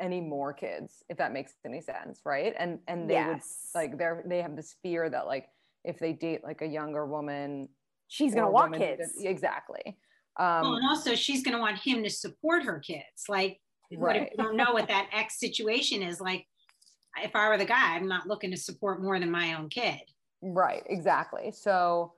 any 0.00 0.20
more 0.20 0.52
kids 0.52 1.04
if 1.08 1.16
that 1.16 1.32
makes 1.32 1.52
any 1.64 1.80
sense 1.80 2.20
right 2.24 2.52
and 2.58 2.80
and 2.88 3.08
they 3.08 3.22
would 3.24 3.40
like 3.76 3.96
they're 3.96 4.24
they 4.26 4.42
have 4.42 4.56
this 4.56 4.74
fear 4.82 5.08
that 5.08 5.26
like 5.26 5.46
if 5.84 6.00
they 6.00 6.12
date 6.12 6.42
like 6.42 6.62
a 6.62 6.66
younger 6.66 7.06
woman 7.06 7.68
she's 8.08 8.34
gonna 8.34 8.50
want 8.50 8.76
kids 8.76 9.12
does- 9.14 9.24
exactly 9.24 9.96
Well, 10.36 10.64
um 10.64 10.74
and 10.74 10.88
also 10.88 11.14
she's 11.14 11.44
going 11.44 11.54
to 11.54 11.60
want 11.60 11.78
him 11.78 12.02
to 12.02 12.10
support 12.10 12.64
her 12.64 12.80
kids. 12.80 13.28
Like, 13.28 13.60
what 13.92 14.16
if 14.16 14.30
you 14.32 14.36
don't 14.36 14.56
know 14.56 14.72
what 14.72 14.88
that 14.88 15.08
ex 15.12 15.38
situation 15.38 16.02
is? 16.02 16.20
Like, 16.20 16.44
if 17.22 17.36
I 17.36 17.48
were 17.48 17.56
the 17.56 17.64
guy, 17.64 17.94
I'm 17.94 18.08
not 18.08 18.26
looking 18.26 18.50
to 18.50 18.56
support 18.56 19.00
more 19.00 19.20
than 19.20 19.30
my 19.30 19.54
own 19.54 19.68
kid. 19.68 20.00
right 20.42 20.82
exactly 20.88 21.52
so 21.52 22.12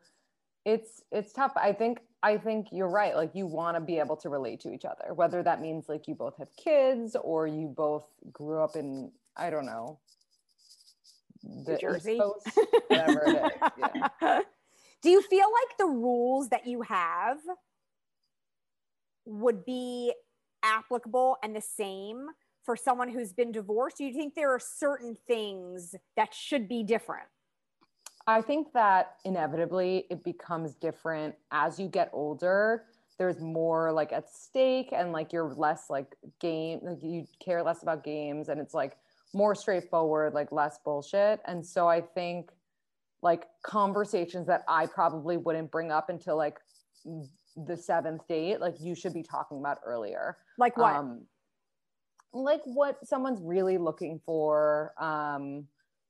it's 0.67 1.01
it's 1.13 1.33
tough 1.33 1.53
i 1.57 1.73
think 1.73 2.01
i 2.23 2.37
think 2.37 2.67
you're 2.73 2.89
right 2.89 3.15
like 3.15 3.31
you 3.35 3.47
want 3.47 3.77
to 3.77 3.81
be 3.81 3.99
able 3.99 4.17
to 4.17 4.29
relate 4.29 4.61
to 4.61 4.73
each 4.73 4.85
other 4.85 5.15
whether 5.15 5.43
that 5.43 5.63
means 5.63 5.89
like 5.89 6.09
you 6.09 6.15
both 6.15 6.37
have 6.37 6.49
kids 6.57 7.17
or 7.23 7.47
you 7.47 7.69
both 7.69 8.05
grew 8.33 8.61
up 8.61 8.75
in 8.77 9.11
i 9.37 9.49
don't 9.49 9.65
know 9.65 9.99
the 11.65 11.75
East 11.75 11.81
Jersey. 11.81 12.19
Coast, 12.19 12.51
whatever 12.89 13.23
it 13.25 13.37
is 13.37 13.71
yeah. 13.79 14.41
Do 15.03 15.11
you 15.11 15.23
feel 15.23 15.47
like 15.47 15.79
the 15.79 15.87
rules 15.87 16.49
that 16.49 16.67
you 16.67 16.83
have 16.83 17.39
would 19.25 19.65
be 19.65 20.13
applicable 20.65 21.37
and 21.45 21.55
the 21.55 21.61
same 21.61 22.27
for 22.65 22.75
someone 22.75 23.09
who's 23.09 23.33
been 23.33 23.53
divorced? 23.53 23.99
Do 23.99 24.05
you 24.05 24.13
think 24.13 24.35
there 24.35 24.53
are 24.53 24.59
certain 24.59 25.17
things 25.29 25.95
that 26.17 26.35
should 26.35 26.69
be 26.69 26.83
different? 26.83 27.29
I 28.27 28.43
think 28.43 28.73
that 28.73 29.17
inevitably 29.25 30.07
it 30.11 30.25
becomes 30.25 30.75
different 30.75 31.35
as 31.53 31.79
you 31.79 31.89
get 31.89 32.11
older. 32.13 32.85
There's 33.19 33.41
more 33.41 33.93
like 33.93 34.13
at 34.13 34.29
stake 34.31 34.93
and 34.93 35.13
like 35.13 35.33
you're 35.33 35.55
less 35.55 35.89
like 35.89 36.17
game 36.41 36.81
like 36.83 37.03
you 37.03 37.27
care 37.43 37.63
less 37.63 37.83
about 37.83 38.05
games 38.05 38.49
and 38.49 38.61
it's 38.61 38.75
like 38.75 38.97
more 39.33 39.55
straightforward 39.55 40.35
like 40.35 40.53
less 40.53 40.79
bullshit. 40.85 41.41
And 41.47 41.65
so 41.65 41.89
i 41.89 42.01
think 42.01 42.51
like 43.23 43.47
conversations 43.63 44.47
that 44.47 44.63
i 44.69 44.87
probably 44.87 45.37
wouldn't 45.37 45.71
bring 45.71 45.91
up 45.91 46.11
until 46.11 46.37
like 46.37 46.59
the 47.57 47.77
seventh 47.77 48.27
date 48.29 48.61
like 48.61 48.75
you 48.81 48.95
should 48.95 49.15
be 49.15 49.23
talking 49.23 49.59
about 49.59 49.79
earlier. 49.85 50.37
Like 50.59 50.77
what? 50.77 50.95
Um, 50.95 51.23
like 52.35 52.61
what 52.65 53.07
someone's 53.07 53.41
really 53.41 53.79
looking 53.79 54.21
for 54.27 54.93
um 54.99 55.67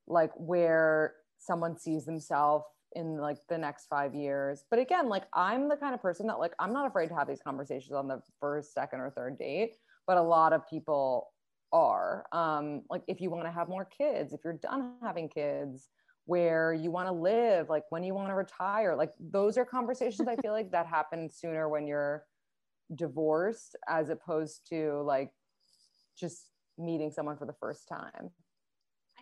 like 0.09 0.33
where 0.37 1.15
someone 1.39 1.79
sees 1.79 2.05
themselves 2.05 2.65
in 2.95 3.19
like 3.19 3.39
the 3.49 3.59
next 3.59 3.87
five 3.87 4.15
years. 4.15 4.65
But 4.71 4.79
again, 4.79 5.09
like 5.09 5.25
I'm 5.35 5.69
the 5.69 5.77
kind 5.77 5.95
of 5.95 6.03
person 6.03 6.27
that 6.29 6.39
like 6.39 6.55
I'm 6.59 6.73
not 6.73 6.87
afraid 6.87 7.09
to 7.09 7.15
have 7.15 7.29
these 7.29 7.43
conversations 7.43 7.93
on 7.93 8.09
the 8.09 8.21
first, 8.41 8.73
second, 8.73 9.01
or 9.01 9.11
third 9.11 9.39
date. 9.39 9.77
But 10.07 10.17
a 10.17 10.23
lot 10.23 10.53
of 10.53 10.69
people 10.69 11.29
are. 11.73 12.27
Um, 12.33 12.83
like 12.89 13.03
if 13.09 13.21
you 13.21 13.31
want 13.31 13.45
to 13.45 13.51
have 13.51 13.69
more 13.69 13.85
kids, 13.85 14.33
if 14.33 14.41
you're 14.45 14.55
done 14.55 14.95
having 15.03 15.29
kids, 15.29 15.89
where 16.27 16.73
you 16.73 16.91
want 16.91 17.07
to 17.07 17.13
live, 17.13 17.69
like 17.69 17.85
when 17.91 18.03
you 18.03 18.13
want 18.13 18.29
to 18.29 18.35
retire, 18.35 18.97
like 18.97 19.13
those 19.21 19.57
are 19.57 19.65
conversations 19.65 20.29
I 20.29 20.37
feel 20.37 20.53
like 20.53 20.73
that 20.73 20.87
happen 20.87 21.31
sooner 21.31 21.69
when 21.69 21.87
you're 21.87 22.25
divorced 22.95 23.77
as 23.89 24.11
opposed 24.11 24.69
to 24.69 25.03
like 25.03 25.31
just 26.19 26.51
meeting 26.79 27.11
someone 27.11 27.37
for 27.37 27.47
the 27.47 27.55
first 27.55 27.89
time. 27.89 28.31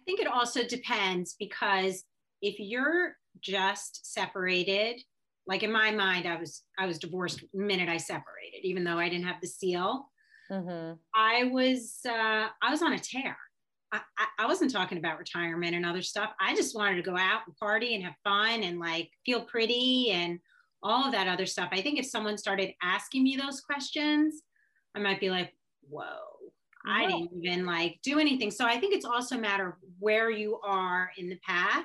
I 0.05 0.07
think 0.07 0.21
it 0.21 0.27
also 0.27 0.65
depends 0.65 1.35
because 1.39 2.05
if 2.43 2.57
you're 2.59 3.17
just 3.41 4.13
separated 4.13 5.01
like 5.47 5.63
in 5.63 5.73
my 5.73 5.91
mind 5.91 6.27
i 6.27 6.37
was 6.37 6.63
i 6.79 6.87
was 6.87 6.99
divorced 6.99 7.43
the 7.53 7.59
minute 7.59 7.89
i 7.89 7.97
separated 7.97 8.61
even 8.63 8.85
though 8.85 8.99
i 8.99 9.09
didn't 9.09 9.27
have 9.27 9.41
the 9.41 9.49
seal. 9.49 10.09
Mm-hmm. 10.53 10.93
i 11.15 11.45
was 11.45 12.01
uh, 12.07 12.49
i 12.63 12.71
was 12.71 12.83
on 12.83 12.93
a 12.93 12.99
tear. 12.99 13.37
I, 13.93 14.01
I, 14.41 14.47
wasn't 14.47 14.73
talking 14.73 14.99
about 14.99 15.21
retirement 15.21 15.77
and 15.77 15.87
other 15.87 16.03
stuff. 16.03 16.31
I 16.41 16.57
just 16.57 16.75
wanted 16.75 16.97
to 16.97 17.09
go 17.09 17.17
out 17.17 17.43
and 17.47 17.57
party 17.57 17.95
and 17.95 18.03
have 18.03 18.17
fun 18.25 18.65
and 18.65 18.81
like 18.81 19.09
feel 19.25 19.43
pretty 19.43 20.11
and 20.11 20.41
all 20.83 21.07
of 21.07 21.13
that 21.13 21.29
other 21.29 21.47
stuff. 21.47 21.69
I 21.71 21.81
think 21.81 22.01
if 22.01 22.07
someone 22.07 22.37
started 22.37 22.75
asking 22.83 23.23
me 23.23 23.37
those 23.37 23.61
questions 23.61 24.43
i 24.95 24.99
might 24.99 25.21
be 25.21 25.31
like 25.31 25.53
whoa 25.89 26.34
I 26.87 27.07
didn't 27.07 27.31
even 27.43 27.65
like 27.65 27.99
do 28.03 28.19
anything. 28.19 28.51
So 28.51 28.67
I 28.67 28.79
think 28.79 28.95
it's 28.95 29.05
also 29.05 29.37
a 29.37 29.41
matter 29.41 29.69
of 29.69 29.75
where 29.99 30.31
you 30.31 30.59
are 30.63 31.11
in 31.17 31.29
the 31.29 31.39
path 31.47 31.85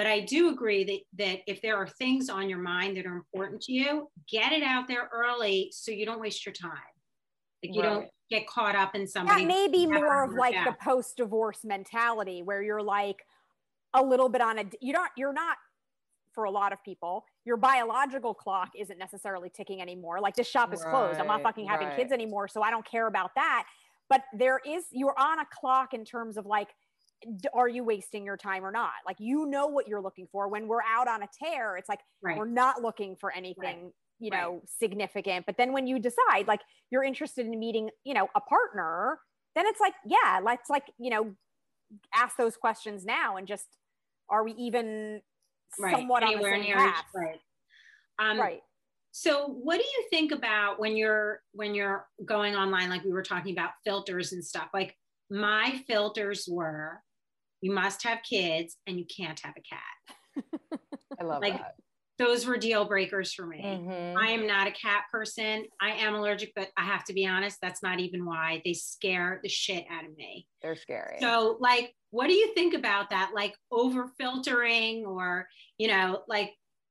but 0.00 0.06
I 0.06 0.20
do 0.20 0.48
agree 0.48 0.82
that, 0.84 1.00
that 1.22 1.40
if 1.46 1.60
there 1.60 1.76
are 1.76 1.86
things 1.86 2.30
on 2.30 2.48
your 2.48 2.58
mind 2.58 2.96
that 2.96 3.04
are 3.04 3.16
important 3.16 3.60
to 3.62 3.72
you, 3.72 4.08
get 4.26 4.50
it 4.50 4.62
out 4.62 4.88
there 4.88 5.10
early 5.12 5.68
so 5.72 5.90
you 5.90 6.06
don't 6.06 6.18
waste 6.18 6.46
your 6.46 6.54
time. 6.54 6.70
Like 7.62 7.74
you 7.74 7.82
right. 7.82 7.88
don't 7.88 8.08
get 8.30 8.46
caught 8.46 8.74
up 8.74 8.94
in 8.94 9.06
something. 9.06 9.36
That 9.36 9.46
may 9.46 9.68
be 9.68 9.86
more 9.86 10.24
of 10.24 10.32
like 10.32 10.54
out. 10.54 10.64
the 10.64 10.76
post 10.82 11.18
divorce 11.18 11.64
mentality 11.64 12.40
where 12.42 12.62
you're 12.62 12.82
like 12.82 13.22
a 13.92 14.02
little 14.02 14.30
bit 14.30 14.40
on 14.40 14.60
a, 14.60 14.64
you 14.80 14.94
don't, 14.94 15.10
you're 15.18 15.34
not 15.34 15.58
for 16.32 16.44
a 16.44 16.50
lot 16.50 16.72
of 16.72 16.82
people, 16.82 17.26
your 17.44 17.58
biological 17.58 18.32
clock 18.32 18.70
isn't 18.78 18.98
necessarily 18.98 19.50
ticking 19.50 19.82
anymore. 19.82 20.18
Like 20.20 20.34
this 20.34 20.48
shop 20.48 20.72
is 20.72 20.80
right, 20.80 20.90
closed. 20.90 21.20
I'm 21.20 21.26
not 21.26 21.42
fucking 21.42 21.66
having 21.66 21.88
right. 21.88 21.96
kids 21.98 22.10
anymore. 22.10 22.48
So 22.48 22.62
I 22.62 22.70
don't 22.70 22.90
care 22.90 23.06
about 23.06 23.32
that. 23.34 23.66
But 24.10 24.24
there 24.36 24.60
is, 24.66 24.84
you're 24.92 25.18
on 25.18 25.38
a 25.38 25.46
clock 25.58 25.94
in 25.94 26.04
terms 26.04 26.36
of 26.36 26.44
like, 26.44 26.68
are 27.54 27.68
you 27.68 27.84
wasting 27.84 28.24
your 28.24 28.36
time 28.36 28.64
or 28.64 28.72
not? 28.72 28.92
Like 29.06 29.16
you 29.18 29.46
know 29.46 29.66
what 29.66 29.88
you're 29.88 30.00
looking 30.02 30.26
for. 30.32 30.48
When 30.48 30.68
we're 30.68 30.82
out 30.82 31.08
on 31.08 31.22
a 31.22 31.28
tear, 31.42 31.76
it's 31.76 31.88
like 31.88 32.00
right. 32.22 32.36
we're 32.36 32.48
not 32.48 32.82
looking 32.82 33.16
for 33.16 33.32
anything, 33.32 33.82
right. 33.84 33.92
you 34.18 34.30
know, 34.30 34.54
right. 34.54 34.62
significant. 34.78 35.46
But 35.46 35.56
then 35.56 35.72
when 35.72 35.86
you 35.86 35.98
decide 35.98 36.48
like 36.48 36.60
you're 36.90 37.04
interested 37.04 37.46
in 37.46 37.58
meeting, 37.58 37.90
you 38.04 38.14
know, 38.14 38.28
a 38.34 38.40
partner, 38.40 39.18
then 39.54 39.66
it's 39.66 39.80
like, 39.80 39.94
yeah, 40.06 40.40
let's 40.42 40.68
like, 40.68 40.84
you 40.98 41.10
know, 41.10 41.34
ask 42.14 42.36
those 42.36 42.56
questions 42.56 43.04
now 43.04 43.36
and 43.36 43.46
just 43.46 43.66
are 44.28 44.44
we 44.44 44.52
even 44.52 45.20
somewhat 45.78 46.22
Anywhere 46.22 46.54
on 46.54 46.60
the 46.60 46.66
same 46.66 46.74
path? 46.74 47.04
Right. 47.14 47.40
Um, 48.18 48.40
right. 48.40 48.60
So 49.12 49.46
what 49.46 49.76
do 49.78 49.84
you 49.84 50.06
think 50.10 50.32
about 50.32 50.78
when 50.78 50.96
you're 50.96 51.40
when 51.52 51.74
you're 51.74 52.06
going 52.24 52.54
online 52.54 52.90
like 52.90 53.04
we 53.04 53.12
were 53.12 53.22
talking 53.22 53.52
about 53.52 53.70
filters 53.84 54.32
and 54.32 54.44
stuff? 54.44 54.68
Like 54.72 54.96
my 55.30 55.82
filters 55.86 56.46
were 56.48 57.02
you 57.60 57.72
must 57.72 58.02
have 58.04 58.20
kids 58.22 58.76
and 58.86 58.98
you 58.98 59.04
can't 59.04 59.38
have 59.40 59.54
a 59.56 59.62
cat. 59.62 60.80
I 61.20 61.24
love 61.24 61.42
like, 61.42 61.58
that. 61.58 61.74
Those 62.18 62.46
were 62.46 62.58
deal 62.58 62.84
breakers 62.84 63.32
for 63.32 63.46
me. 63.46 63.62
Mm-hmm. 63.64 64.18
I 64.18 64.28
am 64.28 64.46
not 64.46 64.66
a 64.66 64.72
cat 64.72 65.04
person. 65.10 65.64
I 65.80 65.92
am 65.92 66.14
allergic, 66.14 66.52
but 66.54 66.68
I 66.76 66.84
have 66.84 67.04
to 67.04 67.14
be 67.14 67.26
honest, 67.26 67.58
that's 67.62 67.82
not 67.82 67.98
even 67.98 68.26
why. 68.26 68.60
They 68.62 68.74
scare 68.74 69.40
the 69.42 69.48
shit 69.48 69.86
out 69.90 70.04
of 70.04 70.14
me. 70.16 70.46
They're 70.60 70.76
scary. 70.76 71.16
So, 71.20 71.56
like, 71.60 71.94
what 72.10 72.26
do 72.26 72.34
you 72.34 72.52
think 72.54 72.74
about 72.74 73.08
that? 73.08 73.30
Like 73.34 73.54
over 73.72 74.10
filtering, 74.18 75.06
or, 75.06 75.48
you 75.78 75.88
know, 75.88 76.22
like, 76.28 76.50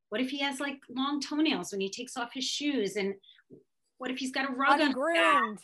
what 0.10 0.22
if 0.22 0.30
he 0.30 0.39
has 0.39 0.60
like 0.60 0.80
long 0.89 1.22
toenails 1.22 1.72
when 1.72 1.82
he 1.82 1.89
takes 1.89 2.17
off 2.17 2.32
his 2.34 2.43
shoes? 2.43 2.95
And 2.95 3.13
what 3.98 4.12
if 4.12 4.17
he's 4.17 4.32
got 4.32 4.50
a 4.50 4.54
rug 4.54 4.82
on 4.82 4.93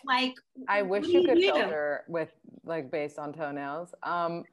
Like, 0.05 0.35
I 0.67 0.81
wish 0.81 1.07
you 1.07 1.23
could 1.23 1.39
filter 1.39 2.03
with 2.07 2.31
like 2.63 2.91
based 2.91 3.17
on 3.17 3.33
toenails. 3.33 3.93
Um, 4.03 4.43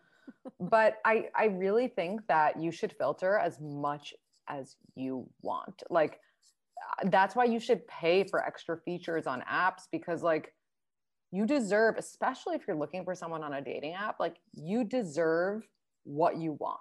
but 0.60 0.98
I, 1.04 1.28
I 1.36 1.46
really 1.46 1.88
think 1.88 2.26
that 2.28 2.60
you 2.60 2.70
should 2.70 2.92
filter 2.92 3.38
as 3.38 3.60
much 3.60 4.14
as 4.48 4.76
you 4.94 5.28
want. 5.42 5.82
Like 5.90 6.20
that's 7.04 7.36
why 7.36 7.44
you 7.44 7.60
should 7.60 7.86
pay 7.86 8.24
for 8.24 8.44
extra 8.44 8.78
features 8.78 9.26
on 9.26 9.42
apps 9.50 9.82
because 9.90 10.22
like 10.22 10.52
you 11.30 11.46
deserve, 11.46 11.96
especially 11.96 12.54
if 12.54 12.62
you're 12.66 12.76
looking 12.76 13.04
for 13.04 13.14
someone 13.14 13.42
on 13.42 13.54
a 13.54 13.60
dating 13.60 13.94
app, 13.94 14.20
like 14.20 14.36
you 14.52 14.84
deserve 14.84 15.66
what 16.04 16.36
you 16.36 16.52
want. 16.60 16.80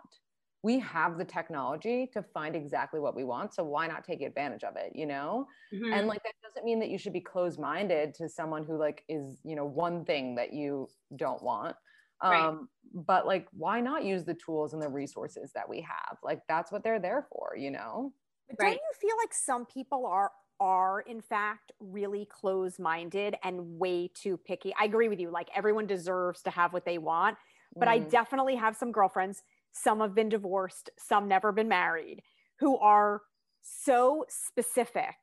We 0.64 0.80
have 0.80 1.18
the 1.18 1.26
technology 1.26 2.08
to 2.14 2.22
find 2.22 2.56
exactly 2.56 3.00
what 3.00 3.16
we 3.16 3.24
want. 3.24 3.54
So 3.54 3.64
why 3.64 3.88
not 3.88 4.04
take 4.04 4.22
advantage 4.22 4.64
of 4.64 4.76
it, 4.76 4.92
you 4.94 5.06
know? 5.06 5.48
Mm-hmm. 5.74 5.94
And 5.94 6.08
like 6.08 6.22
that 6.24 6.34
doesn't 6.44 6.66
mean 6.66 6.80
that 6.80 6.90
you 6.90 6.98
should 6.98 7.14
be 7.14 7.22
closed-minded 7.22 8.14
to 8.16 8.30
someone 8.30 8.64
who 8.64 8.78
like 8.78 9.04
is, 9.10 9.40
you 9.44 9.56
know, 9.56 9.66
one 9.66 10.06
thing 10.06 10.36
that 10.36 10.54
you 10.54 10.88
don't 11.16 11.42
want 11.42 11.76
right. 12.24 12.46
um, 12.46 12.70
but 12.94 13.26
like 13.26 13.48
why 13.52 13.80
not 13.80 14.04
use 14.04 14.24
the 14.24 14.34
tools 14.34 14.74
and 14.74 14.82
the 14.82 14.90
resources 14.90 15.52
that 15.54 15.68
we 15.68 15.82
have 15.82 16.18
like 16.24 16.42
that's 16.48 16.72
what 16.72 16.84
they're 16.84 17.00
there 17.00 17.26
for 17.32 17.56
you 17.58 17.72
know 17.72 18.14
but 18.50 18.64
right. 18.66 18.70
don't 18.70 18.76
you 18.76 19.10
feel 19.10 19.16
like 19.22 19.34
some 19.34 19.66
people 19.66 20.06
are 20.06 20.32
are 20.60 21.02
in 21.02 21.22
fact 21.22 21.72
really 21.80 22.28
close-minded 22.30 23.36
and 23.44 23.60
way 23.80 24.10
too 24.14 24.38
picky 24.38 24.74
i 24.80 24.86
agree 24.86 25.10
with 25.10 25.20
you 25.20 25.30
like 25.32 25.50
everyone 25.56 25.88
deserves 25.88 26.42
to 26.42 26.50
have 26.50 26.74
what 26.74 26.86
they 26.86 26.98
want 26.98 27.38
but 27.76 27.88
mm. 27.88 27.92
i 27.92 28.00
definitely 28.00 28.56
have 28.56 28.76
some 28.76 28.92
girlfriends 28.92 29.44
some 29.72 30.00
have 30.00 30.16
been 30.16 30.30
divorced 30.30 30.90
some 30.98 31.28
never 31.28 31.52
been 31.52 31.68
married 31.68 32.22
who 32.60 32.78
are 32.78 33.22
so 33.62 34.26
specific 34.30 35.16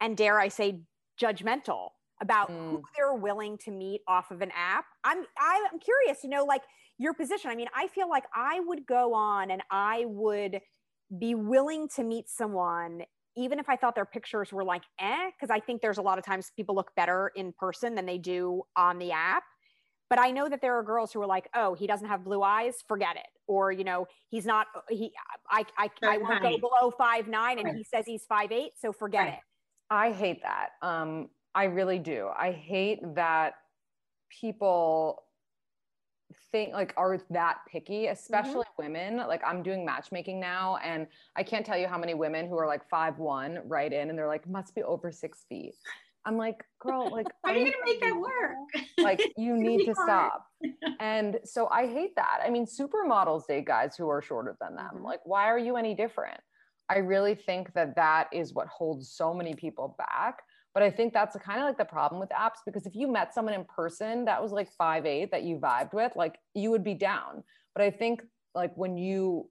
and 0.00 0.16
dare 0.16 0.38
i 0.38 0.48
say 0.48 0.80
judgmental 1.20 1.90
about 2.20 2.50
mm. 2.50 2.70
who 2.70 2.82
they're 2.96 3.14
willing 3.14 3.58
to 3.58 3.70
meet 3.70 4.02
off 4.06 4.30
of 4.30 4.42
an 4.42 4.50
app. 4.54 4.84
I'm 5.04 5.24
I'm 5.38 5.78
curious 5.80 6.20
to 6.22 6.28
know 6.28 6.44
like 6.44 6.62
your 6.98 7.14
position. 7.14 7.50
I 7.50 7.56
mean, 7.56 7.68
I 7.74 7.88
feel 7.88 8.08
like 8.08 8.24
I 8.34 8.60
would 8.60 8.86
go 8.86 9.14
on 9.14 9.50
and 9.50 9.62
I 9.70 10.04
would 10.06 10.60
be 11.18 11.34
willing 11.34 11.88
to 11.96 12.04
meet 12.04 12.28
someone 12.28 13.02
even 13.36 13.60
if 13.60 13.68
I 13.68 13.76
thought 13.76 13.94
their 13.94 14.04
pictures 14.04 14.52
were 14.52 14.64
like 14.64 14.82
eh, 15.00 15.30
because 15.30 15.50
I 15.50 15.60
think 15.60 15.80
there's 15.80 15.98
a 15.98 16.02
lot 16.02 16.18
of 16.18 16.24
times 16.24 16.50
people 16.56 16.74
look 16.74 16.90
better 16.96 17.30
in 17.34 17.52
person 17.58 17.94
than 17.94 18.04
they 18.04 18.18
do 18.18 18.62
on 18.76 18.98
the 18.98 19.12
app. 19.12 19.44
But 20.10 20.18
I 20.18 20.32
know 20.32 20.48
that 20.48 20.60
there 20.60 20.76
are 20.76 20.82
girls 20.82 21.12
who 21.12 21.22
are 21.22 21.26
like, 21.26 21.48
oh, 21.54 21.74
he 21.74 21.86
doesn't 21.86 22.08
have 22.08 22.24
blue 22.24 22.42
eyes, 22.42 22.82
forget 22.86 23.16
it. 23.16 23.28
Or, 23.46 23.70
you 23.70 23.84
know, 23.84 24.06
he's 24.28 24.44
not, 24.44 24.66
he, 24.88 25.12
I, 25.48 25.64
I, 25.78 25.88
I 26.02 26.18
won't 26.18 26.42
go 26.42 26.58
below 26.58 26.92
five 26.98 27.28
nine 27.28 27.58
and 27.58 27.66
right. 27.66 27.76
he 27.76 27.84
says 27.84 28.04
he's 28.06 28.24
five 28.24 28.50
eight, 28.50 28.72
so 28.76 28.92
forget 28.92 29.20
right. 29.20 29.32
it. 29.34 29.38
I 29.88 30.10
hate 30.10 30.42
that. 30.42 30.70
Um, 30.82 31.28
I 31.54 31.64
really 31.64 31.98
do. 31.98 32.28
I 32.36 32.50
hate 32.50 33.00
that 33.14 33.54
people 34.40 35.22
think 36.52 36.72
like 36.72 36.94
are 36.96 37.18
that 37.30 37.58
picky 37.70 38.06
especially 38.06 38.64
mm-hmm. 38.78 38.82
women 38.84 39.16
like 39.16 39.42
i'm 39.44 39.62
doing 39.62 39.84
matchmaking 39.84 40.38
now 40.38 40.76
and 40.76 41.06
i 41.36 41.42
can't 41.42 41.66
tell 41.66 41.76
you 41.76 41.88
how 41.88 41.98
many 41.98 42.14
women 42.14 42.48
who 42.48 42.56
are 42.56 42.66
like 42.66 42.88
five 42.88 43.18
one 43.18 43.58
right 43.64 43.92
in 43.92 44.10
and 44.10 44.18
they're 44.18 44.28
like 44.28 44.48
must 44.48 44.74
be 44.74 44.82
over 44.84 45.10
six 45.10 45.44
feet 45.48 45.74
i'm 46.24 46.36
like 46.36 46.64
girl 46.80 47.10
like 47.10 47.26
how 47.44 47.52
are 47.52 47.56
you 47.56 47.64
gonna 47.64 47.76
make 47.84 48.00
that 48.00 48.16
work. 48.16 48.84
like 48.98 49.32
you 49.36 49.56
need 49.66 49.86
to 49.86 49.94
stop. 49.94 50.46
And 51.00 51.38
so 51.44 51.68
i 51.68 51.86
hate 51.86 52.14
that. 52.16 52.40
I 52.44 52.50
mean 52.50 52.66
supermodels 52.66 53.46
date 53.46 53.66
guys 53.66 53.96
who 53.96 54.08
are 54.08 54.20
shorter 54.20 54.56
than 54.60 54.76
them. 54.76 54.90
Mm-hmm. 54.96 55.04
like 55.04 55.20
why 55.24 55.46
are 55.46 55.58
you 55.58 55.76
any 55.76 55.94
different? 55.94 56.40
I 56.90 56.98
really 56.98 57.36
think 57.36 57.72
that 57.74 57.94
that 57.96 58.28
is 58.32 58.52
what 58.52 58.66
holds 58.66 59.10
so 59.10 59.32
many 59.32 59.54
people 59.54 59.94
back. 59.96 60.42
But 60.74 60.82
I 60.82 60.90
think 60.90 61.12
that's 61.12 61.36
kind 61.36 61.60
of 61.60 61.66
like 61.66 61.78
the 61.78 61.84
problem 61.84 62.20
with 62.20 62.30
apps 62.30 62.58
because 62.66 62.86
if 62.86 62.94
you 62.94 63.10
met 63.10 63.34
someone 63.34 63.54
in 63.54 63.64
person 63.64 64.24
that 64.26 64.42
was 64.42 64.52
like 64.52 64.70
five 64.72 65.06
eight 65.06 65.30
that 65.30 65.42
you 65.42 65.56
vibed 65.56 65.92
with, 65.92 66.12
like 66.14 66.38
you 66.54 66.70
would 66.70 66.84
be 66.84 66.94
down. 66.94 67.42
But 67.74 67.82
I 67.82 67.90
think 67.90 68.22
like 68.54 68.72
when 68.76 68.96
you 68.96 69.48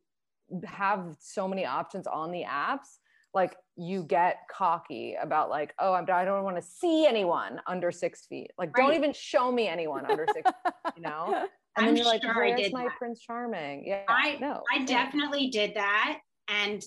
have 0.66 1.16
so 1.20 1.48
many 1.48 1.66
options 1.66 2.08
on 2.08 2.32
the 2.32 2.44
apps, 2.44 3.00
like 3.34 3.56
you 3.76 4.04
get 4.04 4.40
cocky 4.52 5.16
about 5.22 5.50
like, 5.50 5.74
oh, 5.80 5.94
I'm, 5.94 6.06
I 6.12 6.26
don't 6.26 6.44
want 6.44 6.58
to 6.58 6.62
see 6.62 7.06
anyone 7.06 7.62
under 7.68 7.92
six 7.92 8.26
feet. 8.26 8.52
Like, 8.58 8.76
right. 8.76 8.88
don't 8.88 8.96
even 8.96 9.14
show 9.14 9.52
me 9.52 9.68
anyone 9.68 10.10
under 10.10 10.26
six, 10.34 10.50
you 10.96 11.02
know? 11.02 11.46
And 11.78 11.86
I'm 11.86 11.94
then 11.94 12.04
you're 12.04 12.12
like, 12.12 12.24
sure 12.24 12.36
where's 12.36 12.74
my 12.74 12.86
that. 12.86 12.98
Prince 12.98 13.22
Charming? 13.22 13.86
Yeah. 13.86 14.02
I 14.10 14.38
no. 14.42 14.64
I 14.74 14.84
definitely 14.86 15.50
did 15.50 15.76
that. 15.76 16.20
And 16.50 16.84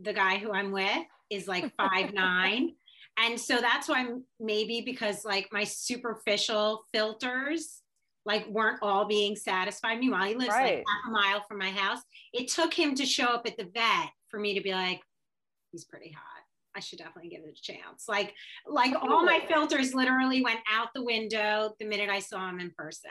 the 0.00 0.12
guy 0.12 0.38
who 0.38 0.52
I'm 0.52 0.70
with 0.70 1.02
is 1.30 1.48
like 1.48 1.70
five 1.76 2.14
nine. 2.14 2.70
And 3.18 3.38
so 3.38 3.58
that's 3.58 3.88
why 3.88 4.06
maybe 4.38 4.82
because 4.82 5.24
like 5.24 5.48
my 5.52 5.64
superficial 5.64 6.84
filters 6.94 7.82
like 8.24 8.46
weren't 8.48 8.78
all 8.82 9.06
being 9.06 9.34
satisfied. 9.34 9.98
Meanwhile, 9.98 10.28
he 10.28 10.34
lives 10.34 10.54
right. 10.54 10.76
like 10.76 10.84
half 10.86 11.08
a 11.08 11.10
mile 11.10 11.44
from 11.46 11.58
my 11.58 11.70
house. 11.70 12.00
It 12.32 12.48
took 12.48 12.72
him 12.72 12.94
to 12.94 13.04
show 13.04 13.26
up 13.26 13.46
at 13.46 13.56
the 13.56 13.64
vet 13.64 14.10
for 14.28 14.38
me 14.38 14.54
to 14.54 14.60
be 14.62 14.72
like, 14.72 15.00
he's 15.70 15.84
pretty 15.84 16.12
hot. 16.12 16.44
I 16.76 16.80
should 16.80 16.98
definitely 16.98 17.30
give 17.30 17.42
it 17.42 17.58
a 17.58 17.62
chance. 17.62 18.04
Like, 18.08 18.34
like 18.66 18.94
all 19.02 19.24
my 19.24 19.40
filters 19.48 19.92
literally 19.92 20.42
went 20.42 20.60
out 20.70 20.88
the 20.94 21.04
window 21.04 21.74
the 21.80 21.86
minute 21.86 22.08
I 22.08 22.20
saw 22.20 22.48
him 22.48 22.60
in 22.60 22.70
person. 22.76 23.10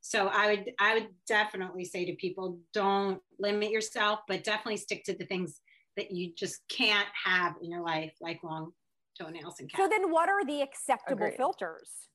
So 0.00 0.28
I 0.28 0.48
would, 0.48 0.72
I 0.80 0.94
would 0.94 1.08
definitely 1.26 1.84
say 1.84 2.04
to 2.06 2.14
people, 2.16 2.58
don't 2.72 3.20
limit 3.38 3.70
yourself, 3.70 4.20
but 4.26 4.42
definitely 4.42 4.78
stick 4.78 5.04
to 5.04 5.14
the 5.14 5.26
things 5.26 5.60
that 5.96 6.10
you 6.10 6.32
just 6.36 6.60
can't 6.68 7.08
have 7.24 7.54
in 7.62 7.70
your 7.70 7.82
life, 7.82 8.14
like 8.20 8.42
long 8.42 8.72
toenails 9.20 9.60
and 9.60 9.70
cats. 9.70 9.82
So 9.82 9.88
then, 9.88 10.10
what 10.10 10.28
are 10.28 10.44
the 10.44 10.62
acceptable 10.62 11.24
Agreed. 11.24 11.36
filters? 11.36 12.08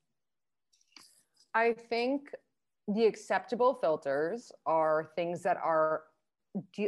I 1.54 1.74
think 1.74 2.30
the 2.88 3.06
acceptable 3.06 3.76
filters 3.76 4.52
are 4.66 5.12
things 5.16 5.44
that 5.44 5.58
are 5.58 6.04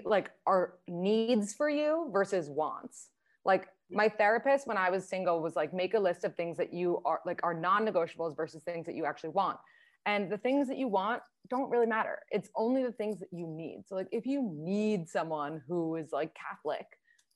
like 0.04 0.32
are 0.45 0.75
needs 0.88 1.54
for 1.54 1.69
you 1.69 2.10
versus 2.12 2.49
wants. 2.49 3.10
Like 3.43 3.67
my 3.91 4.10
therapist 4.10 4.67
when 4.67 4.78
I 4.78 4.89
was 4.89 5.08
single 5.08 5.41
was 5.41 5.56
like 5.56 5.73
make 5.73 5.93
a 5.93 5.99
list 5.99 6.23
of 6.23 6.36
things 6.36 6.58
that 6.58 6.73
you 6.73 7.01
are 7.06 7.21
like 7.25 7.39
are 7.43 7.54
non-negotiables 7.54 8.36
versus 8.36 8.63
things 8.63 8.86
that 8.86 8.95
you 8.95 9.06
actually 9.06 9.30
want. 9.30 9.58
And 10.06 10.32
the 10.32 10.38
things 10.38 10.67
that 10.67 10.78
you 10.78 10.88
want 10.88 11.21
don't 11.49 11.69
really 11.69 11.86
matter. 11.86 12.19
It's 12.32 12.49
only 12.56 12.84
the 12.84 12.91
things 12.91 13.19
that 13.19 13.30
you 13.32 13.47
need. 13.47 13.84
So 13.88 13.95
like 13.95 14.08
if 14.12 14.25
you 14.25 14.51
need 14.56 15.10
someone 15.10 15.62
who 15.67 15.95
is 15.95 16.12
like 16.12 16.36
Catholic, 16.36 16.86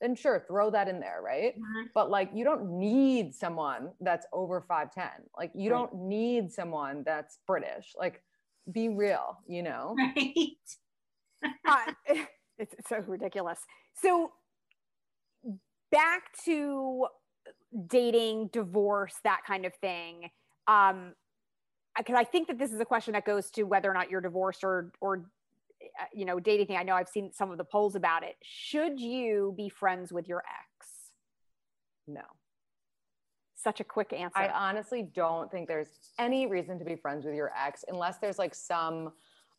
then 0.00 0.14
sure, 0.14 0.44
throw 0.48 0.70
that 0.70 0.88
in 0.88 0.98
there, 0.98 1.20
right? 1.22 1.54
Mm-hmm. 1.54 1.88
But 1.94 2.10
like 2.10 2.30
you 2.32 2.44
don't 2.44 2.78
need 2.78 3.34
someone 3.34 3.90
that's 4.00 4.26
over 4.32 4.64
5'10. 4.68 5.08
Like 5.36 5.50
you 5.54 5.72
right. 5.72 5.78
don't 5.78 5.94
need 6.08 6.52
someone 6.52 7.02
that's 7.04 7.38
British. 7.46 7.92
Like 7.96 8.22
be 8.70 8.88
real, 8.88 9.38
you 9.46 9.62
know? 9.62 9.96
Right. 10.16 10.56
Uh, 11.44 11.92
it's, 12.58 12.74
it's 12.74 12.88
so 12.88 13.02
ridiculous. 13.06 13.60
So 13.94 14.32
back 15.90 16.22
to 16.44 17.06
dating, 17.86 18.50
divorce, 18.52 19.14
that 19.24 19.42
kind 19.46 19.64
of 19.64 19.74
thing. 19.74 20.30
Um, 20.66 21.14
because 21.96 22.16
I 22.16 22.24
think 22.24 22.48
that 22.48 22.58
this 22.58 22.72
is 22.72 22.80
a 22.80 22.84
question 22.84 23.12
that 23.14 23.24
goes 23.24 23.50
to 23.52 23.64
whether 23.64 23.90
or 23.90 23.94
not 23.94 24.10
you're 24.10 24.20
divorced 24.20 24.62
or 24.62 24.92
or 25.00 25.24
uh, 25.82 26.04
you 26.14 26.24
know 26.24 26.38
dating 26.38 26.66
thing. 26.66 26.76
I 26.76 26.82
know 26.82 26.94
I've 26.94 27.08
seen 27.08 27.32
some 27.32 27.50
of 27.50 27.58
the 27.58 27.64
polls 27.64 27.94
about 27.94 28.22
it. 28.22 28.36
Should 28.42 29.00
you 29.00 29.54
be 29.56 29.68
friends 29.68 30.12
with 30.12 30.28
your 30.28 30.38
ex? 30.38 30.88
No. 32.06 32.22
Such 33.56 33.80
a 33.80 33.84
quick 33.84 34.12
answer. 34.12 34.38
I 34.38 34.48
honestly 34.48 35.02
don't 35.02 35.50
think 35.50 35.68
there's 35.68 35.88
any 36.18 36.46
reason 36.46 36.78
to 36.78 36.84
be 36.84 36.96
friends 36.96 37.26
with 37.26 37.34
your 37.34 37.52
ex 37.54 37.84
unless 37.88 38.18
there's 38.18 38.38
like 38.38 38.54
some 38.54 39.12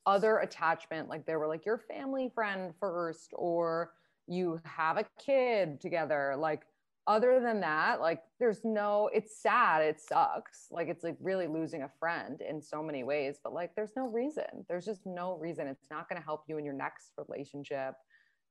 other 0.05 0.39
attachment, 0.39 1.09
like 1.09 1.25
they 1.25 1.35
were 1.35 1.47
like 1.47 1.65
your 1.65 1.77
family 1.77 2.31
friend 2.33 2.73
first, 2.79 3.31
or 3.33 3.91
you 4.27 4.59
have 4.63 4.97
a 4.97 5.05
kid 5.23 5.79
together. 5.81 6.35
Like 6.37 6.63
other 7.07 7.39
than 7.39 7.59
that, 7.61 7.99
like 7.99 8.21
there's 8.39 8.63
no, 8.63 9.09
it's 9.13 9.41
sad, 9.41 9.81
it 9.83 9.99
sucks. 9.99 10.67
Like 10.71 10.87
it's 10.87 11.03
like 11.03 11.17
really 11.19 11.47
losing 11.47 11.83
a 11.83 11.91
friend 11.99 12.41
in 12.41 12.61
so 12.61 12.83
many 12.83 13.03
ways, 13.03 13.39
but 13.43 13.53
like 13.53 13.75
there's 13.75 13.95
no 13.95 14.07
reason. 14.07 14.65
There's 14.67 14.85
just 14.85 15.05
no 15.05 15.37
reason. 15.37 15.67
It's 15.67 15.89
not 15.89 16.07
going 16.07 16.19
to 16.19 16.25
help 16.25 16.43
you 16.47 16.57
in 16.57 16.65
your 16.65 16.73
next 16.73 17.11
relationship. 17.17 17.95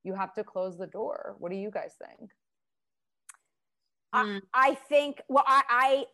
You 0.03 0.13
have 0.15 0.33
to 0.33 0.43
close 0.43 0.77
the 0.77 0.87
door. 0.87 1.35
What 1.39 1.51
do 1.51 1.57
you 1.57 1.71
guys 1.71 1.93
think? 1.97 2.31
I, 4.13 4.23
hmm. 4.23 4.37
I 4.53 4.75
think, 4.75 5.21
well, 5.29 5.45
I, 5.47 5.63
I, 5.69 6.05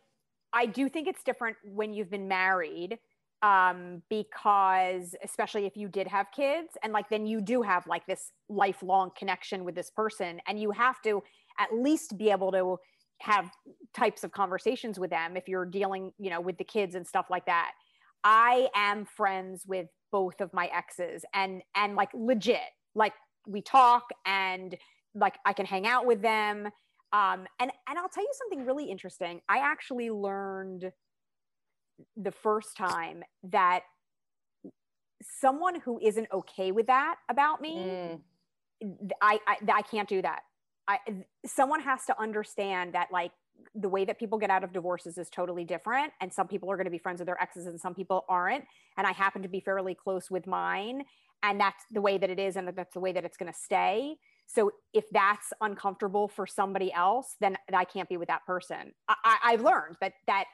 I 0.52 0.66
do 0.66 0.88
think 0.88 1.08
it's 1.08 1.22
different 1.24 1.56
when 1.64 1.92
you've 1.92 2.10
been 2.10 2.28
married 2.28 2.98
um, 3.42 4.02
because 4.10 5.14
especially 5.22 5.66
if 5.66 5.76
you 5.76 5.88
did 5.88 6.08
have 6.08 6.26
kids 6.34 6.70
and 6.82 6.92
like 6.92 7.08
then 7.08 7.26
you 7.26 7.40
do 7.40 7.62
have 7.62 7.86
like 7.86 8.04
this 8.06 8.32
lifelong 8.48 9.10
connection 9.16 9.64
with 9.64 9.74
this 9.74 9.90
person 9.90 10.40
and 10.48 10.60
you 10.60 10.70
have 10.72 11.00
to 11.02 11.22
at 11.60 11.72
least 11.72 12.18
be 12.18 12.30
able 12.30 12.50
to 12.52 12.78
have 13.20 13.50
types 13.94 14.24
of 14.24 14.32
conversations 14.32 14.98
with 14.98 15.10
them 15.10 15.36
if 15.36 15.48
you're 15.48 15.66
dealing 15.66 16.12
you 16.18 16.30
know 16.30 16.40
with 16.40 16.56
the 16.58 16.64
kids 16.64 16.94
and 16.94 17.06
stuff 17.06 17.26
like 17.30 17.46
that. 17.46 17.72
I 18.24 18.68
am 18.74 19.04
friends 19.04 19.64
with 19.66 19.86
both 20.10 20.40
of 20.40 20.52
my 20.52 20.68
exes 20.74 21.24
and 21.34 21.62
and 21.76 21.94
like 21.94 22.10
legit 22.14 22.60
like 22.94 23.12
we 23.46 23.62
talk 23.62 24.04
and 24.26 24.76
like 25.14 25.36
i 25.46 25.52
can 25.52 25.66
hang 25.66 25.86
out 25.86 26.06
with 26.06 26.22
them. 26.22 26.66
Um 27.12 27.46
and 27.60 27.70
and 27.88 27.98
i'll 27.98 28.08
tell 28.08 28.24
you 28.24 28.32
something 28.34 28.66
really 28.66 28.90
interesting. 28.90 29.40
I 29.48 29.58
actually 29.58 30.10
learned 30.10 30.90
the 32.16 32.32
first 32.32 32.76
time 32.76 33.22
that 33.42 33.82
someone 35.40 35.80
who 35.80 35.98
isn't 36.00 36.28
okay 36.32 36.72
with 36.72 36.86
that 36.86 37.16
about 37.28 37.60
me 37.60 37.76
mm. 37.76 38.20
I, 39.20 39.38
I 39.46 39.56
i 39.72 39.82
can't 39.82 40.08
do 40.08 40.22
that 40.22 40.42
I 40.86 40.98
someone 41.44 41.80
has 41.80 42.04
to 42.06 42.20
understand 42.20 42.94
that 42.94 43.08
like 43.12 43.32
the 43.74 43.88
way 43.88 44.04
that 44.04 44.18
people 44.18 44.38
get 44.38 44.50
out 44.50 44.64
of 44.64 44.72
divorces 44.72 45.18
is 45.18 45.28
totally 45.28 45.64
different 45.64 46.12
and 46.20 46.32
some 46.32 46.48
people 46.48 46.70
are 46.70 46.76
going 46.76 46.86
to 46.86 46.90
be 46.90 46.98
friends 46.98 47.18
with 47.18 47.26
their 47.26 47.40
exes 47.42 47.66
and 47.66 47.80
some 47.80 47.94
people 47.94 48.24
aren't 48.28 48.64
and 48.96 49.06
I 49.06 49.12
happen 49.12 49.42
to 49.42 49.48
be 49.48 49.60
fairly 49.60 49.94
close 49.94 50.30
with 50.30 50.46
mine 50.46 51.02
and 51.42 51.60
that's 51.60 51.84
the 51.90 52.00
way 52.00 52.18
that 52.18 52.30
it 52.30 52.38
is 52.38 52.56
and 52.56 52.68
that's 52.74 52.94
the 52.94 53.00
way 53.00 53.12
that 53.12 53.24
it's 53.24 53.36
going 53.36 53.52
to 53.52 53.58
stay. 53.58 54.16
So 54.46 54.72
if 54.92 55.04
that's 55.10 55.52
uncomfortable 55.60 56.26
for 56.26 56.46
somebody 56.46 56.92
else, 56.92 57.36
then 57.40 57.56
I 57.72 57.84
can't 57.84 58.08
be 58.08 58.16
with 58.16 58.28
that 58.28 58.46
person. 58.46 58.92
I, 59.08 59.36
I've 59.44 59.60
learned 59.60 59.96
that 60.00 60.14
that 60.26 60.46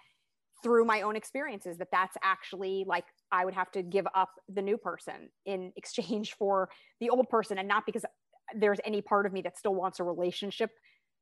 through 0.65 0.85
my 0.85 1.03
own 1.03 1.15
experiences 1.15 1.79
that 1.79 1.89
that's 1.93 2.17
actually 2.23 2.85
like 2.89 3.05
I 3.31 3.45
would 3.45 3.55
have 3.55 3.71
to 3.73 3.83
give 3.83 4.07
up 4.15 4.31
the 4.53 4.63
new 4.63 4.77
person 4.77 5.31
in 5.47 5.73
exchange 5.77 6.35
for 6.37 6.69
the 7.01 7.11
old 7.11 7.29
person 7.29 7.59
and 7.59 7.69
not 7.69 7.87
because 7.87 8.05
there's 8.57 8.81
any 8.85 9.01
part 9.01 9.27
of 9.27 9.33
me 9.33 9.43
that 9.43 9.57
still 9.57 9.75
wants 9.75 10.01
a 10.01 10.05
relationship 10.05 10.71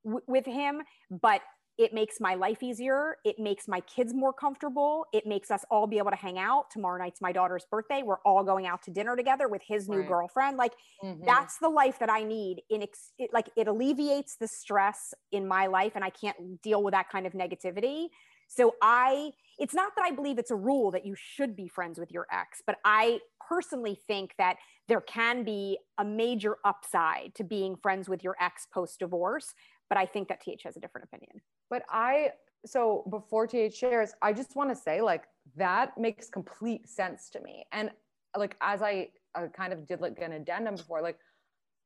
w- 0.05 0.23
with 0.27 0.47
him 0.47 0.81
but 1.11 1.43
it 1.79 1.95
makes 1.95 2.21
my 2.21 2.35
life 2.35 2.63
easier. 2.63 3.17
It 3.25 3.39
makes 3.39 3.67
my 3.67 3.81
kids 3.81 4.13
more 4.13 4.33
comfortable. 4.33 5.07
It 5.13 5.27
makes 5.27 5.51
us 5.51 5.65
all 5.71 5.87
be 5.87 5.97
able 5.97 6.11
to 6.11 6.17
hang 6.17 6.39
out. 6.39 6.71
Tomorrow 6.71 6.99
night's 7.03 7.23
my 7.23 7.33
daughter's 7.33 7.65
birthday. 7.71 8.03
We're 8.05 8.21
all 8.27 8.45
going 8.45 8.67
out 8.67 8.83
to 8.83 8.91
dinner 8.91 9.17
together 9.17 9.49
with 9.49 9.63
his 9.67 9.89
new 9.89 10.01
right. 10.01 10.09
girlfriend. 10.09 10.59
Like 10.59 10.75
mm-hmm. 11.03 11.25
that's 11.25 11.57
the 11.59 11.71
life 11.71 11.99
that 11.99 12.11
i 12.11 12.23
need 12.23 12.63
in 12.71 12.83
ex- 12.83 13.13
it, 13.19 13.31
like 13.33 13.49
it 13.57 13.69
alleviates 13.69 14.37
the 14.37 14.49
stress 14.49 15.15
in 15.33 15.47
my 15.49 15.67
life 15.67 15.93
and 15.95 16.05
i 16.05 16.11
can't 16.11 16.61
deal 16.63 16.83
with 16.83 16.93
that 16.93 17.09
kind 17.09 17.27
of 17.27 17.33
negativity 17.33 18.09
so 18.55 18.75
i 18.83 19.31
it's 19.59 19.75
not 19.75 19.93
that 19.97 20.05
i 20.05 20.11
believe 20.11 20.39
it's 20.39 20.51
a 20.51 20.57
rule 20.57 20.91
that 20.91 21.07
you 21.07 21.15
should 21.17 21.55
be 21.57 21.69
friends 21.69 21.99
with 21.99 22.11
your 22.11 22.27
ex 22.33 22.63
but 22.67 22.77
i 22.85 23.19
personally 23.49 23.99
think 24.07 24.35
that 24.39 24.57
there 24.89 25.01
can 25.01 25.45
be 25.45 25.79
a 25.99 26.05
major 26.05 26.57
upside 26.65 27.35
to 27.35 27.45
being 27.45 27.77
friends 27.77 28.09
with 28.09 28.25
your 28.25 28.37
ex 28.41 28.67
post 28.73 28.99
divorce. 28.99 29.55
But 29.89 29.99
I 29.99 30.07
think 30.07 30.29
that 30.29 30.41
TH 30.41 30.63
has 30.65 30.77
a 30.77 30.81
different 30.81 31.07
opinion. 31.07 31.41
But 31.69 31.83
I, 31.91 32.31
so 32.65 33.05
before 33.11 33.47
TH 33.47 33.75
shares, 33.75 34.15
I 34.23 34.33
just 34.33 34.57
want 34.57 34.71
to 34.71 34.77
say 34.77 35.03
like 35.03 35.25
that 35.57 35.99
makes 35.99 36.29
complete 36.29 36.89
sense 36.89 37.29
to 37.31 37.41
me. 37.41 37.65
And 37.73 37.91
like, 38.37 38.57
as 38.61 38.81
I, 38.81 39.09
I 39.35 39.47
kind 39.47 39.73
of 39.73 39.87
did 39.87 40.01
like 40.01 40.19
an 40.21 40.33
addendum 40.33 40.77
before, 40.77 41.03
like, 41.03 41.19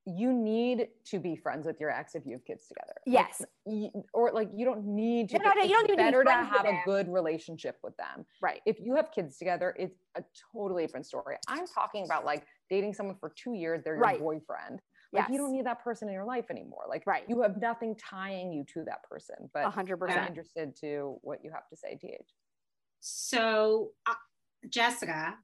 you 0.06 0.32
need 0.32 0.86
to 1.06 1.18
be 1.18 1.34
friends 1.34 1.66
with 1.66 1.80
your 1.80 1.90
ex 1.90 2.14
if 2.14 2.24
you 2.24 2.32
have 2.32 2.44
kids 2.44 2.68
together. 2.68 2.94
Yes. 3.06 3.40
Like, 3.40 3.48
you, 3.66 4.04
or 4.14 4.30
like 4.32 4.48
you 4.54 4.64
don't 4.64 4.86
need 4.86 5.30
to. 5.30 5.38
No, 5.38 5.52
no, 5.52 5.62
you 5.62 5.70
don't 5.70 5.88
need 5.88 5.96
better 5.96 6.22
to, 6.22 6.30
to 6.30 6.32
have 6.32 6.64
a 6.64 6.80
good 6.84 7.12
relationship 7.12 7.76
with 7.82 7.96
them. 7.96 8.24
Right. 8.40 8.60
If 8.66 8.78
you 8.80 8.94
have 8.94 9.10
kids 9.12 9.36
together, 9.36 9.74
it's 9.76 9.96
a 10.16 10.22
totally 10.54 10.84
different 10.84 11.06
story. 11.06 11.36
I'm 11.48 11.66
talking 11.66 12.04
about 12.04 12.24
like 12.24 12.46
dating 12.70 12.94
someone 12.94 13.16
for 13.18 13.32
two 13.36 13.54
years, 13.54 13.82
they're 13.84 13.94
your 13.94 14.02
right. 14.02 14.20
boyfriend. 14.20 14.80
Like 15.12 15.24
yes. 15.24 15.30
you 15.32 15.38
don't 15.38 15.52
need 15.52 15.66
that 15.66 15.82
person 15.82 16.08
in 16.08 16.14
your 16.14 16.24
life 16.24 16.46
anymore. 16.50 16.84
Like 16.88 17.02
right. 17.06 17.24
you 17.28 17.42
have 17.42 17.60
nothing 17.60 17.96
tying 17.96 18.52
you 18.52 18.64
to 18.74 18.84
that 18.84 19.02
person. 19.10 19.36
But 19.52 19.72
100%. 19.72 20.10
I'm 20.10 20.28
interested 20.28 20.76
to 20.82 21.18
what 21.22 21.40
you 21.42 21.50
have 21.52 21.68
to 21.70 21.76
say, 21.76 21.98
TH. 22.00 22.32
So, 23.00 23.90
uh, 24.08 24.14
Jessica, 24.68 25.34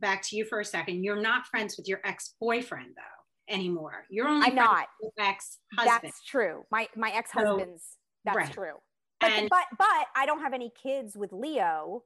back 0.00 0.22
to 0.24 0.36
you 0.36 0.44
for 0.44 0.60
a 0.60 0.64
second. 0.64 1.02
You're 1.02 1.20
not 1.20 1.46
friends 1.46 1.76
with 1.76 1.88
your 1.88 2.00
ex-boyfriend 2.04 2.90
though 2.96 3.21
anymore. 3.52 4.04
You're 4.10 4.28
only 4.28 4.48
I'm 4.48 4.54
not 4.54 4.88
ex-husband. 5.18 6.00
That's 6.02 6.24
true. 6.24 6.64
My 6.70 6.88
my 6.96 7.10
ex-husband's 7.10 7.82
so, 7.82 7.98
that's 8.24 8.36
right. 8.36 8.52
true. 8.52 8.74
But, 9.20 9.30
and, 9.30 9.50
but 9.50 9.64
but 9.78 10.06
I 10.16 10.26
don't 10.26 10.40
have 10.40 10.52
any 10.52 10.72
kids 10.82 11.16
with 11.16 11.32
Leo 11.32 12.02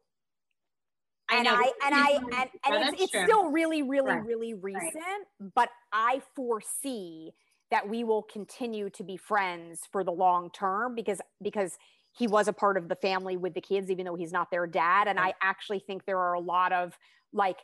I 1.29 1.37
and 1.37 1.49
I 1.49 1.73
and 1.85 1.95
I 1.95 2.11
and, 2.13 2.51
and 2.65 2.95
it's, 2.95 3.03
it's 3.03 3.25
still 3.25 3.51
really, 3.51 3.83
really, 3.83 4.11
right. 4.11 4.25
really 4.25 4.55
recent, 4.55 4.95
right. 4.95 5.51
but 5.55 5.71
I 5.93 6.21
foresee 6.35 7.33
that 7.71 7.89
we 7.89 8.05
will 8.05 8.23
continue 8.23 8.91
to 8.91 9.03
be 9.03 9.17
friends 9.17 9.81
for 9.91 10.05
the 10.05 10.13
long 10.13 10.51
term 10.51 10.95
because 10.95 11.21
because 11.43 11.79
he 12.17 12.27
was 12.27 12.49
a 12.49 12.53
part 12.53 12.77
of 12.77 12.89
the 12.89 12.95
family 12.95 13.37
with 13.37 13.55
the 13.55 13.61
kids 13.61 13.91
even 13.91 14.07
though 14.07 14.15
he's 14.15 14.33
not 14.33 14.51
their 14.51 14.67
dad 14.67 15.09
and 15.09 15.19
i 15.19 15.35
actually 15.43 15.81
think 15.81 16.05
there 16.07 16.19
are 16.19 16.35
a 16.35 16.41
lot 16.41 16.73
of 16.73 16.97
like 17.33 17.59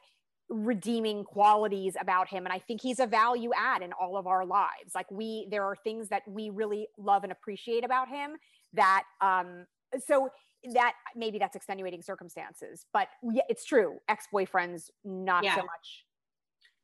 redeeming 0.52 1.24
qualities 1.24 1.96
about 1.98 2.28
him 2.28 2.44
and 2.44 2.52
i 2.52 2.58
think 2.58 2.80
he's 2.80 3.00
a 3.00 3.06
value 3.06 3.50
add 3.56 3.82
in 3.82 3.92
all 3.94 4.16
of 4.16 4.26
our 4.26 4.44
lives. 4.44 4.94
Like 4.94 5.10
we 5.10 5.48
there 5.50 5.64
are 5.64 5.76
things 5.76 6.08
that 6.08 6.22
we 6.28 6.50
really 6.50 6.88
love 6.98 7.22
and 7.22 7.32
appreciate 7.32 7.84
about 7.84 8.08
him 8.08 8.36
that 8.74 9.04
um 9.20 9.66
so 10.06 10.28
that 10.74 10.92
maybe 11.16 11.38
that's 11.38 11.56
extenuating 11.56 12.02
circumstances 12.02 12.86
but 12.92 13.08
yeah, 13.32 13.42
it's 13.48 13.64
true 13.64 13.98
ex-boyfriends 14.08 14.90
not 15.04 15.42
yeah. 15.42 15.56
so 15.56 15.62
much. 15.62 16.04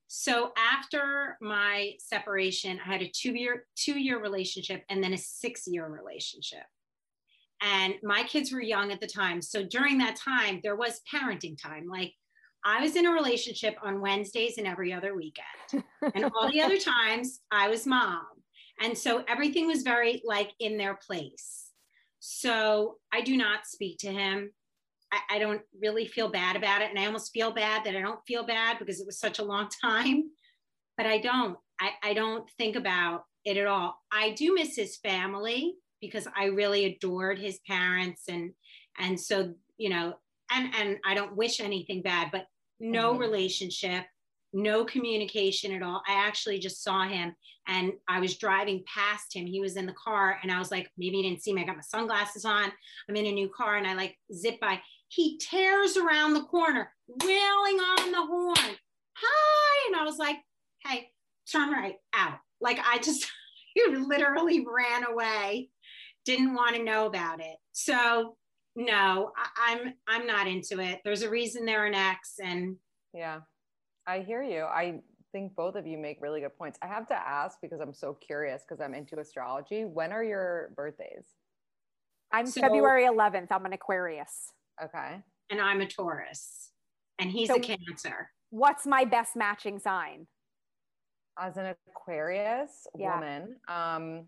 So 0.06 0.52
after 0.56 1.36
my 1.42 1.92
separation 1.98 2.80
i 2.84 2.92
had 2.92 3.02
a 3.02 3.10
two 3.10 3.34
year 3.34 3.66
two 3.76 3.98
year 3.98 4.20
relationship 4.20 4.82
and 4.88 5.04
then 5.04 5.12
a 5.12 5.18
six 5.18 5.66
year 5.66 5.86
relationship. 5.86 6.64
And 7.60 7.94
my 8.04 8.22
kids 8.22 8.52
were 8.52 8.62
young 8.62 8.92
at 8.92 9.00
the 9.00 9.06
time 9.06 9.42
so 9.42 9.62
during 9.62 9.98
that 9.98 10.16
time 10.16 10.60
there 10.62 10.76
was 10.76 11.00
parenting 11.12 11.60
time 11.60 11.86
like 11.88 12.14
I 12.64 12.82
was 12.82 12.96
in 12.96 13.06
a 13.06 13.12
relationship 13.12 13.76
on 13.82 14.00
Wednesdays 14.00 14.58
and 14.58 14.66
every 14.66 14.92
other 14.92 15.14
weekend. 15.14 15.84
and 16.14 16.24
all 16.24 16.50
the 16.50 16.60
other 16.60 16.78
times 17.06 17.40
I 17.50 17.68
was 17.68 17.86
mom. 17.86 18.26
And 18.80 18.96
so 18.96 19.24
everything 19.28 19.66
was 19.66 19.82
very 19.82 20.22
like 20.24 20.52
in 20.60 20.76
their 20.76 20.98
place. 21.04 21.70
So 22.20 22.96
I 23.12 23.20
do 23.20 23.36
not 23.36 23.66
speak 23.66 23.98
to 23.98 24.12
him. 24.12 24.52
I, 25.12 25.36
I, 25.36 25.38
don't 25.38 25.62
really 25.80 26.06
feel 26.06 26.28
bad 26.28 26.54
about 26.54 26.82
it. 26.82 26.90
And 26.90 26.98
I 26.98 27.06
almost 27.06 27.32
feel 27.32 27.50
bad 27.50 27.84
that 27.84 27.96
I 27.96 28.02
don't 28.02 28.20
feel 28.26 28.44
bad 28.44 28.78
because 28.78 29.00
it 29.00 29.06
was 29.06 29.18
such 29.18 29.38
a 29.38 29.44
long 29.44 29.68
time. 29.82 30.24
But 30.96 31.06
I 31.06 31.18
don't. 31.18 31.56
I, 31.80 31.90
I 32.02 32.14
don't 32.14 32.48
think 32.58 32.76
about 32.76 33.22
it 33.44 33.56
at 33.56 33.66
all. 33.66 33.96
I 34.12 34.32
do 34.32 34.54
miss 34.54 34.76
his 34.76 34.96
family 34.96 35.74
because 36.00 36.26
I 36.36 36.46
really 36.46 36.84
adored 36.84 37.38
his 37.38 37.60
parents 37.66 38.24
and 38.28 38.52
and 38.98 39.18
so 39.18 39.54
you 39.76 39.90
know 39.90 40.14
and 40.50 40.74
and 40.74 40.98
I 41.04 41.14
don't 41.14 41.36
wish 41.36 41.60
anything 41.60 42.02
bad, 42.02 42.28
but 42.32 42.46
no 42.80 43.12
mm-hmm. 43.12 43.20
relationship, 43.20 44.04
no 44.52 44.84
communication 44.84 45.72
at 45.72 45.82
all. 45.82 46.02
I 46.08 46.14
actually 46.14 46.58
just 46.58 46.82
saw 46.82 47.06
him 47.06 47.34
and 47.66 47.92
I 48.08 48.20
was 48.20 48.38
driving 48.38 48.82
past 48.92 49.34
him. 49.34 49.46
He 49.46 49.60
was 49.60 49.76
in 49.76 49.86
the 49.86 49.92
car 49.92 50.38
and 50.42 50.50
I 50.50 50.58
was 50.58 50.70
like, 50.70 50.90
maybe 50.96 51.16
he 51.16 51.22
didn't 51.22 51.42
see 51.42 51.52
me. 51.52 51.62
I 51.62 51.66
got 51.66 51.76
my 51.76 51.82
sunglasses 51.82 52.44
on. 52.44 52.72
I'm 53.08 53.16
in 53.16 53.26
a 53.26 53.32
new 53.32 53.48
car 53.48 53.76
and 53.76 53.86
I 53.86 53.94
like 53.94 54.16
zip 54.34 54.58
by. 54.60 54.80
He 55.08 55.38
tears 55.38 55.96
around 55.96 56.34
the 56.34 56.44
corner, 56.44 56.90
wailing 57.08 57.78
on 57.78 58.10
the 58.12 58.26
horn. 58.26 58.76
Hi. 59.16 59.88
And 59.88 59.96
I 59.96 60.04
was 60.04 60.18
like, 60.18 60.36
hey, 60.84 61.10
turn 61.50 61.70
right 61.70 61.96
out. 62.14 62.38
Like 62.60 62.78
I 62.84 62.98
just 62.98 63.30
he 63.74 63.84
literally 63.94 64.66
ran 64.66 65.04
away, 65.04 65.68
didn't 66.24 66.54
want 66.54 66.76
to 66.76 66.82
know 66.82 67.06
about 67.06 67.40
it. 67.40 67.56
So 67.72 68.36
no, 68.78 69.32
I, 69.36 69.72
am 69.72 69.78
I'm, 69.80 69.94
I'm 70.06 70.26
not 70.26 70.46
into 70.46 70.78
it. 70.78 71.00
There's 71.04 71.22
a 71.22 71.28
reason 71.28 71.66
they're 71.66 71.86
an 71.86 71.94
ex, 71.94 72.36
and 72.42 72.76
yeah, 73.12 73.40
I 74.06 74.20
hear 74.20 74.40
you. 74.40 74.62
I 74.62 75.00
think 75.32 75.56
both 75.56 75.74
of 75.74 75.84
you 75.84 75.98
make 75.98 76.18
really 76.20 76.40
good 76.40 76.56
points. 76.56 76.78
I 76.80 76.86
have 76.86 77.08
to 77.08 77.14
ask 77.14 77.58
because 77.60 77.80
I'm 77.80 77.92
so 77.92 78.14
curious 78.14 78.62
because 78.62 78.80
I'm 78.80 78.94
into 78.94 79.18
astrology. 79.18 79.84
When 79.84 80.12
are 80.12 80.22
your 80.22 80.70
birthdays? 80.76 81.24
I'm 82.32 82.46
so, 82.46 82.60
February 82.60 83.04
11th. 83.04 83.48
I'm 83.50 83.66
an 83.66 83.72
Aquarius. 83.72 84.52
Okay. 84.82 85.22
And 85.50 85.60
I'm 85.60 85.80
a 85.80 85.86
Taurus, 85.86 86.70
and 87.18 87.32
he's 87.32 87.48
so 87.48 87.56
a 87.56 87.60
Cancer. 87.60 88.30
What's 88.50 88.86
my 88.86 89.04
best 89.04 89.34
matching 89.34 89.80
sign? 89.80 90.28
As 91.36 91.56
an 91.56 91.74
Aquarius 91.88 92.86
yeah. 92.96 93.14
woman, 93.14 93.56
um, 93.66 94.26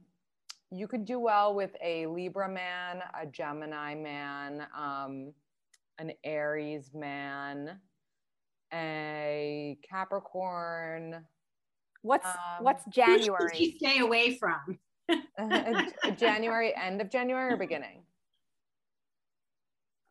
you 0.71 0.87
could 0.87 1.05
do 1.05 1.19
well 1.19 1.55
with 1.55 1.73
a 1.83 2.07
Libra 2.07 2.49
man, 2.49 3.03
a 3.21 3.27
Gemini 3.27 3.95
man, 3.95 4.67
um, 4.77 5.33
an 5.99 6.13
Aries 6.25 6.91
man, 6.95 7.79
a 8.73 9.77
Capricorn. 9.89 11.25
What's 12.03 12.27
um, 12.27 12.35
what's 12.61 12.85
January? 12.87 13.51
Who 13.59 13.79
stay 13.79 13.99
away 13.99 14.37
from? 14.37 14.79
January, 16.17 16.73
end 16.77 17.01
of 17.01 17.11
January 17.11 17.53
or 17.53 17.57
beginning? 17.57 18.03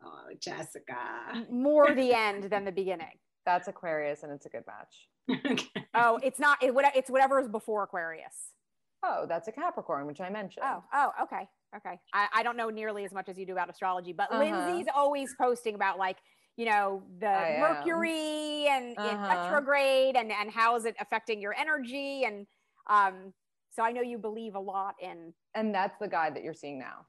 Oh, 0.04 0.28
Jessica. 0.40 1.46
More 1.50 1.94
the 1.96 2.14
end 2.18 2.46
than 2.46 2.66
the 2.66 2.72
beginning. 2.72 3.18
That's 3.46 3.70
Aquarius, 3.70 4.24
and 4.24 4.32
it's 4.34 4.46
a 4.46 4.50
good 4.50 4.64
match. 4.68 5.08
okay. 5.52 5.86
Oh, 5.94 6.20
it's 6.22 6.40
not. 6.40 6.62
It, 6.62 6.74
it's 6.96 7.10
whatever 7.10 7.40
is 7.40 7.48
before 7.48 7.84
Aquarius 7.84 8.54
oh, 9.04 9.26
that's 9.28 9.48
a 9.48 9.52
Capricorn, 9.52 10.06
which 10.06 10.22
I 10.22 10.30
mentioned. 10.30 10.66
Oh, 10.66 10.84
oh, 10.94 11.12
okay. 11.24 11.48
Okay. 11.76 12.00
I, 12.14 12.28
I 12.34 12.44
don't 12.44 12.58
know 12.58 12.70
nearly 12.70 13.06
as 13.06 13.12
much 13.12 13.30
as 13.30 13.38
you 13.38 13.46
do 13.46 13.54
about 13.54 13.70
astrology, 13.70 14.14
but 14.14 14.32
uh-huh. 14.32 14.40
Lindsey's 14.40 14.88
always 14.96 15.34
posting 15.40 15.76
about 15.76 15.98
like, 15.98 16.18
you 16.58 16.66
know, 16.66 17.04
the 17.20 17.28
I 17.28 17.58
Mercury 17.60 18.68
am. 18.68 18.84
and 18.84 18.98
uh-huh. 18.98 19.10
in 19.10 19.22
retrograde 19.22 20.16
and, 20.16 20.32
and 20.32 20.52
how 20.52 20.76
is 20.76 20.86
it 20.86 20.96
affecting 21.00 21.42
your 21.42 21.54
energy. 21.54 22.24
And 22.26 22.48
um, 22.90 23.34
so 23.72 23.84
I 23.84 23.92
know 23.92 24.02
you 24.02 24.18
believe 24.18 24.56
a 24.56 24.60
lot 24.60 24.96
in. 25.02 25.34
And 25.56 25.74
that's 25.74 25.98
the 26.00 26.08
guy 26.08 26.32
that 26.32 26.44
you're 26.44 26.54
seeing 26.54 26.80
now. 26.80 27.06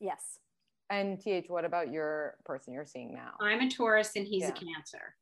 Yes. 0.00 0.38
And 0.90 1.18
TH, 1.18 1.46
what 1.48 1.64
about 1.64 1.90
your 1.90 2.34
person 2.44 2.74
you're 2.74 2.84
seeing 2.84 3.14
now? 3.14 3.32
I'm 3.40 3.60
a 3.60 3.70
Taurus 3.70 4.12
and 4.16 4.26
he's 4.26 4.42
yeah. 4.42 4.48
a 4.48 4.52
Cancer. 4.52 5.14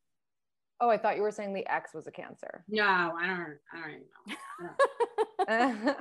Oh, 0.83 0.91
I 0.91 0.99
thought 0.99 1.15
you 1.15 1.23
were 1.23 1.31
saying 1.31 1.55
the 1.55 1.65
X 1.73 1.95
was 1.95 2.09
a 2.09 2.11
Cancer. 2.11 2.65
No, 2.69 2.83
I 2.85 3.27
don't. 3.29 3.57
I 3.73 3.81
don't 3.81 3.91
even 3.91 4.03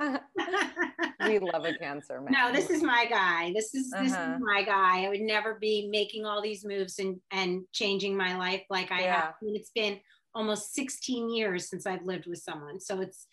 know. 0.08 0.20
we 1.28 1.38
love 1.38 1.66
a 1.66 1.78
cancer 1.78 2.20
man. 2.20 2.34
No, 2.34 2.52
this 2.52 2.72
is 2.72 2.82
my 2.82 3.06
guy. 3.06 3.54
This 3.54 3.76
is 3.76 3.92
this 3.92 4.12
uh-huh. 4.12 4.34
is 4.34 4.42
my 4.42 4.64
guy. 4.64 5.06
I 5.06 5.10
would 5.10 5.22
never 5.22 5.60
be 5.62 5.88
making 5.92 6.26
all 6.26 6.42
these 6.42 6.66
moves 6.66 6.98
and 6.98 7.18
and 7.30 7.62
changing 7.72 8.18
my 8.18 8.36
life 8.36 8.64
like 8.72 8.92
I 8.92 9.02
yeah. 9.02 9.22
have. 9.22 9.34
I 9.40 9.46
mean, 9.46 9.56
it's 9.56 9.70
been 9.70 10.00
almost 10.34 10.74
16 10.74 11.30
years 11.30 11.70
since 11.70 11.86
I've 11.86 12.04
lived 12.04 12.26
with 12.26 12.40
someone. 12.40 12.80
So 12.80 13.02
it's 13.02 13.28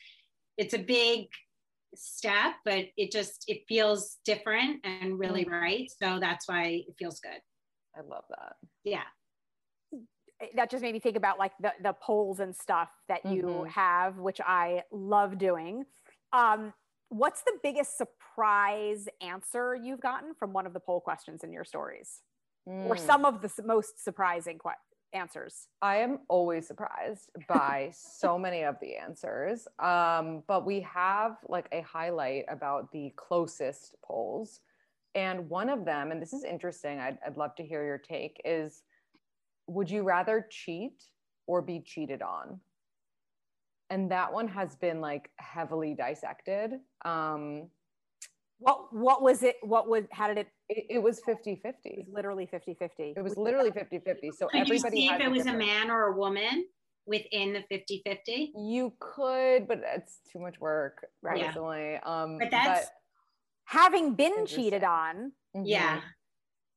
it's 0.58 0.74
a 0.74 0.78
big 0.78 1.28
step, 1.94 2.56
but 2.66 2.84
it 2.98 3.11
just 3.11 3.44
it 3.48 3.62
feels 3.66 4.18
different 4.26 4.84
and 4.84 5.18
really 5.18 5.46
mm-hmm. 5.46 5.54
right. 5.54 5.90
So 6.02 6.18
that's 6.20 6.46
why 6.46 6.84
it 6.87 6.94
feels 6.98 7.20
good. 7.20 7.40
I 7.96 8.02
love 8.02 8.24
that. 8.28 8.56
Yeah 8.84 9.04
that 10.55 10.70
just 10.70 10.83
made 10.83 10.92
me 10.92 11.01
think 11.01 11.16
about 11.16 11.38
like 11.38 11.53
the 11.61 11.72
the 11.83 11.92
polls 11.92 12.40
and 12.40 12.55
stuff 12.55 12.90
that 13.09 13.24
you 13.27 13.42
mm-hmm. 13.42 13.68
have, 13.68 14.18
which 14.18 14.40
I 14.40 14.83
love 14.92 15.38
doing. 15.38 15.85
Um, 16.33 16.72
what's 17.09 17.42
the 17.42 17.59
biggest 17.62 17.96
surprise 17.96 19.09
answer 19.20 19.74
you've 19.74 20.01
gotten 20.01 20.35
from 20.35 20.53
one 20.53 20.66
of 20.66 20.72
the 20.72 20.81
poll 20.81 21.01
questions 21.01 21.42
in 21.42 21.53
your 21.53 21.64
stories, 21.64 22.22
mm. 22.68 22.87
or 22.87 22.96
some 22.96 23.24
of 23.24 23.40
the 23.40 23.51
most 23.64 24.03
surprising 24.03 24.59
que- 24.59 25.18
answers? 25.18 25.68
I 25.83 25.96
am 25.96 26.20
always 26.29 26.66
surprised 26.66 27.31
by 27.48 27.90
so 27.92 28.38
many 28.38 28.62
of 28.62 28.77
the 28.81 28.96
answers, 28.96 29.66
um, 29.79 30.42
but 30.46 30.66
we 30.66 30.81
have 30.83 31.38
like 31.48 31.68
a 31.72 31.81
highlight 31.81 32.44
about 32.48 32.92
the 32.92 33.12
closest 33.16 33.96
polls. 34.05 34.61
And 35.14 35.48
one 35.48 35.68
of 35.68 35.85
them, 35.85 36.12
and 36.12 36.20
this 36.20 36.33
is 36.33 36.44
interesting, 36.44 37.01
I'd, 37.01 37.18
I'd 37.27 37.37
love 37.37 37.55
to 37.57 37.64
hear 37.64 37.85
your 37.85 37.98
take, 37.98 38.40
is 38.44 38.83
would 39.68 39.90
you 39.90 40.02
rather 40.02 40.46
cheat 40.50 41.04
or 41.46 41.62
be 41.62 41.81
cheated 41.81 42.22
on? 42.22 42.61
And 43.90 44.11
that 44.11 44.33
one 44.33 44.48
has 44.48 44.74
been 44.76 45.00
like 45.00 45.31
heavily 45.37 45.94
dissected. 45.94 46.72
Um, 47.04 47.68
what 48.59 48.92
what 48.92 49.22
was 49.22 49.42
it? 49.42 49.57
What 49.62 49.88
was 49.88 50.04
how 50.11 50.28
did 50.28 50.38
it? 50.38 50.48
It, 50.68 50.87
it 50.90 51.02
was 51.02 51.20
50 51.24 51.61
50. 51.62 52.07
Literally 52.12 52.46
50 52.46 52.74
50. 52.74 53.14
It 53.16 53.22
was 53.22 53.37
literally 53.37 53.70
50 53.70 54.00
50. 54.00 54.31
So 54.33 54.48
could 54.48 54.61
everybody 54.61 55.00
you 55.00 55.09
see 55.09 55.14
if 55.14 55.20
it 55.20 55.31
was 55.31 55.46
a 55.46 55.52
man 55.52 55.90
or 55.90 56.09
a 56.09 56.16
woman 56.16 56.66
within 57.07 57.52
the 57.52 57.62
50 57.70 58.02
50? 58.04 58.52
You 58.57 58.92
could, 58.98 59.68
but 59.68 59.81
it's 59.94 60.18
too 60.31 60.40
much 60.40 60.61
work, 60.61 61.07
personally. 61.22 61.92
Yeah. 61.92 62.00
Um, 62.04 62.38
but 62.38 62.50
that's 62.50 62.87
but 62.87 62.92
having 63.64 64.14
been 64.14 64.44
cheated 64.44 64.83
on. 64.85 65.33
Mm-hmm. 65.57 65.64
Yeah 65.64 66.00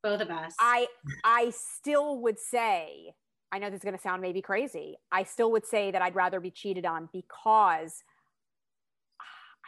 both 0.04 0.22
of 0.22 0.30
us. 0.30 0.54
I 0.60 0.88
i 1.24 1.52
still 1.52 2.20
would 2.22 2.40
say 2.40 3.14
i 3.52 3.60
know 3.60 3.70
this 3.70 3.78
is 3.78 3.84
going 3.84 3.96
to 3.96 4.02
sound 4.02 4.22
maybe 4.22 4.42
crazy 4.42 4.98
i 5.12 5.24
still 5.24 5.52
would 5.52 5.66
say 5.66 5.92
that 5.92 6.02
i'd 6.02 6.16
rather 6.16 6.40
be 6.40 6.52
cheated 6.52 6.86
on 6.86 7.10
because 7.12 8.04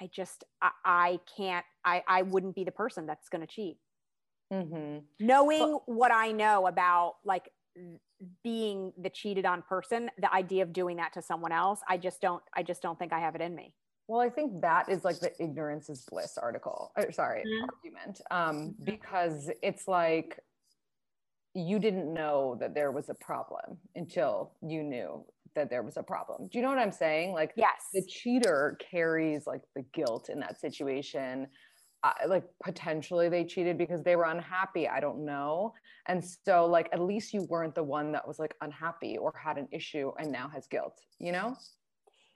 i 0.02 0.08
just 0.08 0.44
i, 0.62 0.72
I 0.86 1.20
can't 1.38 1.66
i 1.86 2.04
i 2.08 2.22
wouldn't 2.22 2.56
be 2.56 2.64
the 2.64 2.72
person 2.72 3.06
that's 3.06 3.30
going 3.30 3.46
to 3.46 3.48
cheat. 3.48 3.78
Mm-hmm. 4.52 5.00
knowing 5.20 5.80
what 5.88 6.12
i 6.12 6.32
know 6.32 6.68
about 6.68 7.16
like 7.26 7.50
being 8.44 8.94
the 9.02 9.10
cheated 9.10 9.46
on 9.46 9.64
person 9.64 10.12
the 10.20 10.32
idea 10.32 10.62
of 10.62 10.74
doing 10.74 10.98
that 10.98 11.14
to 11.14 11.24
someone 11.24 11.52
else 11.52 11.80
i 11.90 11.98
just 11.98 12.22
don't 12.22 12.44
i 12.56 12.62
just 12.62 12.82
don't 12.82 13.00
think 13.00 13.14
i 13.14 13.20
have 13.20 13.34
it 13.34 13.42
in 13.42 13.56
me 13.56 13.74
well, 14.08 14.22
I 14.22 14.30
think 14.30 14.62
that 14.62 14.90
is 14.90 15.04
like 15.04 15.20
the 15.20 15.32
ignorance 15.42 15.90
is 15.90 16.06
bliss 16.10 16.38
article, 16.38 16.92
or 16.98 17.12
sorry, 17.12 17.42
mm-hmm. 17.42 17.66
argument, 17.76 18.22
um, 18.32 18.56
mm-hmm. 18.56 18.84
because 18.84 19.50
it's 19.62 19.88
like 19.88 20.40
you 21.56 21.80
didn't 21.80 22.12
know 22.14 22.58
that 22.60 22.74
there 22.74 22.92
was 22.92 23.10
a 23.10 23.14
problem 23.14 23.78
until 23.96 24.54
you 24.62 24.84
knew 24.84 25.24
that 25.56 25.70
there 25.70 25.84
was 25.84 25.98
a 25.98 26.04
problem. 26.04 26.48
Do 26.52 26.58
you 26.58 26.64
know 26.64 26.70
what 26.70 26.80
I'm 26.80 26.92
saying? 26.92 27.34
Like 27.34 27.52
yes. 27.56 27.90
the 27.94 28.04
cheater 28.08 28.78
carries 28.92 29.46
like 29.46 29.62
the 29.76 29.84
guilt 29.94 30.30
in 30.30 30.40
that 30.40 30.60
situation. 30.60 31.48
Uh, 32.04 32.12
like 32.28 32.44
potentially 32.62 33.30
they 33.30 33.46
cheated 33.46 33.78
because 33.78 34.04
they 34.04 34.16
were 34.16 34.26
unhappy. 34.26 34.90
I 34.90 35.00
don't 35.00 35.24
know. 35.24 35.74
And 36.08 36.24
so 36.46 36.66
like 36.66 36.90
at 36.92 37.00
least 37.00 37.34
you 37.34 37.44
weren't 37.44 37.76
the 37.76 37.84
one 37.84 38.12
that 38.12 38.28
was 38.28 38.40
like 38.40 38.56
unhappy 38.62 39.18
or 39.18 39.34
had 39.42 39.58
an 39.58 39.68
issue 39.72 40.12
and 40.20 40.32
now 40.32 40.50
has 40.50 40.68
guilt, 40.68 41.00
you 41.20 41.32
know? 41.32 41.56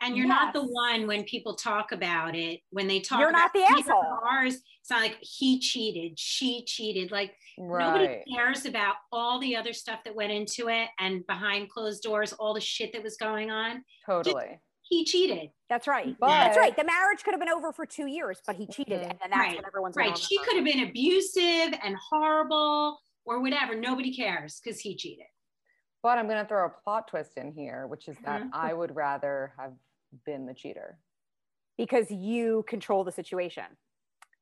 And 0.01 0.15
you're 0.15 0.27
yes. 0.27 0.35
not 0.35 0.53
the 0.53 0.63
one 0.63 1.07
when 1.07 1.23
people 1.23 1.55
talk 1.55 1.91
about 1.91 2.35
it, 2.35 2.59
when 2.69 2.87
they 2.87 2.99
talk 2.99 3.19
You're 3.19 3.31
not 3.31 3.51
the 3.53 3.63
asshole. 3.63 4.03
Ours, 4.29 4.55
it's 4.55 4.91
not 4.91 5.01
like 5.01 5.17
he 5.21 5.59
cheated, 5.59 6.19
she 6.19 6.63
cheated. 6.65 7.11
Like 7.11 7.33
right. 7.57 7.99
nobody 7.99 8.23
cares 8.35 8.65
about 8.65 8.95
all 9.11 9.39
the 9.39 9.55
other 9.55 9.73
stuff 9.73 9.99
that 10.05 10.15
went 10.15 10.31
into 10.31 10.69
it 10.69 10.89
and 10.99 11.25
behind 11.25 11.69
closed 11.69 12.03
doors, 12.03 12.31
all 12.33 12.53
the 12.53 12.61
shit 12.61 12.93
that 12.93 13.03
was 13.03 13.17
going 13.17 13.49
on. 13.49 13.83
Totally. 14.05 14.45
Just, 14.45 14.61
he 14.83 15.03
cheated. 15.03 15.49
That's 15.69 15.87
right. 15.87 16.15
But, 16.19 16.27
That's 16.27 16.57
right. 16.57 16.75
The 16.75 16.85
marriage 16.85 17.23
could 17.23 17.33
have 17.33 17.41
been 17.41 17.49
over 17.49 17.73
for 17.73 17.85
two 17.85 18.07
years, 18.07 18.39
but 18.45 18.55
he 18.55 18.67
cheated, 18.67 19.01
mm-hmm. 19.01 19.11
and 19.11 19.19
then 19.21 19.29
that's 19.31 19.39
right. 19.39 19.55
when 19.57 19.65
everyone's 19.65 19.95
right. 19.97 20.17
She 20.17 20.37
could 20.37 20.55
have 20.55 20.63
been 20.63 20.87
abusive 20.87 21.77
and 21.83 21.95
horrible 22.09 22.99
or 23.25 23.41
whatever. 23.41 23.75
Nobody 23.75 24.15
cares 24.15 24.61
because 24.63 24.79
he 24.79 24.95
cheated. 24.95 25.25
But 26.03 26.17
I'm 26.17 26.27
going 26.27 26.41
to 26.41 26.47
throw 26.47 26.67
a 26.67 26.69
plot 26.69 27.09
twist 27.09 27.31
in 27.37 27.51
here, 27.51 27.85
which 27.87 28.07
is 28.07 28.15
that 28.23 28.41
mm-hmm. 28.41 28.49
I 28.53 28.73
would 28.73 28.95
rather 28.95 29.51
have 29.59 29.73
been 30.25 30.45
the 30.45 30.53
cheater 30.53 30.97
because 31.77 32.09
you 32.11 32.63
control 32.67 33.03
the 33.03 33.11
situation. 33.11 33.65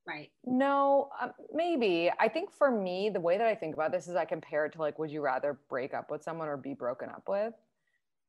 Right. 0.08 0.30
No 0.46 1.10
um, 1.20 1.32
maybe. 1.52 2.12
I 2.20 2.28
think 2.28 2.52
for 2.52 2.70
me 2.70 3.10
the 3.10 3.20
way 3.20 3.38
that 3.38 3.48
i 3.48 3.56
think 3.56 3.74
about 3.74 3.92
this 3.92 4.08
is 4.08 4.16
i 4.16 4.24
compare 4.24 4.66
it 4.66 4.74
to 4.74 4.80
like 4.80 5.00
would 5.00 5.10
you 5.10 5.22
rather 5.22 5.60
break 5.68 5.94
up 5.94 6.12
with 6.12 6.24
someone 6.24 6.48
or 6.48 6.58
be 6.58 6.74
broken 6.74 7.10
up 7.10 7.24
with? 7.28 7.54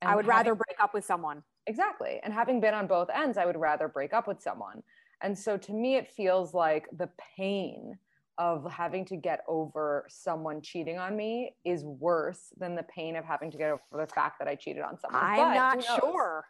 And 0.00 0.10
i 0.10 0.16
would 0.16 0.24
having, 0.24 0.36
rather 0.36 0.54
break 0.54 0.80
up 0.80 0.94
with 0.94 1.04
someone. 1.04 1.42
Exactly. 1.66 2.20
And 2.22 2.32
having 2.32 2.60
been 2.60 2.74
on 2.74 2.86
both 2.86 3.08
ends 3.14 3.36
i 3.36 3.44
would 3.44 3.58
rather 3.58 3.88
break 3.88 4.14
up 4.14 4.26
with 4.26 4.40
someone. 4.40 4.82
And 5.22 5.38
so 5.38 5.58
to 5.58 5.72
me 5.72 5.96
it 5.96 6.08
feels 6.08 6.54
like 6.54 6.88
the 6.96 7.10
pain 7.36 7.98
of 8.38 8.70
having 8.70 9.04
to 9.06 9.16
get 9.16 9.40
over 9.48 10.06
someone 10.08 10.60
cheating 10.60 10.98
on 10.98 11.16
me 11.16 11.54
is 11.64 11.84
worse 11.84 12.52
than 12.58 12.74
the 12.74 12.84
pain 12.84 13.16
of 13.16 13.24
having 13.24 13.50
to 13.50 13.58
get 13.58 13.70
over 13.70 14.06
the 14.06 14.12
fact 14.14 14.38
that 14.38 14.48
I 14.48 14.54
cheated 14.54 14.82
on 14.82 14.98
someone. 14.98 15.22
I'm 15.22 15.36
but 15.36 15.54
not 15.54 16.00
sure. 16.00 16.44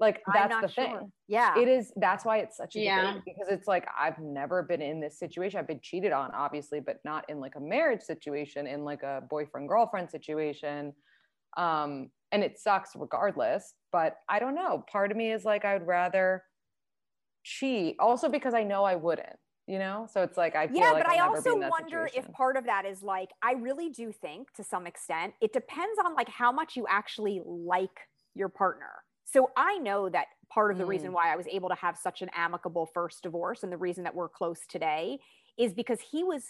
Like 0.00 0.22
that's 0.32 0.60
the 0.62 0.68
thing. 0.68 0.92
Sure. 0.92 1.08
Yeah. 1.28 1.58
It 1.58 1.68
is 1.68 1.92
that's 1.96 2.24
why 2.24 2.38
it's 2.38 2.56
such 2.56 2.74
a 2.74 2.80
yeah. 2.80 3.12
debate 3.12 3.22
because 3.26 3.48
it's 3.50 3.68
like 3.68 3.86
I've 3.98 4.18
never 4.18 4.62
been 4.62 4.80
in 4.80 4.98
this 4.98 5.18
situation. 5.18 5.60
I've 5.60 5.68
been 5.68 5.80
cheated 5.82 6.12
on, 6.12 6.30
obviously, 6.34 6.80
but 6.80 6.96
not 7.04 7.28
in 7.28 7.38
like 7.38 7.56
a 7.56 7.60
marriage 7.60 8.00
situation, 8.00 8.66
in 8.66 8.82
like 8.82 9.02
a 9.02 9.22
boyfriend 9.28 9.68
girlfriend 9.68 10.10
situation. 10.10 10.94
Um, 11.58 12.10
and 12.32 12.42
it 12.42 12.58
sucks 12.58 12.92
regardless. 12.96 13.74
But 13.92 14.16
I 14.28 14.38
don't 14.38 14.54
know. 14.54 14.84
Part 14.90 15.10
of 15.10 15.18
me 15.18 15.32
is 15.32 15.44
like 15.44 15.66
I 15.66 15.74
would 15.74 15.86
rather 15.86 16.44
cheat, 17.44 17.96
also 18.00 18.30
because 18.30 18.54
I 18.54 18.62
know 18.62 18.84
I 18.84 18.96
wouldn't 18.96 19.36
you 19.66 19.78
know 19.78 20.06
so 20.12 20.22
it's 20.22 20.36
like 20.36 20.56
i 20.56 20.66
feel 20.66 20.78
yeah 20.78 20.90
like 20.90 21.04
but 21.04 21.12
i 21.12 21.20
also 21.20 21.56
wonder 21.56 22.08
situation. 22.08 22.28
if 22.28 22.32
part 22.32 22.56
of 22.56 22.64
that 22.64 22.84
is 22.84 23.02
like 23.02 23.28
i 23.40 23.52
really 23.52 23.88
do 23.88 24.10
think 24.10 24.52
to 24.52 24.64
some 24.64 24.84
extent 24.84 25.32
it 25.40 25.52
depends 25.52 25.96
on 26.04 26.14
like 26.14 26.28
how 26.28 26.50
much 26.50 26.76
you 26.76 26.86
actually 26.88 27.40
like 27.46 28.00
your 28.34 28.48
partner 28.48 28.90
so 29.32 29.50
I 29.56 29.78
know 29.78 30.08
that 30.08 30.26
part 30.50 30.72
of 30.72 30.78
the 30.78 30.84
mm. 30.84 30.88
reason 30.88 31.12
why 31.12 31.32
I 31.32 31.36
was 31.36 31.46
able 31.46 31.68
to 31.68 31.74
have 31.76 31.96
such 31.96 32.22
an 32.22 32.30
amicable 32.34 32.86
first 32.92 33.22
divorce 33.22 33.62
and 33.62 33.72
the 33.72 33.76
reason 33.76 34.04
that 34.04 34.14
we're 34.14 34.28
close 34.28 34.60
today 34.68 35.18
is 35.58 35.72
because 35.72 36.00
he 36.00 36.24
was 36.24 36.44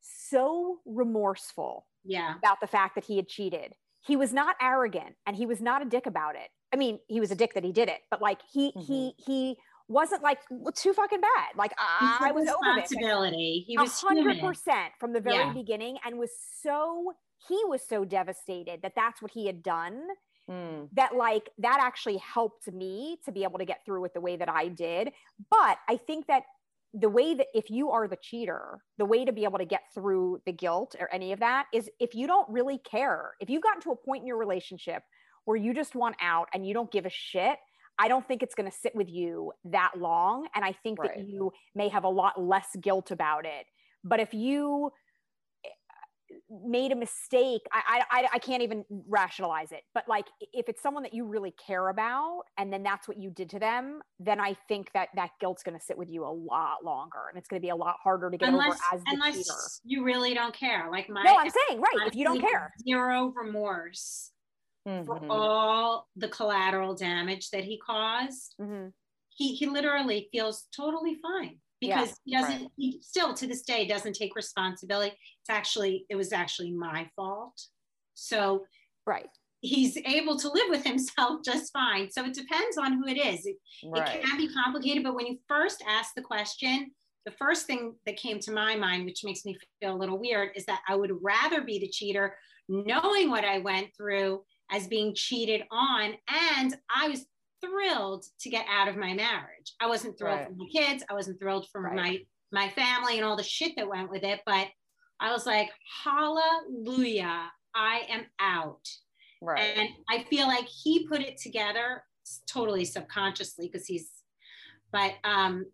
so 0.00 0.78
remorseful 0.84 1.86
yeah. 2.04 2.36
about 2.36 2.60
the 2.60 2.66
fact 2.66 2.94
that 2.94 3.04
he 3.04 3.16
had 3.16 3.28
cheated. 3.28 3.74
He 4.06 4.16
was 4.16 4.32
not 4.32 4.56
arrogant 4.60 5.14
and 5.26 5.36
he 5.36 5.46
was 5.46 5.60
not 5.60 5.82
a 5.82 5.84
dick 5.84 6.06
about 6.06 6.36
it. 6.36 6.48
I 6.72 6.76
mean, 6.76 6.98
he 7.08 7.20
was 7.20 7.30
a 7.30 7.34
dick 7.34 7.54
that 7.54 7.64
he 7.64 7.72
did 7.72 7.88
it, 7.88 8.00
but 8.10 8.20
like 8.20 8.40
he 8.52 8.72
mm-hmm. 8.72 8.80
he 8.80 9.14
he 9.24 9.56
wasn't 9.88 10.22
like 10.22 10.38
well, 10.50 10.72
too 10.72 10.92
fucking 10.92 11.20
bad. 11.20 11.56
Like 11.56 11.72
I, 11.78 12.18
I 12.20 12.32
was 12.32 12.48
over 12.48 12.58
responsibility. 12.76 13.64
He 13.66 13.78
was 13.78 13.98
hundred 14.00 14.40
percent 14.40 14.92
from 14.98 15.12
the 15.12 15.20
very 15.20 15.36
yeah. 15.36 15.52
beginning, 15.52 15.98
and 16.04 16.18
was 16.18 16.30
so 16.62 17.14
he 17.48 17.60
was 17.66 17.80
so 17.88 18.04
devastated 18.04 18.80
that 18.82 18.92
that's 18.96 19.22
what 19.22 19.30
he 19.30 19.46
had 19.46 19.62
done 19.62 20.02
mm. 20.50 20.88
that 20.92 21.14
like 21.16 21.50
that 21.58 21.78
actually 21.80 22.18
helped 22.18 22.72
me 22.72 23.18
to 23.24 23.32
be 23.32 23.42
able 23.44 23.58
to 23.58 23.64
get 23.64 23.84
through 23.84 24.00
with 24.00 24.14
the 24.14 24.20
way 24.20 24.36
that 24.36 24.48
I 24.48 24.68
did. 24.68 25.12
But 25.50 25.78
I 25.88 25.96
think 25.96 26.26
that 26.26 26.42
the 26.92 27.08
way 27.08 27.34
that 27.34 27.48
if 27.54 27.70
you 27.70 27.90
are 27.90 28.06
the 28.06 28.16
cheater, 28.20 28.78
the 28.98 29.04
way 29.04 29.24
to 29.24 29.32
be 29.32 29.44
able 29.44 29.58
to 29.58 29.64
get 29.64 29.82
through 29.94 30.40
the 30.46 30.52
guilt 30.52 30.94
or 31.00 31.12
any 31.12 31.32
of 31.32 31.40
that 31.40 31.66
is 31.72 31.90
if 31.98 32.14
you 32.14 32.26
don't 32.26 32.48
really 32.48 32.78
care, 32.78 33.32
if 33.40 33.50
you've 33.50 33.62
gotten 33.62 33.82
to 33.82 33.90
a 33.90 33.96
point 33.96 34.22
in 34.22 34.26
your 34.28 34.38
relationship 34.38 35.02
where 35.44 35.56
you 35.56 35.74
just 35.74 35.96
want 35.96 36.14
out 36.22 36.48
and 36.54 36.66
you 36.66 36.72
don't 36.72 36.92
give 36.92 37.04
a 37.04 37.10
shit, 37.10 37.58
I 37.98 38.08
don't 38.08 38.26
think 38.26 38.42
it's 38.42 38.54
going 38.54 38.70
to 38.70 38.76
sit 38.76 38.94
with 38.94 39.08
you 39.08 39.52
that 39.64 39.92
long. 39.96 40.46
And 40.54 40.64
I 40.64 40.72
think 40.72 41.00
right. 41.00 41.10
that 41.16 41.28
you 41.28 41.52
may 41.74 41.88
have 41.88 42.04
a 42.04 42.08
lot 42.08 42.40
less 42.40 42.68
guilt 42.80 43.10
about 43.10 43.44
it. 43.44 43.66
But 44.04 44.20
if 44.20 44.32
you 44.32 44.90
made 46.64 46.92
a 46.92 46.96
mistake 46.96 47.62
I, 47.72 48.02
I 48.10 48.28
i 48.34 48.38
can't 48.38 48.62
even 48.62 48.84
rationalize 49.08 49.72
it 49.72 49.82
but 49.94 50.04
like 50.08 50.26
if 50.52 50.68
it's 50.68 50.82
someone 50.82 51.02
that 51.02 51.14
you 51.14 51.24
really 51.24 51.52
care 51.52 51.88
about 51.88 52.42
and 52.58 52.72
then 52.72 52.82
that's 52.82 53.08
what 53.08 53.16
you 53.16 53.30
did 53.30 53.50
to 53.50 53.58
them 53.58 54.00
then 54.18 54.40
i 54.40 54.56
think 54.68 54.90
that 54.92 55.08
that 55.16 55.30
guilt's 55.40 55.62
going 55.62 55.78
to 55.78 55.84
sit 55.84 55.96
with 55.96 56.10
you 56.10 56.24
a 56.24 56.30
lot 56.30 56.84
longer 56.84 57.28
and 57.28 57.38
it's 57.38 57.48
going 57.48 57.60
to 57.60 57.64
be 57.64 57.70
a 57.70 57.76
lot 57.76 57.96
harder 58.02 58.30
to 58.30 58.36
get 58.36 58.48
unless, 58.48 58.66
over 58.66 58.78
as 58.92 59.00
the 59.00 59.10
unless 59.12 59.34
cheater. 59.36 59.54
you 59.84 60.04
really 60.04 60.34
don't 60.34 60.54
care 60.54 60.88
like 60.90 61.08
my 61.08 61.22
no 61.22 61.36
i'm 61.36 61.50
saying 61.68 61.80
right 61.80 62.06
if 62.06 62.14
you 62.14 62.24
don't 62.24 62.40
care 62.40 62.72
zero 62.86 63.32
remorse 63.36 64.30
mm-hmm. 64.86 65.04
for 65.04 65.20
all 65.30 66.08
the 66.16 66.28
collateral 66.28 66.94
damage 66.94 67.50
that 67.50 67.64
he 67.64 67.78
caused 67.84 68.54
mm-hmm. 68.60 68.88
he 69.30 69.54
he 69.54 69.66
literally 69.66 70.28
feels 70.32 70.66
totally 70.74 71.16
fine 71.22 71.58
because 71.88 72.14
yeah, 72.24 72.38
he 72.38 72.42
doesn't 72.42 72.62
right. 72.62 72.70
he 72.76 72.98
still 73.02 73.34
to 73.34 73.46
this 73.46 73.62
day 73.62 73.86
doesn't 73.86 74.14
take 74.14 74.34
responsibility. 74.36 75.10
It's 75.10 75.50
actually 75.50 76.06
it 76.08 76.16
was 76.16 76.32
actually 76.32 76.72
my 76.72 77.08
fault. 77.16 77.60
So 78.14 78.64
right. 79.06 79.28
he's 79.60 79.96
able 79.96 80.38
to 80.38 80.48
live 80.48 80.68
with 80.70 80.84
himself 80.84 81.40
just 81.44 81.72
fine. 81.72 82.10
So 82.10 82.24
it 82.24 82.34
depends 82.34 82.78
on 82.78 82.94
who 82.94 83.06
it 83.06 83.18
is. 83.18 83.46
It, 83.46 83.56
right. 83.84 84.16
it 84.16 84.24
can 84.24 84.36
be 84.36 84.52
complicated 84.52 85.02
but 85.02 85.14
when 85.14 85.26
you 85.26 85.38
first 85.48 85.82
ask 85.88 86.14
the 86.14 86.22
question 86.22 86.90
the 87.24 87.32
first 87.32 87.66
thing 87.66 87.94
that 88.06 88.16
came 88.16 88.38
to 88.40 88.52
my 88.52 88.76
mind 88.76 89.04
which 89.04 89.24
makes 89.24 89.44
me 89.44 89.56
feel 89.80 89.94
a 89.94 89.96
little 89.96 90.18
weird 90.18 90.50
is 90.54 90.64
that 90.66 90.80
i 90.88 90.94
would 90.94 91.12
rather 91.22 91.62
be 91.62 91.78
the 91.78 91.88
cheater 91.88 92.36
knowing 92.68 93.30
what 93.30 93.44
i 93.44 93.58
went 93.58 93.88
through 93.96 94.42
as 94.70 94.86
being 94.86 95.14
cheated 95.14 95.62
on 95.70 96.14
and 96.28 96.76
i 96.94 97.08
was 97.08 97.26
thrilled 97.64 98.24
to 98.40 98.50
get 98.50 98.66
out 98.70 98.88
of 98.88 98.96
my 98.96 99.14
marriage. 99.14 99.74
I 99.80 99.86
wasn't 99.86 100.18
thrilled 100.18 100.38
right. 100.38 100.48
for 100.48 100.54
my 100.54 100.66
kids. 100.72 101.04
I 101.08 101.14
wasn't 101.14 101.38
thrilled 101.40 101.66
for 101.70 101.80
right. 101.80 101.94
my 101.94 102.18
my 102.52 102.68
family 102.70 103.16
and 103.16 103.24
all 103.24 103.36
the 103.36 103.42
shit 103.42 103.72
that 103.76 103.88
went 103.88 104.10
with 104.10 104.22
it. 104.22 104.40
But 104.46 104.68
I 105.20 105.32
was 105.32 105.46
like, 105.46 105.70
hallelujah, 106.04 107.50
I 107.74 108.02
am 108.08 108.24
out. 108.38 108.86
Right. 109.42 109.76
And 109.76 109.88
I 110.08 110.24
feel 110.30 110.46
like 110.46 110.66
he 110.66 111.06
put 111.06 111.20
it 111.20 111.36
together 111.36 112.02
totally 112.46 112.84
subconsciously 112.84 113.68
because 113.70 113.86
he's, 113.86 114.08
but 114.92 115.12
um, 115.24 115.66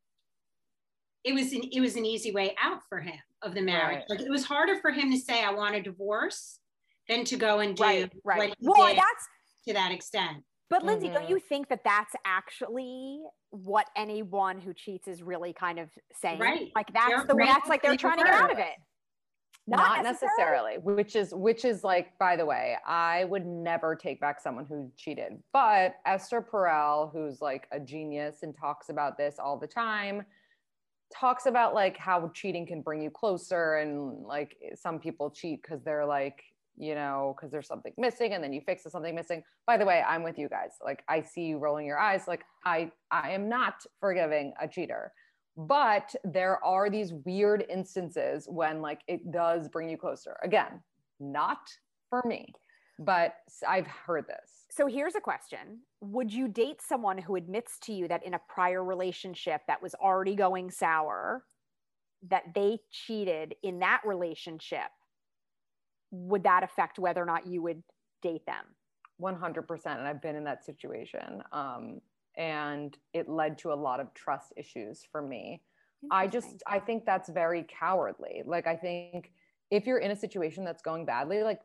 it 1.24 1.34
was 1.34 1.52
an 1.52 1.62
it 1.72 1.80
was 1.80 1.96
an 1.96 2.06
easy 2.06 2.32
way 2.32 2.54
out 2.60 2.80
for 2.88 3.00
him 3.00 3.18
of 3.42 3.54
the 3.54 3.62
marriage. 3.62 4.04
Right. 4.08 4.18
Like 4.18 4.20
it 4.20 4.30
was 4.30 4.44
harder 4.44 4.76
for 4.80 4.90
him 4.90 5.10
to 5.12 5.18
say 5.18 5.44
I 5.44 5.52
want 5.52 5.74
a 5.74 5.82
divorce 5.82 6.58
than 7.08 7.24
to 7.24 7.36
go 7.36 7.60
and 7.60 7.76
do 7.76 7.82
right. 7.82 8.12
right. 8.24 8.54
well, 8.60 8.94
that's 8.94 9.28
to 9.68 9.74
that 9.74 9.92
extent. 9.92 10.38
But 10.70 10.84
Lindsey, 10.84 11.08
mm-hmm. 11.08 11.16
don't 11.16 11.28
you 11.28 11.40
think 11.40 11.68
that 11.68 11.82
that's 11.84 12.14
actually 12.24 13.20
what 13.50 13.86
anyone 13.96 14.60
who 14.60 14.72
cheats 14.72 15.08
is 15.08 15.20
really 15.20 15.52
kind 15.52 15.80
of 15.80 15.90
saying? 16.14 16.38
Right. 16.38 16.70
Like 16.76 16.92
that's 16.92 17.08
they're 17.08 17.24
the 17.26 17.34
way 17.34 17.46
that's 17.46 17.68
like 17.68 17.82
they're 17.82 17.96
trying 17.96 18.18
to 18.18 18.24
get 18.24 18.32
out 18.32 18.52
of 18.52 18.58
it. 18.58 18.76
Not, 19.66 19.78
Not 19.78 20.04
necessarily. 20.04 20.76
necessarily, 20.76 20.96
which 20.96 21.16
is 21.16 21.34
which 21.34 21.64
is 21.64 21.84
like 21.84 22.16
by 22.18 22.36
the 22.36 22.46
way, 22.46 22.76
I 22.86 23.24
would 23.24 23.46
never 23.46 23.96
take 23.96 24.20
back 24.20 24.40
someone 24.40 24.64
who 24.64 24.90
cheated. 24.96 25.42
But 25.52 25.96
Esther 26.06 26.40
Perel, 26.40 27.12
who's 27.12 27.40
like 27.40 27.66
a 27.72 27.80
genius 27.80 28.38
and 28.42 28.56
talks 28.56 28.88
about 28.88 29.18
this 29.18 29.36
all 29.38 29.58
the 29.58 29.66
time, 29.66 30.24
talks 31.12 31.46
about 31.46 31.74
like 31.74 31.96
how 31.96 32.30
cheating 32.32 32.64
can 32.64 32.80
bring 32.80 33.02
you 33.02 33.10
closer 33.10 33.76
and 33.76 34.24
like 34.24 34.56
some 34.76 35.00
people 35.00 35.30
cheat 35.30 35.62
because 35.62 35.82
they're 35.82 36.06
like 36.06 36.42
you 36.76 36.94
know, 36.94 37.34
because 37.36 37.50
there's 37.50 37.66
something 37.66 37.92
missing 37.98 38.32
and 38.32 38.42
then 38.42 38.52
you 38.52 38.60
fix 38.60 38.84
something 38.90 39.14
missing. 39.14 39.42
By 39.66 39.76
the 39.76 39.84
way, 39.84 40.02
I'm 40.06 40.22
with 40.22 40.38
you 40.38 40.48
guys. 40.48 40.70
Like 40.84 41.04
I 41.08 41.20
see 41.20 41.42
you 41.42 41.58
rolling 41.58 41.86
your 41.86 41.98
eyes. 41.98 42.26
Like 42.26 42.44
I 42.64 42.90
I 43.10 43.30
am 43.30 43.48
not 43.48 43.84
forgiving 44.00 44.52
a 44.60 44.66
cheater. 44.66 45.12
But 45.56 46.14
there 46.24 46.64
are 46.64 46.88
these 46.88 47.12
weird 47.26 47.64
instances 47.68 48.46
when 48.48 48.80
like 48.80 49.00
it 49.08 49.30
does 49.30 49.68
bring 49.68 49.90
you 49.90 49.98
closer. 49.98 50.36
Again, 50.42 50.80
not 51.18 51.68
for 52.08 52.22
me, 52.24 52.52
but 52.98 53.34
I've 53.68 53.86
heard 53.86 54.26
this. 54.26 54.66
So 54.70 54.86
here's 54.86 55.16
a 55.16 55.20
question. 55.20 55.80
Would 56.00 56.32
you 56.32 56.48
date 56.48 56.80
someone 56.80 57.18
who 57.18 57.36
admits 57.36 57.78
to 57.80 57.92
you 57.92 58.08
that 58.08 58.24
in 58.24 58.34
a 58.34 58.40
prior 58.48 58.84
relationship 58.84 59.62
that 59.66 59.82
was 59.82 59.94
already 59.96 60.36
going 60.36 60.70
sour, 60.70 61.44
that 62.28 62.54
they 62.54 62.78
cheated 62.90 63.54
in 63.62 63.80
that 63.80 64.00
relationship 64.04 64.88
would 66.10 66.44
that 66.44 66.62
affect 66.62 66.98
whether 66.98 67.22
or 67.22 67.26
not 67.26 67.46
you 67.46 67.62
would 67.62 67.82
date 68.22 68.44
them? 68.46 68.64
100% 69.20 69.86
and 69.86 70.08
i've 70.08 70.22
been 70.22 70.36
in 70.36 70.44
that 70.44 70.64
situation 70.64 71.42
um, 71.52 72.00
and 72.36 72.96
it 73.12 73.28
led 73.28 73.58
to 73.58 73.72
a 73.72 73.74
lot 73.74 74.00
of 74.00 74.12
trust 74.14 74.52
issues 74.56 75.02
for 75.10 75.20
me. 75.20 75.62
I 76.10 76.26
just 76.26 76.62
i 76.66 76.78
think 76.78 77.04
that's 77.04 77.28
very 77.28 77.64
cowardly. 77.64 78.42
Like 78.46 78.66
i 78.66 78.76
think 78.76 79.32
if 79.70 79.86
you're 79.86 79.98
in 79.98 80.10
a 80.10 80.16
situation 80.16 80.64
that's 80.64 80.82
going 80.82 81.04
badly 81.04 81.42
like 81.42 81.60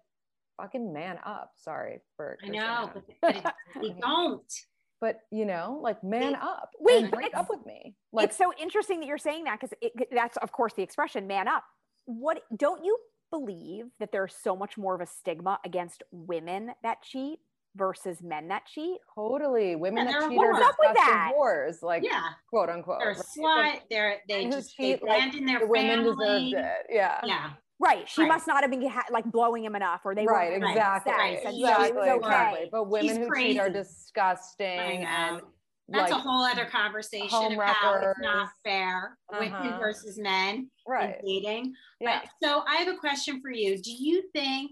fucking 0.57 0.91
man 0.91 1.19
up. 1.25 1.51
Sorry 1.55 2.01
for 2.15 2.37
i 2.43 2.47
know 2.49 2.89
but, 2.93 3.03
but 3.21 3.55
you 3.81 3.95
don't. 4.01 4.53
But 5.01 5.19
you 5.31 5.45
know 5.45 5.79
like 5.81 6.03
man 6.03 6.35
up 6.35 6.71
wait 6.79 7.11
break 7.11 7.35
up 7.37 7.49
with 7.49 7.65
me. 7.65 7.95
like 8.11 8.29
it's 8.29 8.37
so 8.37 8.51
interesting 8.59 8.99
that 9.01 9.05
you're 9.05 9.17
saying 9.17 9.43
that 9.45 9.59
because 9.59 9.75
that's 10.11 10.37
of 10.37 10.51
course 10.51 10.73
the 10.73 10.83
expression 10.83 11.27
man 11.27 11.47
up. 11.47 11.63
What 12.05 12.41
don't 12.57 12.83
you 12.83 12.97
believe 13.37 13.85
that 13.99 14.11
there's 14.11 14.35
so 14.35 14.55
much 14.55 14.77
more 14.77 14.95
of 14.95 15.01
a 15.01 15.05
stigma 15.05 15.59
against 15.65 16.03
women 16.11 16.71
that 16.83 17.01
cheat 17.01 17.39
versus 17.75 18.21
men 18.23 18.47
that 18.47 18.65
cheat. 18.65 18.97
Totally, 19.13 19.75
women 19.75 20.05
that 20.05 20.29
cheat 20.29 20.39
are 20.39 20.53
discussing 20.53 21.31
wars, 21.35 21.79
like 21.81 22.03
yeah. 22.03 22.21
quote 22.49 22.69
unquote. 22.69 22.99
They're 22.99 23.15
slut. 23.15 23.79
They're 23.89 24.17
they 24.27 24.49
just 24.49 24.75
cheat, 24.75 25.01
they 25.01 25.07
like, 25.07 25.35
in 25.35 25.45
their 25.45 25.59
the 25.59 25.67
women 25.67 26.03
deserved 26.03 26.53
it. 26.53 26.85
Yeah, 26.89 27.19
yeah. 27.23 27.49
Right. 27.77 28.07
She 28.07 28.21
right. 28.21 28.29
must 28.29 28.47
not 28.47 28.63
have 28.63 28.71
been 28.71 28.89
like 29.11 29.25
blowing 29.25 29.65
him 29.65 29.75
enough, 29.75 30.01
or 30.05 30.15
they 30.15 30.25
right. 30.25 30.53
Exactly. 30.53 31.11
Right. 31.11 31.39
Exactly. 31.43 31.99
Okay. 31.99 32.15
Exactly. 32.15 32.69
But 32.71 32.89
women 32.89 33.09
He's 33.09 33.17
who 33.17 33.27
crazy. 33.27 33.53
cheat 33.53 33.59
are 33.59 33.69
disgusting 33.69 35.05
and 35.05 35.41
that's 35.87 36.11
like, 36.11 36.19
a 36.19 36.23
whole 36.23 36.43
other 36.43 36.65
conversation 36.65 37.53
about 37.53 38.03
it's 38.03 38.19
not 38.19 38.49
fair 38.63 39.17
uh-huh. 39.31 39.39
women 39.39 39.79
versus 39.79 40.17
men 40.17 40.69
right. 40.87 41.17
dating. 41.25 41.73
Yeah. 41.99 42.21
But, 42.21 42.29
so 42.47 42.63
i 42.67 42.77
have 42.77 42.87
a 42.87 42.97
question 42.97 43.41
for 43.41 43.51
you. 43.51 43.77
Do 43.81 43.91
you 43.91 44.23
think 44.33 44.71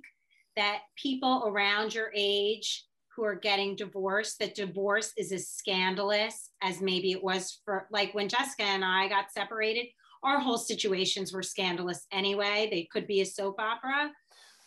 that 0.56 0.80
people 0.96 1.44
around 1.46 1.94
your 1.94 2.12
age 2.16 2.86
who 3.16 3.24
are 3.24 3.36
getting 3.36 3.76
divorced 3.76 4.40
that 4.40 4.56
divorce 4.56 5.14
is 5.18 5.32
as 5.32 5.50
scandalous 5.50 6.50
as 6.64 6.82
maybe 6.82 7.12
it 7.12 7.24
was 7.24 7.60
for 7.64 7.88
like 7.92 8.14
when 8.14 8.28
jessica 8.28 8.64
and 8.64 8.84
i 8.84 9.08
got 9.08 9.32
separated 9.32 9.86
our 10.24 10.40
whole 10.40 10.58
situations 10.58 11.34
were 11.34 11.44
scandalous 11.44 12.08
anyway. 12.12 12.68
They 12.72 12.88
could 12.92 13.08
be 13.08 13.22
a 13.22 13.26
soap 13.26 13.60
opera 13.60 14.10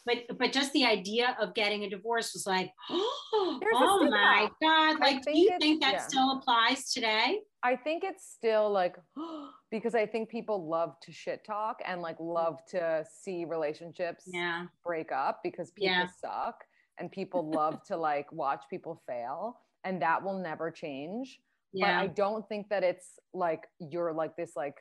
but 0.06 0.38
but 0.38 0.52
just 0.52 0.72
the 0.72 0.84
idea 0.84 1.36
of 1.38 1.52
getting 1.54 1.82
a 1.82 1.90
divorce 1.90 2.32
was 2.32 2.46
like 2.46 2.72
oh, 2.90 3.60
oh 3.74 4.08
my 4.08 4.48
god 4.62 4.98
like 5.00 5.22
do 5.22 5.36
you 5.36 5.50
think 5.60 5.82
that 5.82 5.94
yeah. 5.94 6.06
still 6.06 6.38
applies 6.38 6.90
today 6.92 7.40
i 7.62 7.76
think 7.76 8.04
it's 8.04 8.32
still 8.32 8.70
like 8.70 8.96
because 9.70 9.94
i 9.94 10.06
think 10.06 10.30
people 10.30 10.66
love 10.66 10.94
to 11.02 11.12
shit 11.12 11.44
talk 11.44 11.80
and 11.84 12.00
like 12.00 12.16
love 12.20 12.60
to 12.68 13.04
see 13.20 13.44
relationships 13.44 14.24
yeah. 14.26 14.64
break 14.84 15.12
up 15.12 15.40
because 15.42 15.72
people 15.72 15.94
yeah. 15.94 16.06
suck 16.20 16.64
and 16.98 17.10
people 17.10 17.50
love 17.50 17.82
to 17.82 17.96
like 17.96 18.30
watch 18.32 18.62
people 18.70 19.02
fail 19.06 19.58
and 19.84 20.00
that 20.00 20.22
will 20.22 20.38
never 20.38 20.70
change 20.70 21.40
yeah. 21.72 21.98
but 21.98 22.04
i 22.04 22.06
don't 22.06 22.48
think 22.48 22.68
that 22.68 22.82
it's 22.82 23.18
like 23.34 23.64
you're 23.78 24.12
like 24.12 24.34
this 24.36 24.52
like 24.56 24.76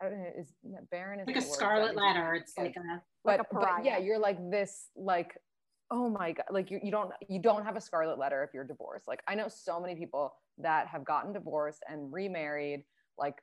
I 0.00 0.08
don't 0.08 0.18
know, 0.18 0.30
is 0.38 0.52
barren 0.90 1.20
is 1.20 1.26
like 1.26 1.36
a 1.36 1.42
scarlet 1.42 1.94
letter. 1.94 2.34
It's 2.34 2.54
like 2.56 2.74
a 2.76 3.02
but, 3.24 3.38
like 3.38 3.40
a 3.40 3.54
but 3.54 3.84
yeah, 3.84 3.98
you're 3.98 4.18
like 4.18 4.38
this 4.50 4.86
like 4.96 5.32
oh 5.90 6.08
my 6.08 6.32
god 6.32 6.44
like 6.50 6.70
you, 6.70 6.78
you 6.82 6.90
don't 6.90 7.10
you 7.28 7.40
don't 7.40 7.64
have 7.64 7.76
a 7.76 7.80
scarlet 7.80 8.18
letter 8.18 8.42
if 8.44 8.50
you're 8.54 8.64
divorced. 8.64 9.08
Like 9.08 9.20
i 9.28 9.34
know 9.34 9.48
so 9.48 9.80
many 9.80 9.94
people 9.94 10.32
that 10.58 10.86
have 10.86 11.04
gotten 11.04 11.32
divorced 11.32 11.82
and 11.88 12.12
remarried 12.12 12.84
like 13.18 13.36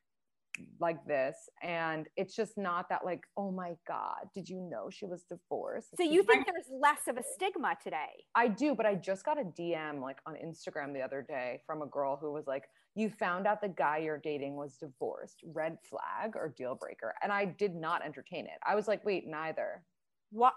like 0.79 0.97
this 1.05 1.35
and 1.61 2.07
it's 2.15 2.35
just 2.35 2.57
not 2.57 2.89
that 2.89 3.05
like 3.05 3.21
oh 3.37 3.51
my 3.51 3.73
god 3.87 4.25
did 4.33 4.49
you 4.49 4.59
know 4.71 4.89
she 4.89 5.05
was 5.05 5.23
divorced? 5.29 5.89
So 5.95 6.03
you 6.03 6.23
think 6.23 6.47
there's 6.47 6.69
less 6.81 7.01
of 7.07 7.17
a 7.17 7.23
stigma 7.35 7.75
today? 7.83 8.23
I 8.33 8.47
do 8.47 8.73
but 8.73 8.85
i 8.85 8.95
just 8.95 9.23
got 9.23 9.39
a 9.39 9.43
dm 9.43 10.01
like 10.01 10.17
on 10.25 10.35
instagram 10.35 10.93
the 10.93 11.01
other 11.01 11.23
day 11.27 11.61
from 11.67 11.83
a 11.83 11.85
girl 11.85 12.17
who 12.19 12.33
was 12.33 12.47
like 12.47 12.63
you 12.97 13.09
found 13.09 13.45
out 13.45 13.61
the 13.61 13.67
guy 13.67 13.97
you're 13.97 14.17
dating 14.17 14.55
was 14.55 14.77
divorced 14.77 15.41
red 15.53 15.77
flag 15.83 16.35
or 16.35 16.53
deal 16.57 16.75
breaker 16.75 17.13
and 17.21 17.31
i 17.31 17.45
did 17.45 17.75
not 17.75 18.03
entertain 18.03 18.45
it 18.45 18.59
i 18.65 18.75
was 18.75 18.87
like 18.87 19.03
wait 19.05 19.27
neither 19.27 19.83
what 20.31 20.53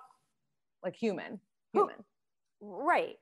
like 0.82 0.96
human 0.96 1.38
human 1.72 1.96
right 2.60 3.16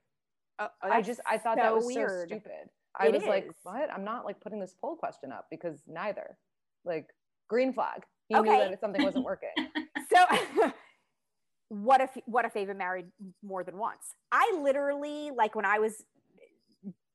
uh, 0.58 0.68
i 0.82 1.02
just 1.02 1.20
i 1.26 1.36
thought 1.36 1.58
so 1.58 1.62
that 1.62 1.74
was 1.74 1.84
weird. 1.86 2.28
so 2.28 2.36
stupid 2.36 2.70
i 2.98 3.06
it 3.06 3.12
was 3.12 3.22
is. 3.22 3.28
like 3.28 3.50
what 3.64 3.90
i'm 3.92 4.04
not 4.04 4.24
like 4.24 4.40
putting 4.40 4.60
this 4.60 4.74
poll 4.80 4.96
question 4.96 5.32
up 5.32 5.46
because 5.50 5.82
neither 5.86 6.36
like 6.84 7.06
green 7.48 7.72
flag. 7.72 8.04
He 8.28 8.36
okay. 8.36 8.50
knew 8.50 8.70
that 8.70 8.80
something 8.80 9.02
wasn't 9.02 9.24
working. 9.24 9.50
so 10.12 10.72
what 11.68 12.00
if 12.00 12.10
what 12.26 12.44
if 12.44 12.54
they've 12.54 12.66
been 12.66 12.78
married 12.78 13.06
more 13.42 13.64
than 13.64 13.76
once? 13.76 14.14
I 14.30 14.58
literally 14.60 15.30
like 15.36 15.54
when 15.54 15.64
I 15.64 15.78
was 15.78 16.04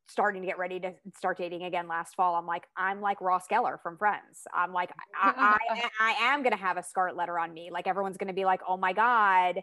starting 0.08 0.42
to 0.42 0.48
get 0.48 0.58
ready 0.58 0.80
to 0.80 0.94
start 1.18 1.38
dating 1.38 1.64
again 1.64 1.88
last 1.88 2.16
fall. 2.16 2.36
I'm 2.36 2.46
like, 2.46 2.64
I'm 2.78 3.02
like 3.02 3.22
Ross 3.22 3.46
Geller 3.50 3.82
from 3.82 3.98
Friends. 3.98 4.42
I'm 4.54 4.74
like, 4.74 4.92
I, 5.22 5.58
I, 5.70 5.90
I 6.00 6.34
am 6.34 6.44
gonna 6.44 6.58
have 6.58 6.78
a 6.78 6.84
scarlet 6.84 7.16
letter 7.16 7.40
on 7.40 7.54
me. 7.54 7.70
Like 7.72 7.88
everyone's 7.88 8.18
gonna 8.18 8.34
be 8.34 8.46
like, 8.46 8.62
oh 8.68 8.78
my 8.78 8.94
God, 8.94 9.62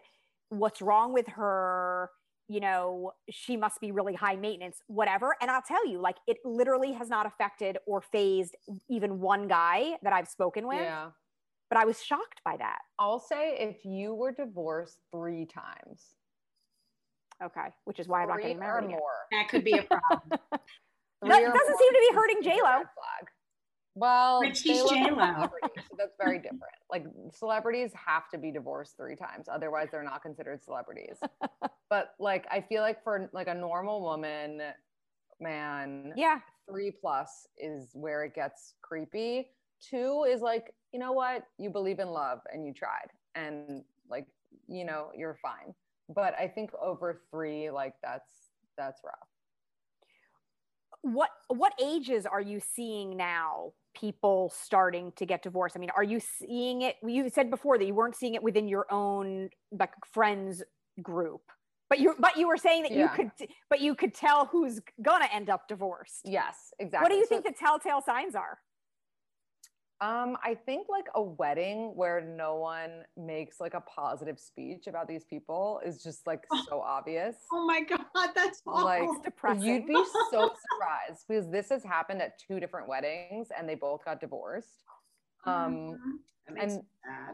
what's 0.49 0.81
wrong 0.81 1.13
with 1.13 1.27
her? 1.27 2.09
you 2.51 2.59
know, 2.59 3.13
she 3.29 3.55
must 3.55 3.79
be 3.79 3.93
really 3.93 4.13
high 4.13 4.35
maintenance, 4.35 4.81
whatever. 4.87 5.37
And 5.41 5.49
I'll 5.49 5.61
tell 5.61 5.87
you, 5.87 6.01
like, 6.01 6.17
it 6.27 6.35
literally 6.43 6.91
has 6.91 7.07
not 7.07 7.25
affected 7.25 7.77
or 7.87 8.01
fazed 8.01 8.57
even 8.89 9.21
one 9.21 9.47
guy 9.47 9.93
that 10.03 10.11
I've 10.11 10.27
spoken 10.27 10.67
with. 10.67 10.81
Yeah. 10.81 11.11
But 11.69 11.79
I 11.79 11.85
was 11.85 12.03
shocked 12.03 12.41
by 12.43 12.57
that. 12.57 12.79
I'll 12.99 13.21
say 13.21 13.55
if 13.57 13.85
you 13.85 14.13
were 14.13 14.33
divorced 14.33 14.97
three 15.13 15.45
times. 15.45 16.15
Okay. 17.43 17.67
Which 17.85 17.99
is 17.99 18.07
why 18.07 18.23
I'm 18.23 18.29
not 18.29 18.41
getting 18.41 18.59
married. 18.59 18.89
More. 18.89 18.99
That 19.31 19.49
could 19.49 19.63
be 19.63 19.73
a 19.73 19.83
problem. 19.83 20.21
that 20.51 20.59
doesn't 21.21 21.79
seem 21.79 21.93
to 21.93 21.99
be 22.09 22.15
hurting 22.15 22.43
J 22.43 22.59
Lo. 22.63 22.83
Well, 23.95 24.41
but 24.41 24.55
she's 24.55 24.83
J 24.89 25.11
Lo. 25.11 25.49
So 25.61 25.95
that's 25.97 26.15
very 26.21 26.37
different. 26.37 26.63
Like 26.89 27.05
celebrities 27.33 27.91
have 27.93 28.29
to 28.29 28.37
be 28.37 28.51
divorced 28.51 28.95
three 28.97 29.15
times, 29.15 29.47
otherwise 29.51 29.89
they're 29.91 30.03
not 30.03 30.21
considered 30.21 30.63
celebrities. 30.63 31.17
but 31.89 32.13
like, 32.19 32.45
I 32.49 32.61
feel 32.61 32.81
like 32.81 33.03
for 33.03 33.29
like 33.33 33.47
a 33.47 33.53
normal 33.53 34.01
woman, 34.01 34.61
man, 35.39 36.13
yeah, 36.15 36.39
three 36.69 36.91
plus 36.91 37.47
is 37.57 37.89
where 37.93 38.23
it 38.23 38.33
gets 38.33 38.75
creepy. 38.81 39.49
Two 39.81 40.25
is 40.29 40.41
like, 40.41 40.73
you 40.93 40.99
know 40.99 41.11
what, 41.11 41.43
you 41.57 41.69
believe 41.69 41.99
in 41.99 42.07
love 42.07 42.39
and 42.53 42.65
you 42.65 42.73
tried, 42.73 43.09
and 43.35 43.83
like, 44.09 44.27
you 44.67 44.85
know, 44.85 45.09
you're 45.17 45.37
fine. 45.41 45.73
But 46.13 46.33
I 46.39 46.47
think 46.47 46.71
over 46.81 47.21
three, 47.31 47.69
like 47.69 47.93
that's 48.01 48.29
that's 48.77 49.01
rough 49.03 49.27
what 51.01 51.29
what 51.47 51.73
ages 51.81 52.25
are 52.25 52.41
you 52.41 52.59
seeing 52.59 53.17
now 53.17 53.73
people 53.95 54.51
starting 54.55 55.11
to 55.13 55.25
get 55.25 55.43
divorced? 55.43 55.75
I 55.75 55.79
mean, 55.79 55.89
are 55.95 56.03
you 56.03 56.19
seeing 56.19 56.83
it? 56.83 56.95
You 57.03 57.29
said 57.29 57.49
before 57.49 57.77
that 57.77 57.85
you 57.85 57.95
weren't 57.95 58.15
seeing 58.15 58.35
it 58.35 58.43
within 58.43 58.67
your 58.67 58.85
own 58.91 59.49
like 59.77 59.93
friends 60.11 60.63
group, 61.01 61.41
but 61.89 61.99
you 61.99 62.15
but 62.19 62.37
you 62.37 62.47
were 62.47 62.57
saying 62.57 62.83
that 62.83 62.91
yeah. 62.91 63.03
you 63.03 63.09
could 63.09 63.49
but 63.69 63.81
you 63.81 63.95
could 63.95 64.13
tell 64.13 64.45
who's 64.45 64.79
gonna 65.01 65.27
end 65.33 65.49
up 65.49 65.67
divorced. 65.67 66.21
Yes, 66.23 66.71
exactly. 66.79 67.03
What 67.03 67.09
do 67.09 67.15
you 67.15 67.25
so, 67.25 67.29
think 67.29 67.45
the 67.45 67.53
telltale 67.53 68.01
signs 68.01 68.35
are? 68.35 68.59
Um, 70.01 70.35
I 70.43 70.55
think 70.55 70.87
like 70.89 71.05
a 71.13 71.21
wedding 71.21 71.91
where 71.95 72.21
no 72.21 72.55
one 72.55 73.03
makes 73.15 73.59
like 73.59 73.75
a 73.75 73.81
positive 73.81 74.39
speech 74.39 74.87
about 74.87 75.07
these 75.07 75.23
people 75.25 75.79
is 75.85 76.01
just 76.01 76.25
like 76.25 76.43
oh, 76.51 76.63
so 76.67 76.81
obvious. 76.81 77.35
Oh 77.53 77.67
my 77.67 77.81
god, 77.81 78.01
that's 78.35 78.63
awful. 78.65 78.83
like 78.83 79.23
depressing. 79.23 79.61
You'd 79.61 79.85
be 79.85 79.93
so 80.31 80.51
surprised 80.71 81.25
because 81.27 81.51
this 81.51 81.69
has 81.69 81.83
happened 81.83 82.19
at 82.19 82.39
two 82.39 82.59
different 82.59 82.87
weddings 82.87 83.49
and 83.55 83.69
they 83.69 83.75
both 83.75 84.03
got 84.03 84.19
divorced. 84.19 84.83
Um, 85.45 85.97
mm-hmm. 86.49 86.57
and 86.59 86.81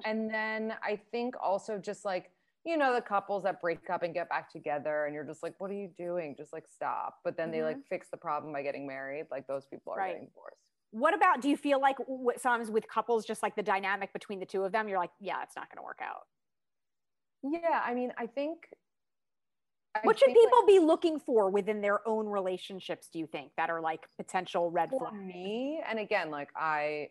and 0.05 0.34
then 0.34 0.74
I 0.84 0.99
think 1.11 1.36
also 1.41 1.78
just 1.78 2.03
like 2.03 2.32
you 2.65 2.76
know 2.76 2.93
the 2.93 3.01
couples 3.01 3.43
that 3.43 3.61
break 3.61 3.89
up 3.89 4.03
and 4.03 4.13
get 4.13 4.28
back 4.28 4.51
together 4.51 5.05
and 5.05 5.15
you're 5.15 5.24
just 5.24 5.41
like 5.41 5.53
what 5.59 5.72
are 5.72 5.76
you 5.76 5.89
doing 5.97 6.36
just 6.38 6.51
like 6.51 6.65
stop 6.68 7.20
but 7.24 7.38
then 7.38 7.47
mm-hmm. 7.47 7.59
they 7.59 7.63
like 7.63 7.78
fix 7.89 8.09
the 8.09 8.18
problem 8.18 8.51
by 8.51 8.61
getting 8.61 8.86
married 8.86 9.26
like 9.32 9.47
those 9.47 9.65
people 9.65 9.93
are 9.93 9.99
right. 9.99 10.13
getting 10.13 10.28
divorced 10.28 10.76
what 10.92 11.14
about 11.14 11.42
do 11.42 11.50
you 11.50 11.58
feel 11.58 11.82
like 11.82 11.98
sometimes 12.38 12.72
with 12.72 12.88
couples 12.88 13.26
just 13.26 13.44
like 13.44 13.56
the 13.56 13.64
dynamic 13.64 14.12
between 14.14 14.40
the 14.40 14.46
two 14.46 14.64
of 14.64 14.72
them 14.72 14.88
you're 14.88 15.00
like 15.00 15.12
yeah 15.20 15.44
it's 15.44 15.56
not 15.56 15.70
going 15.70 15.78
to 15.78 15.84
work 15.84 16.00
out 16.02 16.28
yeah 17.44 17.82
i 17.86 17.94
mean 17.94 18.12
i 18.18 18.26
think 18.26 18.70
I 19.96 20.00
what 20.04 20.20
should 20.20 20.28
people 20.28 20.60
like, 20.60 20.68
be 20.68 20.80
looking 20.80 21.20
for 21.20 21.50
within 21.50 21.82
their 21.82 22.08
own 22.08 22.28
relationships 22.28 23.10
do 23.12 23.20
you 23.20 23.28
think 23.28 23.52
that 23.58 23.70
are 23.70 23.82
like 23.82 24.08
potential 24.18 24.72
red 24.72 24.90
flags 24.90 25.10
For 25.10 25.16
me 25.16 25.82
and 25.88 26.00
again 26.00 26.32
like 26.32 26.50
i 26.56 27.10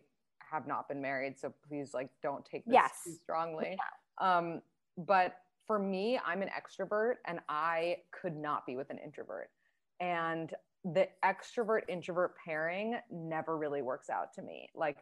have 0.50 0.66
not 0.66 0.88
been 0.88 1.02
married 1.02 1.38
so 1.38 1.52
please 1.68 1.92
like 1.92 2.08
don't 2.22 2.44
take 2.44 2.64
this 2.64 2.74
yes. 2.74 2.90
too 3.04 3.14
strongly 3.22 3.76
yeah. 3.76 4.38
um 4.38 4.62
but 4.96 5.38
for 5.66 5.78
me 5.78 6.18
i'm 6.24 6.42
an 6.42 6.48
extrovert 6.48 7.14
and 7.26 7.40
i 7.48 7.96
could 8.12 8.36
not 8.36 8.64
be 8.64 8.76
with 8.76 8.88
an 8.90 8.98
introvert 8.98 9.50
and 10.00 10.54
the 10.94 11.08
extrovert 11.24 11.82
introvert 11.88 12.34
pairing 12.44 12.96
never 13.10 13.56
really 13.58 13.82
works 13.82 14.08
out 14.08 14.32
to 14.34 14.42
me. 14.42 14.68
Like 14.74 14.98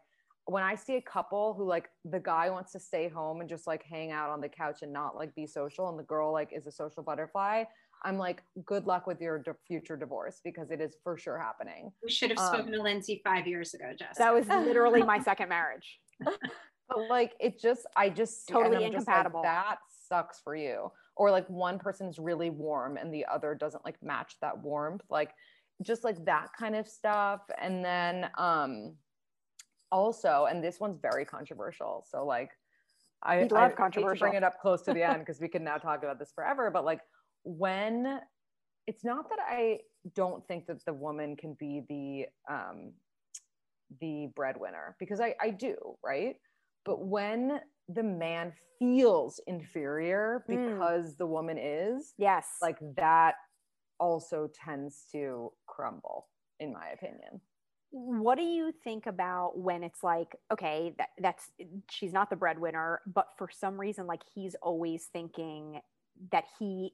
when 0.46 0.62
I 0.62 0.74
see 0.74 0.96
a 0.96 1.02
couple 1.02 1.54
who 1.54 1.66
like 1.66 1.90
the 2.04 2.20
guy 2.20 2.50
wants 2.50 2.72
to 2.72 2.80
stay 2.80 3.08
home 3.08 3.40
and 3.40 3.48
just 3.48 3.66
like 3.66 3.82
hang 3.84 4.10
out 4.10 4.30
on 4.30 4.40
the 4.40 4.48
couch 4.48 4.82
and 4.82 4.92
not 4.92 5.16
like 5.16 5.34
be 5.34 5.46
social 5.46 5.88
and 5.88 5.98
the 5.98 6.02
girl 6.02 6.32
like 6.32 6.52
is 6.52 6.66
a 6.66 6.72
social 6.72 7.02
butterfly, 7.02 7.64
I'm 8.02 8.18
like, 8.18 8.42
good 8.64 8.86
luck 8.86 9.06
with 9.06 9.20
your 9.20 9.42
future 9.66 9.96
divorce 9.96 10.40
because 10.44 10.70
it 10.70 10.80
is 10.80 10.96
for 11.02 11.16
sure 11.16 11.38
happening. 11.38 11.90
We 12.02 12.10
should 12.10 12.30
have 12.30 12.38
spoken 12.38 12.66
um, 12.66 12.72
to 12.72 12.82
Lindsey 12.82 13.22
five 13.24 13.46
years 13.46 13.72
ago, 13.72 13.92
Jess. 13.98 14.18
That 14.18 14.34
was 14.34 14.46
literally 14.46 15.02
my 15.02 15.18
second 15.22 15.48
marriage. 15.48 16.00
but 16.20 17.08
like, 17.08 17.32
it 17.40 17.58
just, 17.60 17.86
I 17.96 18.10
just 18.10 18.46
totally 18.46 18.84
incompatible. 18.84 19.40
Like, 19.40 19.48
that 19.48 19.76
sucks 20.06 20.40
for 20.40 20.54
you. 20.54 20.92
Or 21.16 21.30
like 21.30 21.48
one 21.48 21.78
person's 21.78 22.18
really 22.18 22.50
warm 22.50 22.98
and 22.98 23.12
the 23.12 23.24
other 23.24 23.54
doesn't 23.54 23.84
like 23.84 23.96
match 24.02 24.36
that 24.42 24.58
warmth. 24.62 25.02
Like, 25.08 25.30
just 25.82 26.04
like 26.04 26.24
that 26.24 26.48
kind 26.58 26.76
of 26.76 26.88
stuff. 26.88 27.40
And 27.60 27.84
then, 27.84 28.30
um, 28.38 28.94
also, 29.90 30.46
and 30.50 30.62
this 30.62 30.80
one's 30.80 30.98
very 31.00 31.24
controversial. 31.24 32.04
So 32.08 32.24
like, 32.24 32.50
I 33.22 33.42
we 33.42 33.48
love 33.48 33.72
I 33.72 33.74
controversial. 33.74 34.26
bring 34.26 34.34
it 34.34 34.44
up 34.44 34.60
close 34.60 34.82
to 34.82 34.92
the 34.92 35.02
end 35.02 35.18
because 35.20 35.40
we 35.40 35.48
can 35.48 35.64
now 35.64 35.76
talk 35.76 36.02
about 36.02 36.18
this 36.18 36.32
forever. 36.34 36.70
But 36.70 36.84
like, 36.84 37.00
when 37.44 38.20
it's 38.86 39.04
not 39.04 39.28
that 39.30 39.38
I 39.48 39.78
don't 40.14 40.46
think 40.46 40.66
that 40.66 40.84
the 40.84 40.92
woman 40.92 41.36
can 41.36 41.56
be 41.58 41.82
the 41.88 42.52
um, 42.52 42.92
the 44.00 44.28
breadwinner 44.34 44.96
because 44.98 45.20
I, 45.20 45.34
I 45.40 45.50
do, 45.50 45.76
right? 46.04 46.36
But 46.84 47.06
when 47.06 47.60
the 47.88 48.02
man 48.02 48.52
feels 48.78 49.40
inferior 49.46 50.44
hmm. 50.46 50.52
because 50.52 51.14
mm. 51.14 51.18
the 51.18 51.26
woman 51.26 51.58
is, 51.58 52.14
yes, 52.18 52.46
like 52.60 52.78
that 52.96 53.34
also 54.00 54.50
tends 54.52 55.04
to 55.12 55.50
crumble, 55.74 56.28
in 56.60 56.72
my 56.72 56.88
opinion. 56.88 57.40
What 57.90 58.36
do 58.38 58.44
you 58.44 58.72
think 58.82 59.06
about 59.06 59.56
when 59.56 59.84
it's 59.84 60.02
like 60.02 60.34
okay 60.52 60.94
that, 60.98 61.10
that's 61.20 61.50
she's 61.88 62.12
not 62.12 62.28
the 62.28 62.34
breadwinner 62.34 63.02
but 63.06 63.28
for 63.38 63.48
some 63.48 63.80
reason 63.80 64.08
like 64.08 64.22
he's 64.34 64.56
always 64.62 65.04
thinking 65.12 65.80
that 66.32 66.44
he 66.58 66.92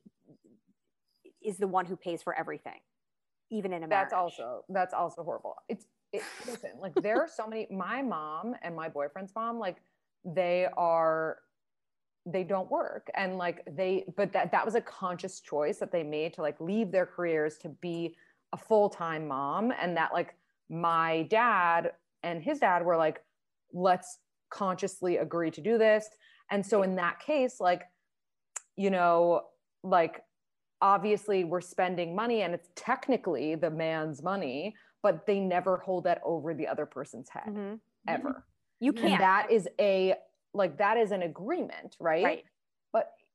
is 1.43 1.57
the 1.57 1.67
one 1.67 1.87
who 1.87 1.97
pays 1.97 2.23
for 2.23 2.35
everything 2.39 2.81
even 3.51 3.73
in 3.73 3.83
a 3.83 3.89
marriage. 3.89 4.11
that's 4.11 4.13
also 4.13 4.65
that's 4.69 4.95
also 4.95 5.23
horrible. 5.23 5.57
It's 5.69 5.87
it, 6.13 6.23
listen 6.47 6.71
like 6.81 6.95
there 7.03 7.21
are 7.21 7.29
so 7.29 7.47
many 7.47 7.67
my 7.71 8.03
mom 8.03 8.55
and 8.63 8.75
my 8.75 8.89
boyfriend's 8.89 9.33
mom 9.35 9.59
like 9.59 9.77
they 10.25 10.67
are 10.77 11.39
they 12.27 12.45
don't 12.45 12.71
work. 12.71 13.09
And 13.15 13.39
like 13.39 13.63
they 13.77 14.05
but 14.17 14.33
that 14.33 14.53
that 14.53 14.65
was 14.65 14.75
a 14.75 14.81
conscious 14.81 15.41
choice 15.41 15.79
that 15.79 15.93
they 15.93 16.03
made 16.03 16.35
to 16.35 16.43
like 16.43 16.61
leave 16.61 16.91
their 16.91 17.07
careers 17.07 17.57
to 17.59 17.69
be 17.69 18.17
a 18.53 18.57
full-time 18.57 19.29
mom 19.29 19.73
and 19.81 19.97
that 19.97 20.13
like 20.13 20.35
my 20.69 21.23
dad 21.31 21.93
and 22.23 22.43
his 22.43 22.59
dad 22.59 22.85
were 22.85 22.97
like, 22.97 23.23
let's 23.73 24.19
consciously 24.51 25.19
agree 25.19 25.51
to 25.51 25.61
do 25.61 25.79
this. 25.79 26.09
And 26.51 26.65
so 26.65 26.83
in 26.83 26.97
that 26.97 27.21
case, 27.21 27.61
like, 27.61 27.83
you 28.77 28.91
know, 28.91 29.43
like 29.83 30.23
obviously 30.83 31.45
we're 31.45 31.61
spending 31.61 32.15
money 32.15 32.43
and 32.43 32.55
it's 32.55 32.69
technically 32.75 33.55
the 33.55 33.71
man's 33.71 34.23
money, 34.23 34.75
but 35.03 35.27
they 35.27 35.39
never 35.39 35.79
hold 35.79 36.05
that 36.05 36.21
over 36.25 36.55
the 36.55 36.67
other 36.67 36.87
person's 36.87 37.29
head 37.29 37.45
mm-hmm. 37.47 37.75
ever. 38.09 38.45
You 38.81 38.93
can't. 38.93 39.13
And 39.13 39.21
that 39.21 39.51
is 39.51 39.69
a 39.79 40.15
like 40.53 40.79
that 40.79 40.97
is 40.97 41.13
an 41.13 41.23
agreement, 41.23 41.97
right? 42.01 42.25
Right 42.25 42.45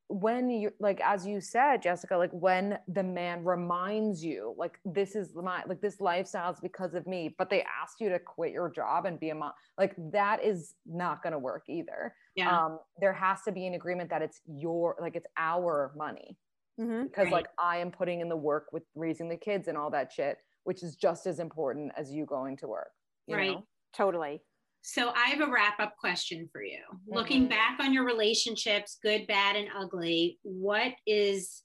when 0.08 0.50
you 0.50 0.70
like 0.80 1.02
as 1.02 1.26
you 1.26 1.42
said 1.42 1.82
jessica 1.82 2.16
like 2.16 2.30
when 2.32 2.78
the 2.88 3.02
man 3.02 3.44
reminds 3.44 4.24
you 4.24 4.54
like 4.56 4.80
this 4.86 5.16
is 5.16 5.34
my 5.36 5.64
like 5.68 5.82
this 5.82 6.00
lifestyle 6.00 6.52
is 6.52 6.60
because 6.62 6.94
of 6.94 7.08
me 7.08 7.34
but 7.40 7.50
they 7.50 7.64
asked 7.82 8.00
you 8.00 8.10
to 8.10 8.20
quit 8.20 8.52
your 8.52 8.70
job 8.70 9.06
and 9.06 9.20
be 9.20 9.30
a 9.30 9.36
mom 9.36 9.52
like 9.80 9.96
that 10.12 10.44
is 10.44 10.76
not 10.86 11.24
going 11.24 11.34
to 11.34 11.40
work 11.40 11.64
either 11.68 12.14
yeah. 12.36 12.66
um 12.66 12.78
there 13.00 13.14
has 13.14 13.42
to 13.42 13.52
be 13.52 13.66
an 13.66 13.74
agreement 13.74 14.08
that 14.10 14.22
it's 14.22 14.42
your 14.46 14.96
like 15.02 15.16
it's 15.16 15.28
our 15.38 15.92
money 15.98 16.38
mm-hmm. 16.80 17.06
because 17.06 17.26
right. 17.26 17.34
like 17.34 17.48
i 17.58 17.78
am 17.78 17.90
putting 17.90 18.22
in 18.22 18.30
the 18.30 18.38
work 18.38 18.68
with 18.72 18.84
raising 18.94 19.28
the 19.28 19.38
kids 19.38 19.68
and 19.68 19.76
all 19.76 19.90
that 19.90 20.12
shit 20.14 20.38
which 20.66 20.84
is 20.84 20.96
just 20.96 21.26
as 21.26 21.40
important 21.40 21.92
as 21.98 22.12
you 22.12 22.28
going 22.28 22.56
to 22.56 22.68
work 22.68 22.92
right 23.28 23.54
know? 23.54 23.66
totally 23.96 24.40
so 24.88 25.10
I 25.16 25.30
have 25.30 25.42
a 25.42 25.52
wrap 25.52 25.80
up 25.80 25.98
question 25.98 26.48
for 26.52 26.62
you. 26.62 26.78
Mm-hmm. 26.78 27.16
Looking 27.16 27.48
back 27.48 27.80
on 27.80 27.92
your 27.92 28.06
relationships, 28.06 29.00
good, 29.02 29.26
bad, 29.26 29.56
and 29.56 29.68
ugly, 29.76 30.38
what 30.44 30.92
is 31.08 31.64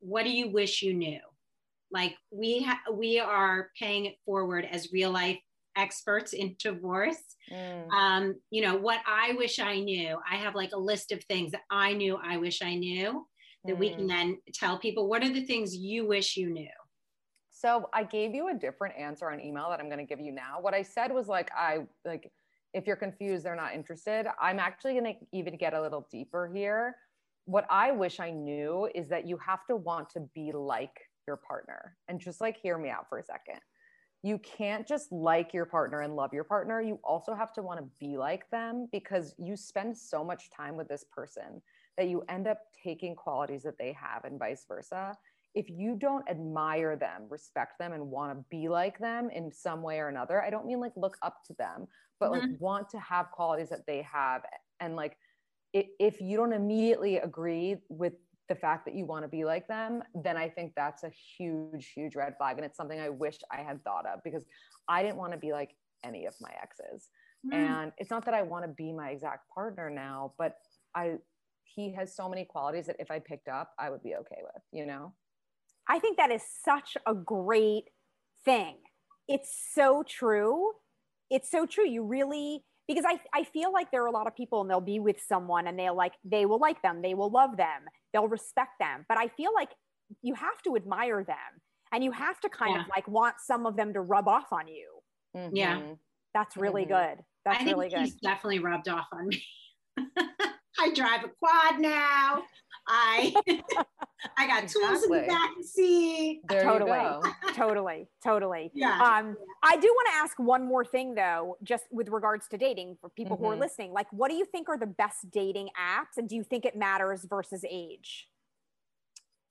what 0.00 0.24
do 0.24 0.30
you 0.30 0.50
wish 0.50 0.82
you 0.82 0.92
knew? 0.92 1.20
Like 1.90 2.14
we 2.30 2.64
ha- 2.64 2.82
we 2.92 3.18
are 3.18 3.70
paying 3.78 4.04
it 4.04 4.16
forward 4.26 4.68
as 4.70 4.92
real 4.92 5.10
life 5.10 5.38
experts 5.74 6.34
in 6.34 6.54
divorce. 6.62 7.16
Mm. 7.50 7.88
Um, 7.92 8.34
you 8.50 8.60
know 8.60 8.76
what 8.76 9.00
I 9.06 9.32
wish 9.32 9.58
I 9.58 9.80
knew. 9.80 10.18
I 10.30 10.36
have 10.36 10.54
like 10.54 10.72
a 10.74 10.78
list 10.78 11.12
of 11.12 11.24
things 11.24 11.52
that 11.52 11.62
I 11.70 11.94
knew 11.94 12.18
I 12.22 12.36
wish 12.36 12.60
I 12.60 12.74
knew 12.74 13.26
that 13.64 13.76
mm. 13.76 13.78
we 13.78 13.88
can 13.88 14.04
mm. 14.04 14.08
then 14.08 14.38
tell 14.52 14.78
people. 14.78 15.08
What 15.08 15.24
are 15.24 15.32
the 15.32 15.46
things 15.46 15.74
you 15.74 16.06
wish 16.06 16.36
you 16.36 16.50
knew? 16.50 16.68
So 17.60 17.90
I 17.92 18.04
gave 18.04 18.36
you 18.36 18.50
a 18.50 18.54
different 18.54 18.96
answer 18.96 19.28
on 19.28 19.40
email 19.40 19.68
that 19.70 19.80
I'm 19.80 19.88
going 19.88 19.98
to 19.98 20.04
give 20.04 20.20
you 20.20 20.30
now. 20.30 20.58
What 20.60 20.74
I 20.74 20.82
said 20.82 21.12
was 21.12 21.26
like, 21.26 21.50
I 21.56 21.78
like, 22.04 22.30
if 22.72 22.86
you're 22.86 22.94
confused, 22.94 23.44
they're 23.44 23.56
not 23.56 23.74
interested. 23.74 24.26
I'm 24.40 24.60
actually 24.60 24.92
going 24.92 25.06
to 25.06 25.14
even 25.32 25.56
get 25.56 25.74
a 25.74 25.80
little 25.80 26.06
deeper 26.08 26.48
here. 26.54 26.94
What 27.46 27.66
I 27.68 27.90
wish 27.90 28.20
I 28.20 28.30
knew 28.30 28.88
is 28.94 29.08
that 29.08 29.26
you 29.26 29.38
have 29.38 29.66
to 29.66 29.74
want 29.74 30.08
to 30.10 30.20
be 30.36 30.52
like 30.52 31.00
your 31.26 31.36
partner. 31.36 31.96
And 32.06 32.20
just 32.20 32.40
like, 32.40 32.56
hear 32.62 32.78
me 32.78 32.90
out 32.90 33.08
for 33.08 33.18
a 33.18 33.24
second. 33.24 33.58
You 34.22 34.38
can't 34.38 34.86
just 34.86 35.10
like 35.10 35.52
your 35.52 35.64
partner 35.64 36.02
and 36.02 36.14
love 36.14 36.32
your 36.32 36.44
partner. 36.44 36.80
You 36.80 37.00
also 37.02 37.34
have 37.34 37.52
to 37.54 37.62
want 37.62 37.80
to 37.80 37.86
be 37.98 38.18
like 38.18 38.48
them 38.50 38.86
because 38.92 39.34
you 39.36 39.56
spend 39.56 39.98
so 39.98 40.22
much 40.22 40.48
time 40.50 40.76
with 40.76 40.86
this 40.86 41.04
person 41.10 41.60
that 41.96 42.08
you 42.08 42.22
end 42.28 42.46
up 42.46 42.58
taking 42.84 43.16
qualities 43.16 43.64
that 43.64 43.78
they 43.78 43.92
have 43.94 44.24
and 44.24 44.38
vice 44.38 44.64
versa 44.68 45.16
if 45.58 45.68
you 45.68 45.96
don't 45.96 46.24
admire 46.30 46.94
them, 46.94 47.24
respect 47.28 47.80
them, 47.80 47.92
and 47.92 48.08
want 48.08 48.30
to 48.30 48.44
be 48.48 48.68
like 48.68 48.96
them 49.00 49.28
in 49.28 49.50
some 49.50 49.82
way 49.82 49.98
or 49.98 50.06
another, 50.06 50.40
I 50.40 50.50
don't 50.50 50.64
mean 50.64 50.78
like 50.78 50.92
look 50.94 51.16
up 51.20 51.38
to 51.48 51.54
them, 51.54 51.88
but 52.20 52.30
mm-hmm. 52.30 52.52
like 52.52 52.60
want 52.60 52.88
to 52.90 53.00
have 53.00 53.32
qualities 53.32 53.68
that 53.70 53.84
they 53.84 54.02
have. 54.02 54.42
And 54.78 54.94
like, 54.94 55.16
if 55.72 56.20
you 56.20 56.36
don't 56.36 56.52
immediately 56.52 57.16
agree 57.16 57.74
with 57.88 58.12
the 58.48 58.54
fact 58.54 58.84
that 58.84 58.94
you 58.94 59.04
want 59.04 59.24
to 59.24 59.28
be 59.28 59.44
like 59.44 59.66
them, 59.66 60.00
then 60.14 60.36
I 60.36 60.48
think 60.48 60.74
that's 60.76 61.02
a 61.02 61.10
huge, 61.36 61.90
huge 61.92 62.14
red 62.14 62.36
flag. 62.38 62.56
And 62.56 62.64
it's 62.64 62.76
something 62.76 63.00
I 63.00 63.08
wish 63.08 63.38
I 63.50 63.62
had 63.62 63.82
thought 63.82 64.06
of 64.06 64.20
because 64.22 64.44
I 64.86 65.02
didn't 65.02 65.16
want 65.16 65.32
to 65.32 65.38
be 65.38 65.50
like 65.50 65.74
any 66.04 66.26
of 66.26 66.34
my 66.40 66.52
exes. 66.62 67.08
Mm. 67.44 67.54
And 67.54 67.92
it's 67.98 68.10
not 68.10 68.24
that 68.26 68.34
I 68.34 68.42
want 68.42 68.64
to 68.64 68.68
be 68.68 68.92
my 68.92 69.10
exact 69.10 69.50
partner 69.52 69.90
now, 69.90 70.34
but 70.38 70.54
I, 70.94 71.16
he 71.64 71.92
has 71.94 72.14
so 72.14 72.28
many 72.28 72.44
qualities 72.44 72.86
that 72.86 72.96
if 73.00 73.10
I 73.10 73.18
picked 73.18 73.48
up, 73.48 73.72
I 73.76 73.90
would 73.90 74.04
be 74.04 74.14
okay 74.14 74.40
with, 74.42 74.62
you 74.72 74.86
know? 74.86 75.12
I 75.88 75.98
think 75.98 76.18
that 76.18 76.30
is 76.30 76.42
such 76.64 76.96
a 77.06 77.14
great 77.14 77.84
thing. 78.44 78.76
It's 79.26 79.54
so 79.74 80.02
true. 80.06 80.72
It's 81.30 81.50
so 81.50 81.66
true. 81.66 81.86
You 81.86 82.04
really, 82.04 82.64
because 82.86 83.04
I, 83.06 83.20
I 83.34 83.44
feel 83.44 83.72
like 83.72 83.90
there 83.90 84.02
are 84.02 84.06
a 84.06 84.12
lot 84.12 84.26
of 84.26 84.34
people 84.34 84.60
and 84.60 84.70
they'll 84.70 84.80
be 84.80 84.98
with 84.98 85.16
someone 85.26 85.66
and 85.66 85.78
they'll 85.78 85.96
like, 85.96 86.14
they 86.24 86.46
will 86.46 86.58
like 86.58 86.82
them, 86.82 87.02
they 87.02 87.14
will 87.14 87.30
love 87.30 87.56
them, 87.56 87.82
they'll 88.12 88.28
respect 88.28 88.72
them. 88.80 89.04
But 89.08 89.18
I 89.18 89.28
feel 89.28 89.52
like 89.54 89.70
you 90.22 90.34
have 90.34 90.62
to 90.64 90.76
admire 90.76 91.24
them 91.24 91.36
and 91.92 92.02
you 92.02 92.12
have 92.12 92.40
to 92.40 92.48
kind 92.48 92.74
yeah. 92.74 92.82
of 92.82 92.88
like 92.88 93.06
want 93.08 93.36
some 93.44 93.66
of 93.66 93.76
them 93.76 93.92
to 93.94 94.00
rub 94.00 94.28
off 94.28 94.52
on 94.52 94.68
you. 94.68 94.88
Mm-hmm. 95.36 95.56
Yeah. 95.56 95.80
That's 96.34 96.56
really 96.56 96.84
mm-hmm. 96.84 97.16
good. 97.16 97.24
That's 97.44 97.62
I 97.62 97.64
really 97.64 97.88
good. 97.88 98.00
He's 98.00 98.14
definitely 98.16 98.58
rubbed 98.58 98.88
off 98.88 99.06
on 99.12 99.28
me. 99.28 99.42
I 100.78 100.92
drive 100.94 101.24
a 101.24 101.28
quad 101.28 101.80
now. 101.80 102.42
I 102.88 103.34
I 104.36 104.46
got 104.46 104.64
exactly. 104.64 104.88
tools 104.88 105.04
in 105.04 105.10
the 105.10 105.26
back 105.26 105.50
seat. 105.62 106.40
There 106.48 106.62
totally, 106.62 107.32
totally, 107.54 108.08
totally. 108.24 108.70
Yeah. 108.74 108.94
Um, 108.94 109.36
I 109.62 109.76
do 109.76 109.86
want 109.86 110.08
to 110.08 110.14
ask 110.16 110.38
one 110.38 110.66
more 110.66 110.84
thing 110.84 111.14
though, 111.14 111.56
just 111.62 111.84
with 111.90 112.08
regards 112.08 112.48
to 112.48 112.58
dating 112.58 112.96
for 113.00 113.10
people 113.10 113.36
mm-hmm. 113.36 113.44
who 113.44 113.50
are 113.50 113.54
mm-hmm. 113.54 113.62
listening. 113.62 113.92
Like, 113.92 114.06
what 114.10 114.30
do 114.30 114.36
you 114.36 114.44
think 114.44 114.68
are 114.68 114.78
the 114.78 114.86
best 114.86 115.30
dating 115.30 115.68
apps, 115.78 116.16
and 116.16 116.28
do 116.28 116.34
you 116.34 116.42
think 116.42 116.64
it 116.64 116.76
matters 116.76 117.26
versus 117.28 117.64
age? 117.68 118.28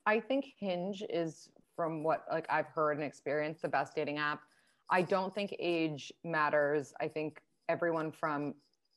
I 0.06 0.20
think 0.20 0.46
Hinge 0.60 1.04
is, 1.10 1.50
from 1.76 2.04
what 2.04 2.26
like 2.32 2.48
I've 2.50 2.68
heard 2.68 2.98
and 2.98 3.04
experienced, 3.04 3.62
the 3.62 3.68
best 3.68 3.96
dating 3.96 4.18
app. 4.18 4.42
I 4.90 5.02
don't 5.02 5.34
think 5.36 5.56
age 5.60 6.12
matters. 6.24 6.94
I 7.02 7.08
think 7.10 7.42
everyone 7.70 8.12
from 8.12 8.56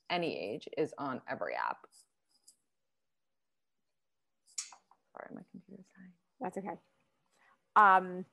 any 0.08 0.38
age 0.38 0.68
is 0.78 0.94
on 0.98 1.20
every 1.28 1.54
app. 1.54 1.78
Sorry, 5.20 5.34
my 5.34 5.42
computer's 5.50 5.86
dying. 5.96 6.12
That's 6.40 6.58
okay. 6.58 6.76
Um, 7.76 8.24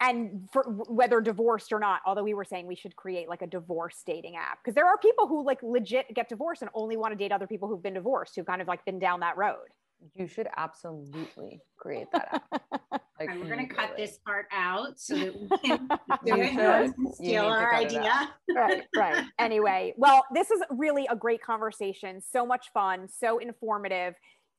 and 0.00 0.48
for 0.52 0.64
whether 0.64 1.20
divorced 1.20 1.72
or 1.72 1.78
not, 1.78 2.00
although 2.04 2.24
we 2.24 2.34
were 2.34 2.44
saying 2.44 2.66
we 2.66 2.74
should 2.74 2.96
create 2.96 3.28
like 3.28 3.42
a 3.42 3.46
divorce 3.46 4.02
dating 4.04 4.34
app 4.36 4.58
because 4.62 4.74
there 4.74 4.86
are 4.86 4.98
people 4.98 5.28
who 5.28 5.44
like 5.46 5.62
legit 5.62 6.12
get 6.12 6.28
divorced 6.28 6.62
and 6.62 6.70
only 6.74 6.96
want 6.96 7.12
to 7.12 7.16
date 7.16 7.30
other 7.30 7.46
people 7.46 7.68
who've 7.68 7.82
been 7.82 7.94
divorced 7.94 8.34
who've 8.34 8.46
kind 8.46 8.60
of 8.60 8.66
like 8.66 8.84
been 8.84 8.98
down 8.98 9.20
that 9.20 9.36
road. 9.36 9.68
You 10.14 10.26
should 10.26 10.48
absolutely 10.56 11.60
create 11.78 12.08
that 12.12 12.42
app. 12.52 12.62
Like, 13.20 13.28
right, 13.28 13.38
we're 13.38 13.54
going 13.54 13.68
to 13.68 13.72
cut 13.72 13.96
this 13.96 14.18
part 14.26 14.46
out 14.50 14.98
so 14.98 15.14
that 15.14 15.38
we 15.38 15.48
can 15.58 15.88
do 17.04 17.12
steal 17.12 17.44
our 17.44 17.72
idea. 17.72 18.32
right, 18.56 18.82
right. 18.96 19.24
Anyway, 19.38 19.94
well, 19.96 20.24
this 20.34 20.50
is 20.50 20.60
really 20.70 21.06
a 21.08 21.14
great 21.14 21.40
conversation. 21.40 22.20
So 22.20 22.44
much 22.44 22.72
fun, 22.74 23.06
so 23.08 23.38
informative. 23.38 24.14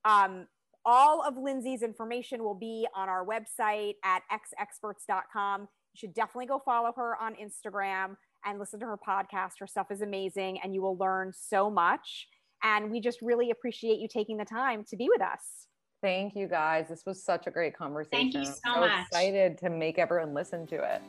Um, 0.05 0.47
all 0.85 1.21
of 1.21 1.37
Lindsey's 1.37 1.81
information 1.81 2.43
will 2.43 2.55
be 2.55 2.87
on 2.95 3.09
our 3.09 3.25
website 3.25 3.95
at 4.03 4.23
xexperts.com. 4.31 5.61
You 5.61 5.67
should 5.95 6.13
definitely 6.13 6.47
go 6.47 6.61
follow 6.63 6.91
her 6.95 7.15
on 7.21 7.35
Instagram 7.35 8.15
and 8.45 8.59
listen 8.59 8.79
to 8.79 8.85
her 8.85 8.97
podcast. 8.97 9.53
Her 9.59 9.67
stuff 9.67 9.91
is 9.91 10.01
amazing 10.01 10.59
and 10.63 10.73
you 10.73 10.81
will 10.81 10.97
learn 10.97 11.31
so 11.33 11.69
much. 11.69 12.27
And 12.63 12.91
we 12.91 12.99
just 12.99 13.21
really 13.21 13.51
appreciate 13.51 13.99
you 13.99 14.07
taking 14.07 14.37
the 14.37 14.45
time 14.45 14.83
to 14.89 14.97
be 14.97 15.09
with 15.09 15.21
us. 15.21 15.67
Thank 16.01 16.35
you 16.35 16.47
guys. 16.47 16.87
This 16.89 17.03
was 17.05 17.23
such 17.23 17.47
a 17.47 17.51
great 17.51 17.77
conversation. 17.77 18.31
Thank 18.31 18.33
you 18.33 18.45
so, 18.45 18.59
so 18.65 18.79
much. 18.81 19.07
excited 19.07 19.57
to 19.59 19.69
make 19.69 19.97
everyone 19.97 20.33
listen 20.33 20.67
to 20.67 20.75
it. 20.75 21.01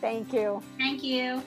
Thank 0.00 0.32
you. 0.32 0.62
Thank 0.78 1.02
you. 1.02 1.42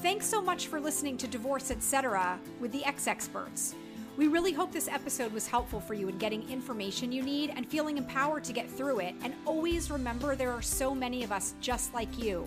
Thanks 0.00 0.26
so 0.26 0.40
much 0.40 0.66
for 0.66 0.80
listening 0.80 1.16
to 1.18 1.28
Divorce 1.28 1.70
Etc. 1.70 2.38
with 2.60 2.72
the 2.72 2.84
X 2.84 3.06
Experts. 3.06 3.74
We 4.16 4.28
really 4.28 4.52
hope 4.52 4.72
this 4.72 4.88
episode 4.88 5.32
was 5.32 5.46
helpful 5.46 5.80
for 5.80 5.94
you 5.94 6.08
in 6.08 6.18
getting 6.18 6.48
information 6.50 7.12
you 7.12 7.22
need 7.22 7.50
and 7.56 7.66
feeling 7.66 7.96
empowered 7.96 8.44
to 8.44 8.52
get 8.52 8.70
through 8.70 9.00
it. 9.00 9.14
And 9.22 9.34
always 9.46 9.90
remember 9.90 10.36
there 10.36 10.52
are 10.52 10.62
so 10.62 10.94
many 10.94 11.24
of 11.24 11.32
us 11.32 11.54
just 11.60 11.94
like 11.94 12.22
you. 12.22 12.46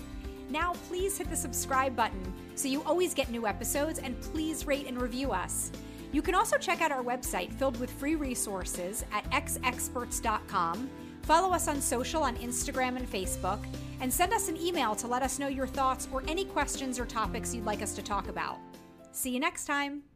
Now, 0.49 0.73
please 0.87 1.17
hit 1.17 1.29
the 1.29 1.35
subscribe 1.35 1.95
button 1.95 2.33
so 2.53 2.67
you 2.67 2.83
always 2.83 3.13
get 3.13 3.31
new 3.31 3.47
episodes 3.47 3.97
and 3.99 4.19
please 4.21 4.67
rate 4.67 4.85
and 4.87 5.01
review 5.01 5.31
us. 5.31 5.71
You 6.11 6.21
can 6.21 6.35
also 6.35 6.57
check 6.57 6.81
out 6.81 6.91
our 6.91 7.03
website 7.03 7.51
filled 7.53 7.79
with 7.79 7.91
free 7.91 8.15
resources 8.15 9.03
at 9.11 9.29
xexperts.com. 9.31 10.89
Follow 11.23 11.51
us 11.51 11.67
on 11.67 11.81
social 11.81 12.21
on 12.21 12.37
Instagram 12.37 12.95
and 12.95 13.11
Facebook, 13.11 13.65
and 13.99 14.13
send 14.13 14.31
us 14.31 14.47
an 14.47 14.55
email 14.57 14.93
to 14.95 15.07
let 15.07 15.23
us 15.23 15.39
know 15.39 15.47
your 15.47 15.65
thoughts 15.65 16.07
or 16.13 16.23
any 16.27 16.45
questions 16.45 16.99
or 16.99 17.05
topics 17.05 17.53
you'd 17.53 17.65
like 17.65 17.81
us 17.81 17.95
to 17.95 18.03
talk 18.03 18.27
about. 18.27 18.59
See 19.11 19.31
you 19.31 19.39
next 19.39 19.65
time. 19.65 20.14